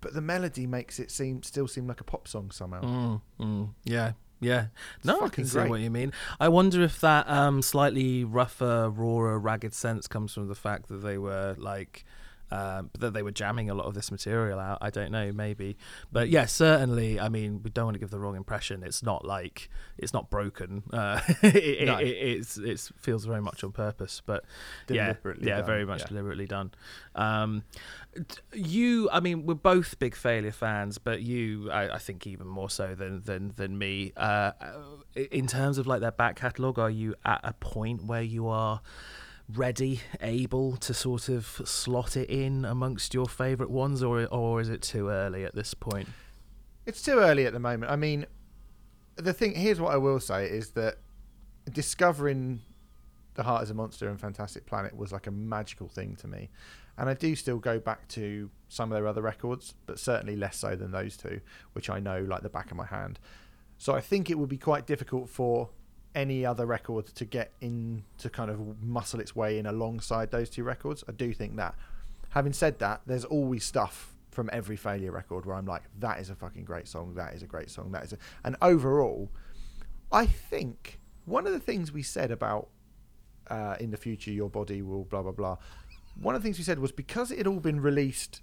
but 0.02 0.14
the 0.14 0.22
melody 0.22 0.66
makes 0.66 1.00
it 1.00 1.12
seem 1.12 1.44
still 1.44 1.68
seem 1.68 1.88
like 1.88 2.02
a 2.02 2.04
pop 2.04 2.28
song 2.28 2.52
somehow. 2.52 2.82
Mm, 2.82 3.22
mm, 3.40 3.70
yeah, 3.84 4.14
yeah. 4.40 4.68
No, 5.04 5.22
I 5.22 5.30
can 5.30 5.46
see 5.46 5.60
great. 5.60 5.70
what 5.70 5.80
you 5.82 5.90
mean. 5.90 6.14
I 6.40 6.48
wonder 6.50 6.82
if 6.82 7.00
that 7.02 7.30
um, 7.30 7.62
slightly 7.62 8.24
rougher, 8.24 8.90
rawer, 8.90 9.38
ragged 9.40 9.74
sense 9.74 10.08
comes 10.08 10.34
from 10.34 10.48
the 10.48 10.56
fact 10.56 10.88
that 10.90 10.98
they 10.98 11.18
were 11.18 11.56
like. 11.58 12.06
Um, 12.52 12.90
that 13.00 13.14
they 13.14 13.22
were 13.22 13.32
jamming 13.32 13.70
a 13.70 13.76
lot 13.76 13.86
of 13.86 13.94
this 13.94 14.12
material 14.12 14.60
out. 14.60 14.80
I 14.82 14.90
don't 14.90 15.12
know, 15.12 15.32
maybe, 15.32 15.78
but 16.12 16.30
yeah, 16.30 16.46
certainly. 16.46 17.20
I 17.20 17.30
mean, 17.30 17.62
we 17.64 17.70
don't 17.70 17.86
want 17.86 17.96
to 17.96 18.00
give 18.00 18.10
the 18.10 18.20
wrong 18.20 18.36
impression. 18.36 18.84
It's 18.84 19.04
not 19.04 19.24
like 19.24 19.70
it's 19.98 20.14
not 20.14 20.30
broken. 20.30 20.84
Uh, 20.92 21.20
it, 21.44 21.86
No. 21.86 21.98
it, 21.98 22.08
it's 22.08 22.58
it 22.58 22.80
feels 22.98 23.26
very 23.26 23.42
much 23.42 23.64
on 23.64 23.72
purpose, 23.72 24.22
but 24.26 24.46
yeah, 24.88 25.14
yeah, 25.42 25.58
done, 25.58 25.66
very 25.66 25.86
much 25.86 26.02
yeah. 26.02 26.08
deliberately 26.08 26.48
done. 26.48 26.72
Um, 27.16 27.64
you, 28.54 29.10
I 29.12 29.20
mean, 29.20 29.46
we're 29.46 29.54
both 29.54 30.00
big 30.00 30.16
failure 30.16 30.52
fans, 30.52 30.98
but 30.98 31.22
you, 31.22 31.70
I, 31.72 31.96
I 31.96 31.98
think, 32.00 32.26
even 32.26 32.48
more 32.48 32.70
so 32.70 32.96
than 32.96 33.22
than 33.24 33.54
than 33.56 33.78
me. 33.78 34.14
Uh, 34.18 34.52
in 35.16 35.48
terms 35.48 35.78
of 35.78 35.88
like 35.88 36.02
their 36.02 36.12
back 36.12 36.36
catalogue, 36.36 36.80
are 36.80 36.90
you 36.90 37.16
at 37.26 37.42
a 37.44 37.54
point 37.54 38.06
where 38.06 38.22
you 38.22 38.48
are 38.48 38.82
ready, 39.56 40.02
able 40.22 40.78
to 40.78 40.94
sort 40.94 41.30
of 41.30 41.46
slot 41.66 42.16
it 42.16 42.30
in 42.30 42.66
amongst 42.66 43.14
your 43.14 43.26
favourite 43.26 43.72
ones, 43.72 44.04
or 44.04 44.26
or 44.28 44.62
is 44.62 44.70
it 44.70 44.82
too 44.82 45.10
early 45.10 45.46
at 45.46 45.56
this 45.56 45.74
point? 45.74 46.08
It's 46.86 47.02
too 47.02 47.20
early 47.20 47.46
at 47.46 47.54
the 47.54 47.60
moment. 47.60 47.92
I 47.92 47.96
mean, 47.96 48.26
the 49.16 49.34
thing 49.34 49.54
here's 49.54 49.80
what 49.80 49.94
I 49.94 49.98
will 49.98 50.20
say 50.20 50.46
is 50.46 50.72
that 50.72 50.98
discovering 51.72 52.62
the 53.36 53.44
Heart 53.44 53.64
Is 53.64 53.70
a 53.70 53.74
Monster 53.74 54.10
and 54.10 54.20
Fantastic 54.20 54.66
Planet 54.66 54.96
was 54.96 55.12
like 55.12 55.28
a 55.28 55.32
magical 55.32 55.88
thing 55.88 56.16
to 56.18 56.28
me, 56.28 56.50
and 56.98 57.10
I 57.10 57.14
do 57.14 57.36
still 57.36 57.58
go 57.58 57.80
back 57.80 58.08
to 58.10 58.50
some 58.68 58.92
of 58.92 58.98
their 58.98 59.08
other 59.08 59.22
records, 59.22 59.74
but 59.86 60.00
certainly 60.00 60.36
less 60.36 60.58
so 60.58 60.76
than 60.76 60.92
those 60.92 61.18
two, 61.18 61.42
which 61.74 61.90
I 61.90 62.00
know 62.00 62.22
like 62.22 62.42
the 62.42 62.50
back 62.50 62.72
of 62.72 62.78
my 62.78 62.86
hand. 62.86 63.20
So 63.78 63.96
I 63.96 64.02
think 64.02 64.30
it 64.30 64.38
would 64.38 64.50
be 64.50 64.58
quite 64.58 64.86
difficult 64.86 65.30
for 65.30 65.70
any 66.16 66.46
other 66.46 66.66
record 66.66 67.08
to 67.08 67.26
get 67.26 67.52
in 67.62 68.04
to 68.18 68.30
kind 68.30 68.50
of 68.50 68.82
muscle 68.82 69.20
its 69.20 69.36
way 69.36 69.60
in 69.60 69.66
alongside 69.66 70.32
those 70.32 70.50
two 70.50 70.64
records. 70.64 71.04
I 71.08 71.12
do 71.12 71.34
think 71.34 71.56
that. 71.58 71.76
Having 72.30 72.54
said 72.54 72.80
that, 72.80 73.02
there's 73.06 73.26
always 73.26 73.64
stuff 73.64 74.16
from 74.32 74.50
every 74.54 74.76
failure 74.76 75.12
record 75.12 75.46
where 75.46 75.56
I'm 75.56 75.66
like, 75.66 75.84
that 76.00 76.20
is 76.20 76.30
a 76.30 76.36
fucking 76.36 76.64
great 76.64 76.88
song. 76.88 77.16
That 77.16 77.34
is 77.34 77.44
a 77.44 77.48
great 77.48 77.70
song. 77.70 77.92
That 77.92 78.04
is 78.04 78.14
a... 78.14 78.18
and 78.44 78.56
overall, 78.62 79.32
I 80.12 80.26
think 80.26 81.00
one 81.26 81.46
of 81.48 81.54
the 81.54 81.60
things 81.60 81.92
we 81.92 82.04
said 82.04 82.32
about 82.32 82.70
uh, 83.48 83.76
in 83.80 83.92
the 83.92 83.98
future 83.98 84.32
your 84.32 84.50
body 84.50 84.82
will 84.82 85.06
blah 85.06 85.24
blah 85.24 85.32
blah. 85.32 85.58
One 86.20 86.36
of 86.36 86.42
the 86.42 86.46
things 86.46 86.58
we 86.58 86.64
said 86.64 86.80
was 86.80 86.92
because 86.92 87.32
it 87.32 87.38
had 87.38 87.48
all 87.48 87.60
been 87.60 87.82
released 87.82 88.42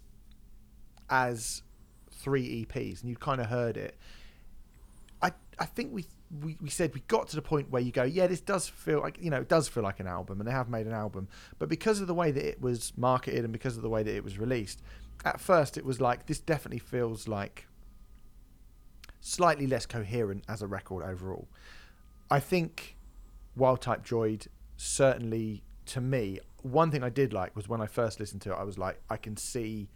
as 1.09 1.63
three 2.11 2.65
EPs 2.65 3.01
and 3.01 3.09
you'd 3.09 3.21
kind 3.21 3.41
of 3.41 3.47
heard 3.47 3.77
it. 3.77 3.97
I 5.23 5.33
I 5.59 5.67
think 5.67 5.93
we, 5.93 6.07
we 6.43 6.57
we 6.61 6.69
said 6.69 6.93
we 6.95 7.01
got 7.09 7.29
to 7.29 7.37
the 7.37 7.43
point 7.43 7.71
where 7.71 7.83
you 7.83 7.93
go, 7.93 8.03
yeah, 8.03 8.27
this 8.27 8.41
does 8.41 8.69
feel 8.69 9.01
like 9.01 9.19
you 9.21 9.31
know 9.31 9.41
it 9.41 9.49
does 9.49 9.69
feel 9.69 9.83
like 9.83 10.01
an 10.01 10.07
album, 10.07 10.41
and 10.41 10.49
they 10.49 10.53
have 10.53 10.69
made 10.69 10.87
an 10.87 10.93
album, 10.93 11.29
but 11.59 11.69
because 11.69 12.01
of 12.01 12.07
the 12.07 12.15
way 12.15 12.31
that 12.31 12.45
it 12.45 12.61
was 12.61 12.93
marketed 12.97 13.45
and 13.45 13.53
because 13.53 13.77
of 13.77 13.83
the 13.83 13.89
way 13.89 14.03
that 14.03 14.15
it 14.15 14.25
was 14.25 14.39
released, 14.39 14.83
at 15.25 15.41
first 15.41 15.77
it 15.77 15.85
was 15.85 16.01
like 16.01 16.27
this 16.27 16.41
definitely 16.41 16.79
feels 16.79 17.29
like 17.29 17.67
slightly 19.21 19.67
less 19.67 19.87
coherent 19.87 20.45
as 20.49 20.63
a 20.63 20.67
record 20.67 21.05
overall. 21.05 21.49
I 22.31 22.41
think 22.41 22.97
Wild 23.57 23.81
Type 23.81 24.05
Droid 24.05 24.49
certainly 24.77 25.63
to 25.87 26.01
me 26.01 26.39
one 26.63 26.91
thing 26.91 27.03
I 27.03 27.09
did 27.09 27.33
like 27.33 27.55
was 27.55 27.69
when 27.69 27.81
I 27.81 27.87
first 27.87 28.21
listened 28.21 28.43
to 28.43 28.53
it 28.53 28.57
I 28.57 28.65
was 28.65 28.77
like 28.77 29.01
I 29.09 29.17
can 29.17 29.37
see 29.37 29.89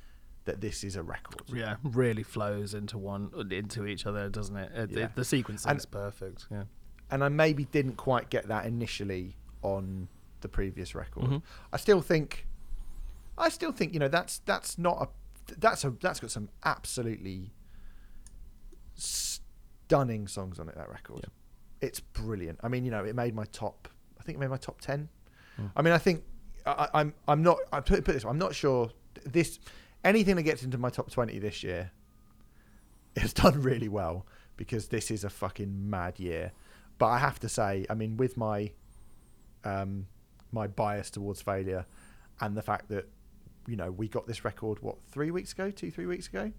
that 0.47 0.61
this 0.61 0.83
is 0.85 0.97
a 0.97 1.03
record. 1.03 1.43
Yeah, 1.49 1.77
really 1.83 2.23
flows 2.23 2.75
into 2.75 2.97
one 2.99 3.31
into 3.51 3.87
each 3.87 4.07
other, 4.07 4.29
doesn't 4.29 4.57
it? 4.57 4.73
it, 4.75 4.91
Yeah. 4.91 5.05
it 5.07 5.15
the 5.17 5.23
sequencing 5.23 5.67
And- 5.67 5.79
is 5.79 5.87
perfect. 5.87 6.47
Yeah. 6.51 6.65
and 7.11 7.25
I 7.25 7.29
maybe 7.29 7.65
didn't 7.65 7.97
quite 7.97 8.31
get 8.31 8.47
that 8.49 8.67
initially 8.67 9.37
on 9.63 10.09
the 10.43 10.49
previous 10.49 10.95
record. 10.95 11.25
Mhm. 11.25 11.43
I 11.73 11.77
still 11.77 12.01
think, 12.01 12.47
I 13.37 13.49
still 13.49 13.73
think 13.73 13.93
you 13.93 13.99
know 14.01 14.09
that's 14.09 14.39
that's 14.41 14.79
not 14.79 15.03
a 15.03 15.09
that's 15.59 15.85
a 15.85 15.91
that's 15.91 16.21
got 16.21 16.31
some 16.31 16.49
absolutely 16.65 17.53
stunning 18.95 20.27
songs 20.29 20.59
on 20.59 20.69
it. 20.69 20.75
That 20.77 20.89
record, 20.89 21.27
it's 21.81 22.01
brilliant. 22.01 22.59
I 22.63 22.69
mean, 22.69 22.85
you 22.85 22.91
know, 22.91 23.05
it 23.05 23.15
made 23.15 23.35
my 23.35 23.45
top. 23.47 23.89
I 24.19 24.23
think 24.23 24.37
it 24.37 24.41
made 24.41 24.51
my 24.51 24.57
top 24.57 24.81
ten. 24.81 25.09
Mm. 25.59 25.71
I 25.77 25.83
mean, 25.83 25.93
I 25.93 25.99
think 25.99 26.23
I, 26.67 26.71
I- 26.71 27.01
I'm 27.01 27.15
I'm 27.29 27.43
not. 27.43 27.59
I 27.73 27.81
put, 27.81 28.05
put 28.05 28.13
this. 28.15 28.25
I'm 28.25 28.39
not 28.39 28.55
sure 28.55 28.91
this 29.25 29.59
anything 30.05 30.37
that 30.37 30.43
gets 30.43 30.63
into 30.63 30.79
my 30.79 30.91
top 30.91 31.11
twenty 31.11 31.39
this 31.39 31.63
year 31.63 31.91
has 33.17 33.33
done 33.43 33.61
really 33.63 33.89
well 33.89 34.27
because 34.57 34.89
this 34.89 35.11
is 35.11 35.25
a 35.25 35.31
fucking 35.31 35.89
mad 35.91 36.19
year. 36.19 36.53
But 36.99 37.07
I 37.07 37.19
have 37.19 37.41
to 37.41 37.49
say, 37.49 37.87
I 37.89 37.95
mean, 37.95 38.17
with 38.17 38.37
my 38.37 38.71
um, 39.65 40.07
my 40.53 40.67
bias 40.67 41.11
towards 41.11 41.41
failure 41.43 41.87
and 42.41 42.57
the 42.57 42.63
fact 42.63 42.89
that 42.89 43.09
you 43.67 43.77
know 43.77 43.91
we 43.91 44.09
got 44.09 44.27
this 44.27 44.45
record 44.45 44.81
what 44.83 44.97
three 45.11 45.31
weeks 45.31 45.53
ago, 45.53 45.71
two 45.71 45.91
three 45.91 46.07
weeks 46.07 46.29
ago, 46.29 46.53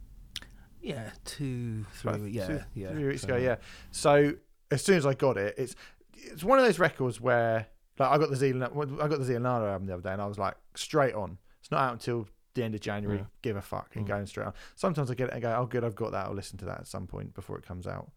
Yeah, 0.82 1.10
two, 1.26 1.86
three, 1.94 2.12
About 2.14 2.32
yeah, 2.32 2.48
two- 2.48 2.60
yeah, 2.76 2.90
three 2.92 3.06
weeks 3.08 3.22
so- 3.22 3.28
ago, 3.28 3.38
yeah. 3.38 3.56
So 3.92 4.34
as 4.72 4.82
soon 4.84 4.98
as 4.98 5.06
I 5.06 5.14
got 5.14 5.38
it, 5.38 5.56
it's 5.58 5.76
it's 6.14 6.44
one 6.44 6.60
of 6.60 6.66
those 6.66 6.80
records 6.80 7.20
where 7.22 7.68
like 8.00 8.10
I 8.10 8.18
got 8.18 8.30
the 8.30 8.36
Zealand 8.36 8.64
I 9.00 9.08
got 9.08 9.20
the 9.20 9.26
Zealand 9.26 9.46
album 9.48 9.86
the 9.86 9.94
other 9.94 10.02
day, 10.04 10.14
and 10.14 10.22
I 10.22 10.26
was 10.26 10.40
like 10.40 10.56
straight 10.76 11.14
on. 11.14 11.38
It's 11.60 11.70
not 11.72 11.82
out 11.82 11.94
until 11.94 12.28
the 12.54 12.64
end 12.64 12.76
of 12.76 12.82
January. 12.82 13.20
Yeah. 13.20 13.26
Give 13.42 13.56
a 13.58 13.62
fuck 13.62 13.96
and 13.96 14.06
Mm. 14.06 14.10
going 14.10 14.26
straight 14.26 14.48
on. 14.48 14.54
Sometimes 14.76 15.10
I 15.10 15.14
get 15.16 15.30
it 15.30 15.34
and 15.34 15.42
go, 15.42 15.56
oh 15.58 15.66
good, 15.66 15.84
I've 15.84 15.96
got 15.96 16.12
that. 16.12 16.26
I'll 16.28 16.34
listen 16.34 16.58
to 16.60 16.66
that 16.66 16.80
at 16.82 16.88
some 16.88 17.08
point 17.08 17.34
before 17.34 17.58
it 17.58 17.66
comes 17.66 17.88
out. 17.88 18.12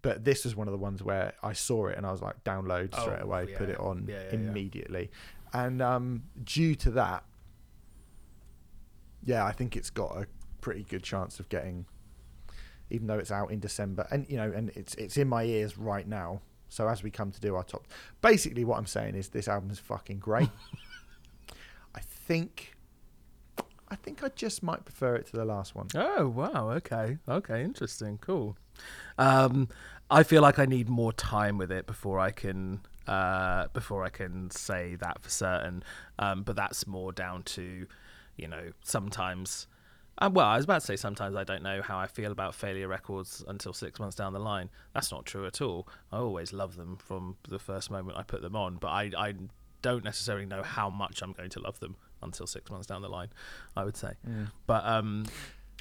but 0.00 0.22
this 0.24 0.44
was 0.44 0.54
one 0.54 0.68
of 0.68 0.72
the 0.72 0.78
ones 0.78 1.02
where 1.02 1.32
I 1.42 1.52
saw 1.54 1.88
it 1.88 1.96
and 1.96 2.06
I 2.06 2.12
was 2.12 2.22
like, 2.22 2.44
download 2.44 2.94
straight 2.94 3.18
Oh, 3.20 3.24
away, 3.24 3.46
put 3.56 3.68
it 3.68 3.80
on 3.80 4.06
Yeah, 4.06 4.14
yeah, 4.14 4.22
yeah. 4.28 4.34
immediately. 4.34 5.10
And 5.52 5.82
um, 5.82 6.22
due 6.44 6.76
to 6.76 6.92
that, 6.92 7.24
yeah, 9.24 9.44
I 9.44 9.50
think 9.52 9.76
it's 9.76 9.90
got 9.90 10.16
a 10.16 10.26
pretty 10.60 10.84
good 10.84 11.02
chance 11.02 11.40
of 11.40 11.48
getting, 11.48 11.86
even 12.90 13.08
though 13.08 13.18
it's 13.18 13.32
out 13.32 13.50
in 13.50 13.58
December, 13.60 14.06
and 14.12 14.24
you 14.30 14.36
know, 14.36 14.50
and 14.54 14.70
it's 14.76 14.94
it's 14.94 15.16
in 15.16 15.26
my 15.28 15.42
ears 15.42 15.76
right 15.76 16.06
now. 16.06 16.40
So 16.68 16.86
as 16.88 17.02
we 17.02 17.10
come 17.10 17.32
to 17.32 17.40
do 17.40 17.56
our 17.56 17.64
top, 17.64 17.86
basically 18.20 18.64
what 18.64 18.78
I'm 18.78 18.86
saying 18.86 19.14
is 19.16 19.30
this 19.30 19.48
album 19.48 19.70
is 19.70 19.78
fucking 19.80 20.18
great. 20.20 20.50
I 21.94 22.00
think, 22.00 22.76
I 23.90 23.96
think 23.96 24.22
I 24.22 24.28
just 24.28 24.62
might 24.62 24.84
prefer 24.84 25.16
it 25.16 25.26
to 25.28 25.32
the 25.32 25.44
last 25.44 25.74
one. 25.74 25.88
Oh 25.94 26.28
wow, 26.28 26.70
okay, 26.72 27.18
okay, 27.28 27.62
interesting, 27.62 28.18
cool. 28.18 28.56
Um, 29.16 29.68
I 30.10 30.22
feel 30.22 30.42
like 30.42 30.58
I 30.58 30.66
need 30.66 30.88
more 30.88 31.12
time 31.12 31.58
with 31.58 31.72
it 31.72 31.86
before 31.86 32.18
I 32.18 32.30
can 32.30 32.80
uh, 33.06 33.68
before 33.72 34.04
I 34.04 34.10
can 34.10 34.50
say 34.50 34.96
that 34.96 35.22
for 35.22 35.30
certain. 35.30 35.82
Um, 36.18 36.42
but 36.42 36.56
that's 36.56 36.86
more 36.86 37.12
down 37.12 37.42
to, 37.44 37.86
you 38.36 38.48
know, 38.48 38.72
sometimes. 38.82 39.66
Uh, 40.20 40.28
well, 40.32 40.46
I 40.46 40.56
was 40.56 40.64
about 40.64 40.80
to 40.80 40.86
say 40.86 40.96
sometimes 40.96 41.36
I 41.36 41.44
don't 41.44 41.62
know 41.62 41.80
how 41.80 41.96
I 41.96 42.08
feel 42.08 42.32
about 42.32 42.54
failure 42.54 42.88
records 42.88 43.44
until 43.46 43.72
six 43.72 44.00
months 44.00 44.16
down 44.16 44.32
the 44.32 44.40
line. 44.40 44.68
That's 44.92 45.12
not 45.12 45.24
true 45.24 45.46
at 45.46 45.60
all. 45.60 45.88
I 46.10 46.18
always 46.18 46.52
love 46.52 46.76
them 46.76 46.96
from 46.96 47.36
the 47.48 47.60
first 47.60 47.90
moment 47.90 48.18
I 48.18 48.24
put 48.24 48.42
them 48.42 48.56
on, 48.56 48.76
but 48.76 48.88
I, 48.88 49.12
I 49.16 49.34
don't 49.80 50.02
necessarily 50.02 50.44
know 50.44 50.64
how 50.64 50.90
much 50.90 51.22
I'm 51.22 51.32
going 51.32 51.50
to 51.50 51.60
love 51.60 51.78
them 51.78 51.96
until 52.22 52.46
six 52.46 52.70
months 52.70 52.86
down 52.86 53.02
the 53.02 53.08
line. 53.08 53.28
I 53.76 53.84
would 53.84 53.96
say, 53.96 54.12
but 54.66 54.84
um, 54.86 55.24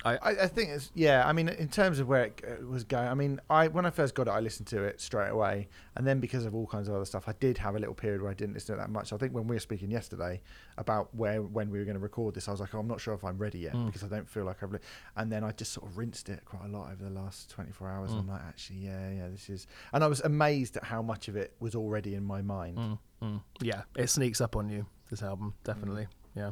I, 0.06 0.14
I, 0.18 0.30
I 0.44 0.48
think 0.48 0.70
it's 0.70 0.92
yeah. 0.94 1.28
I 1.28 1.34
mean, 1.34 1.50
in 1.50 1.70
terms 1.70 1.98
of 1.98 2.08
where 2.08 2.26
it 2.26 2.42
uh, 2.48 2.64
was 2.68 2.84
going, 2.84 3.08
I 3.08 3.16
mean, 3.16 3.40
I 3.50 3.68
when 3.68 3.84
I 3.84 3.90
first 3.90 4.14
got 4.14 4.28
it, 4.28 4.32
I 4.32 4.40
listened 4.42 4.68
to 4.68 4.84
it 4.84 5.02
straight 5.02 5.30
away, 5.30 5.70
and 5.96 6.06
then 6.06 6.20
because 6.20 6.46
of 6.46 6.54
all 6.54 6.68
kinds 6.68 6.88
of 6.88 6.94
other 6.94 7.04
stuff, 7.06 7.24
I 7.28 7.34
did 7.40 7.58
have 7.58 7.76
a 7.76 7.80
little 7.80 7.96
period 7.96 8.22
where 8.22 8.30
I 8.30 8.36
didn't 8.36 8.54
listen 8.54 8.76
to 8.76 8.80
it 8.80 8.86
that 8.86 8.92
much. 8.92 9.12
I 9.12 9.18
think 9.18 9.34
when 9.34 9.48
we 9.48 9.56
were 9.56 9.60
speaking 9.60 9.90
yesterday 9.90 10.40
about 10.78 11.14
where 11.16 11.42
when 11.42 11.72
we 11.72 11.80
were 11.80 11.84
going 11.86 11.96
to 11.98 12.00
record 12.00 12.36
this, 12.36 12.48
I 12.48 12.52
was 12.52 12.60
like, 12.60 12.76
oh, 12.76 12.80
I'm 12.80 12.88
not 12.88 13.02
sure 13.02 13.16
if 13.16 13.24
I'm 13.24 13.40
ready 13.40 13.58
yet 13.58 13.74
Mm. 13.74 13.88
because 13.88 14.04
I 14.04 14.08
don't 14.08 14.30
feel 14.30 14.44
like 14.46 14.62
I've. 14.62 14.72
Li-. 14.72 14.80
And 15.16 15.32
then 15.32 15.44
I 15.44 15.52
just 15.52 15.74
sort 15.74 15.88
of 15.90 15.98
rinsed 15.98 16.30
it 16.30 16.46
quite 16.46 16.66
a 16.66 16.68
lot 16.68 16.92
over 16.92 17.04
the 17.04 17.10
last 17.10 17.50
24 17.50 17.90
hours. 17.90 18.12
And 18.12 18.20
I'm 18.20 18.28
Mm. 18.28 18.34
like, 18.34 18.42
actually, 18.48 18.78
yeah, 18.78 19.10
yeah, 19.10 19.28
this 19.30 19.50
is. 19.50 19.66
And 19.94 20.04
I 20.04 20.08
was 20.08 20.20
amazed 20.22 20.78
at 20.78 20.84
how 20.84 21.02
much 21.02 21.28
of 21.28 21.36
it 21.36 21.56
was 21.60 21.74
already 21.74 22.14
in 22.14 22.24
my 22.24 22.44
mind. 22.44 22.78
Mm, 22.78 23.00
mm. 23.24 23.42
Yeah, 23.62 23.82
it 23.98 24.12
sneaks 24.12 24.42
up 24.42 24.56
on 24.56 24.70
you. 24.70 24.86
This 25.10 25.24
album, 25.24 25.56
definitely. 25.64 26.06
Yeah. 26.38 26.52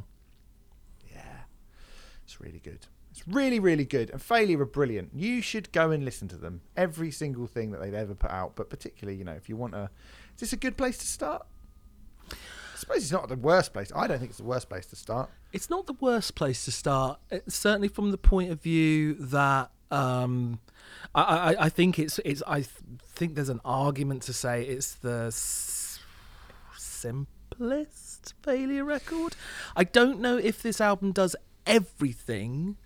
Yeah, 1.12 1.22
it's 2.24 2.40
really 2.40 2.58
good. 2.58 2.86
It's 3.10 3.26
really, 3.26 3.58
really 3.60 3.84
good. 3.86 4.10
And 4.10 4.20
Failure 4.20 4.60
are 4.60 4.66
brilliant. 4.66 5.10
You 5.14 5.40
should 5.40 5.72
go 5.72 5.90
and 5.90 6.04
listen 6.04 6.28
to 6.28 6.36
them. 6.36 6.60
Every 6.76 7.10
single 7.10 7.46
thing 7.46 7.70
that 7.70 7.80
they've 7.80 7.94
ever 7.94 8.14
put 8.14 8.30
out, 8.30 8.56
but 8.56 8.68
particularly, 8.68 9.16
you 9.18 9.24
know, 9.24 9.32
if 9.32 9.48
you 9.48 9.56
want 9.56 9.74
a, 9.74 9.88
is 10.34 10.40
this 10.40 10.52
a 10.52 10.56
good 10.56 10.76
place 10.76 10.98
to 10.98 11.06
start? 11.06 11.46
I 12.30 12.78
suppose 12.78 12.98
it's 12.98 13.12
not 13.12 13.28
the 13.30 13.36
worst 13.36 13.72
place. 13.72 13.90
I 13.96 14.06
don't 14.06 14.18
think 14.18 14.28
it's 14.30 14.38
the 14.38 14.44
worst 14.44 14.68
place 14.68 14.84
to 14.86 14.96
start. 14.96 15.30
It's 15.52 15.70
not 15.70 15.86
the 15.86 15.94
worst 15.94 16.34
place 16.34 16.66
to 16.66 16.70
start. 16.72 17.18
It's 17.30 17.54
certainly 17.56 17.88
from 17.88 18.10
the 18.10 18.18
point 18.18 18.50
of 18.50 18.60
view 18.60 19.14
that 19.14 19.70
um, 19.90 20.58
I, 21.14 21.22
I, 21.22 21.64
I 21.66 21.68
think 21.70 21.98
it's 21.98 22.18
it's 22.24 22.42
I 22.46 22.56
th- 22.56 22.68
think 23.14 23.34
there's 23.34 23.48
an 23.48 23.62
argument 23.64 24.22
to 24.24 24.34
say 24.34 24.62
it's 24.64 24.92
the 24.96 25.28
s- 25.28 26.00
simplest 26.76 28.05
failure 28.42 28.84
record. 28.84 29.36
I 29.74 29.84
don't 29.84 30.20
know 30.20 30.36
if 30.36 30.62
this 30.62 30.80
album 30.80 31.12
does 31.12 31.36
everything 31.66 32.76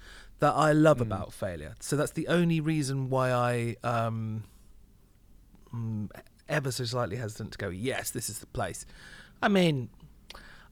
that 0.40 0.54
I 0.54 0.72
love 0.72 1.00
about 1.00 1.32
failure. 1.32 1.74
So 1.80 1.96
that's 1.96 2.12
the 2.12 2.28
only 2.28 2.60
reason 2.60 3.10
why 3.10 3.30
I 3.32 3.76
um, 3.84 4.44
mm, 5.72 6.10
ever 6.48 6.72
so 6.72 6.84
slightly 6.84 7.16
hesitant 7.16 7.52
to 7.52 7.58
go. 7.58 7.68
Yes, 7.68 8.10
this 8.10 8.28
is 8.28 8.38
the 8.38 8.46
place. 8.46 8.86
I 9.42 9.48
mean, 9.48 9.90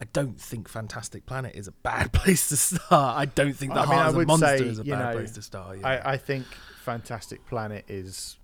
I 0.00 0.06
don't 0.12 0.40
think 0.40 0.68
Fantastic 0.68 1.26
Planet 1.26 1.54
is 1.54 1.68
a 1.68 1.72
bad 1.72 2.12
place 2.12 2.48
to 2.48 2.56
start. 2.56 3.16
I 3.16 3.26
don't 3.26 3.52
think 3.52 3.74
The 3.74 3.80
I 3.80 3.86
mean, 3.86 3.94
Heart 3.94 4.16
of 4.16 4.26
Monster 4.26 4.58
say, 4.58 4.64
is 4.64 4.78
a 4.78 4.84
bad 4.84 4.98
know, 4.98 5.12
place 5.18 5.32
to 5.32 5.42
start. 5.42 5.78
Yeah. 5.80 5.86
I, 5.86 6.12
I 6.12 6.16
think 6.16 6.46
Fantastic 6.82 7.44
Planet 7.46 7.84
is, 7.88 8.38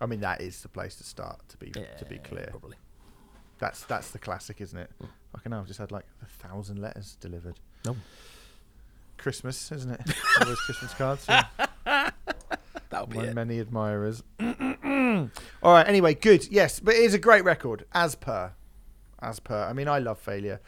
I 0.00 0.06
mean, 0.06 0.20
that 0.20 0.40
is 0.40 0.62
the 0.62 0.68
place 0.68 0.96
to 0.96 1.04
start. 1.04 1.40
To 1.48 1.56
be 1.56 1.70
to 1.70 2.04
be 2.08 2.18
clear, 2.18 2.48
probably. 2.50 2.76
that's 3.58 3.84
that's 3.84 4.10
the 4.10 4.18
classic, 4.18 4.60
isn't 4.60 4.78
it? 4.78 4.90
Fucking 5.32 5.52
hell, 5.52 5.60
I've 5.60 5.66
just 5.66 5.78
had 5.78 5.92
like 5.92 6.06
a 6.22 6.26
thousand 6.26 6.80
letters 6.80 7.16
delivered. 7.20 7.58
No. 7.84 7.96
Christmas, 9.16 9.70
isn't 9.72 9.90
it? 9.92 10.00
All 10.40 10.46
those 10.46 10.60
Christmas 10.60 10.94
cards. 10.94 11.26
yeah. 11.28 11.46
That'll 12.90 13.06
be 13.06 13.18
my 13.18 13.24
it. 13.26 13.34
many 13.34 13.58
admirers. 13.58 14.22
All 14.40 15.28
right. 15.62 15.86
Anyway, 15.86 16.14
good. 16.14 16.46
Yes, 16.50 16.80
but 16.80 16.94
it 16.94 17.00
is 17.02 17.12
a 17.14 17.18
great 17.18 17.44
record, 17.44 17.84
as 17.92 18.14
per, 18.14 18.52
as 19.20 19.40
per. 19.40 19.64
I 19.64 19.72
mean, 19.74 19.88
I 19.88 19.98
love 19.98 20.18
failure. 20.18 20.60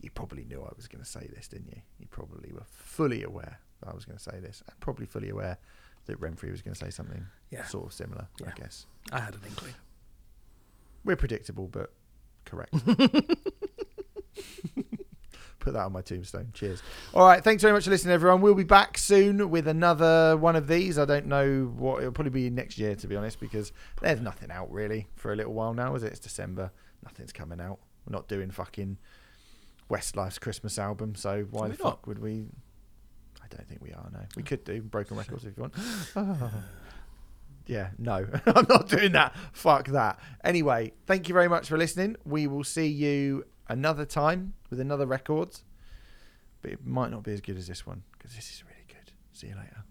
You 0.00 0.10
probably 0.10 0.44
knew 0.44 0.62
I 0.62 0.72
was 0.76 0.86
going 0.88 1.02
to 1.04 1.08
say 1.10 1.28
this, 1.34 1.48
didn't 1.48 1.68
you? 1.68 1.82
You 1.98 2.06
probably 2.08 2.52
were 2.52 2.64
fully 2.70 3.22
aware 3.24 3.58
that 3.82 3.90
I 3.90 3.94
was 3.94 4.04
going 4.04 4.16
to 4.16 4.22
say 4.22 4.38
this, 4.40 4.62
and 4.68 4.78
probably 4.80 5.04
fully 5.06 5.28
aware 5.28 5.58
that 6.06 6.18
Renfrey 6.20 6.50
was 6.50 6.62
going 6.62 6.74
to 6.74 6.78
say 6.84 6.90
something 6.90 7.26
Yeah. 7.50 7.64
sort 7.66 7.86
of 7.86 7.92
similar. 7.92 8.28
Yeah. 8.40 8.46
I 8.56 8.58
guess 8.58 8.86
I 9.12 9.20
had 9.20 9.34
an 9.34 9.40
inkling. 9.46 9.74
we're 11.04 11.16
predictable, 11.16 11.66
but 11.68 11.92
correct. 12.46 12.72
Put 15.60 15.72
that 15.74 15.84
on 15.86 15.92
my 15.92 16.02
tombstone. 16.02 16.50
Cheers. 16.54 16.82
All 17.12 17.26
right. 17.26 17.42
Thanks 17.42 17.62
very 17.62 17.72
much 17.72 17.84
for 17.84 17.90
listening, 17.90 18.14
everyone. 18.14 18.40
We'll 18.40 18.54
be 18.54 18.64
back 18.64 18.96
soon 18.96 19.50
with 19.50 19.66
another 19.66 20.36
one 20.36 20.56
of 20.56 20.68
these. 20.68 20.98
I 20.98 21.04
don't 21.04 21.26
know 21.26 21.72
what 21.76 21.98
it'll 21.98 22.12
probably 22.12 22.30
be 22.30 22.48
next 22.48 22.78
year, 22.78 22.94
to 22.94 23.06
be 23.08 23.16
honest, 23.16 23.40
because 23.40 23.72
there's 24.00 24.20
nothing 24.20 24.50
out 24.50 24.70
really 24.70 25.08
for 25.16 25.32
a 25.32 25.36
little 25.36 25.52
while 25.52 25.74
now, 25.74 25.94
is 25.94 26.04
it? 26.04 26.12
It's 26.12 26.20
December. 26.20 26.70
Nothing's 27.04 27.32
coming 27.32 27.60
out. 27.60 27.78
We're 28.06 28.12
not 28.16 28.28
doing 28.28 28.50
fucking 28.50 28.98
Westlife's 29.90 30.38
Christmas 30.38 30.78
album, 30.78 31.14
so 31.14 31.46
why 31.50 31.66
Are 31.66 31.68
the 31.70 31.74
not? 31.74 31.78
fuck 31.82 32.06
would 32.06 32.20
we? 32.20 32.46
I 33.42 33.46
don't 33.54 33.66
think 33.68 33.82
we 33.82 33.92
are. 33.92 34.08
No, 34.12 34.20
we 34.36 34.42
could 34.44 34.64
do 34.64 34.80
Broken 34.80 35.16
Records 35.16 35.44
if 35.44 35.56
you 35.56 35.62
want. 35.62 35.74
Oh. 36.16 36.50
Yeah, 37.66 37.90
no, 37.98 38.26
I'm 38.46 38.64
not 38.66 38.88
doing 38.88 39.12
that. 39.12 39.36
Fuck 39.52 39.88
that. 39.88 40.18
Anyway, 40.42 40.94
thank 41.06 41.28
you 41.28 41.34
very 41.34 41.48
much 41.48 41.68
for 41.68 41.76
listening. 41.76 42.16
We 42.24 42.46
will 42.46 42.64
see 42.64 42.86
you 42.86 43.44
another 43.68 44.04
time 44.04 44.54
with 44.70 44.80
another 44.80 45.06
record. 45.06 45.60
but 46.60 46.72
it 46.72 46.84
might 46.84 47.10
not 47.10 47.22
be 47.22 47.32
as 47.32 47.40
good 47.40 47.56
as 47.56 47.68
this 47.68 47.86
one 47.86 48.02
because 48.12 48.34
this 48.34 48.50
is 48.50 48.64
really 48.64 48.84
good. 48.88 49.12
See 49.32 49.48
you 49.48 49.54
later. 49.54 49.84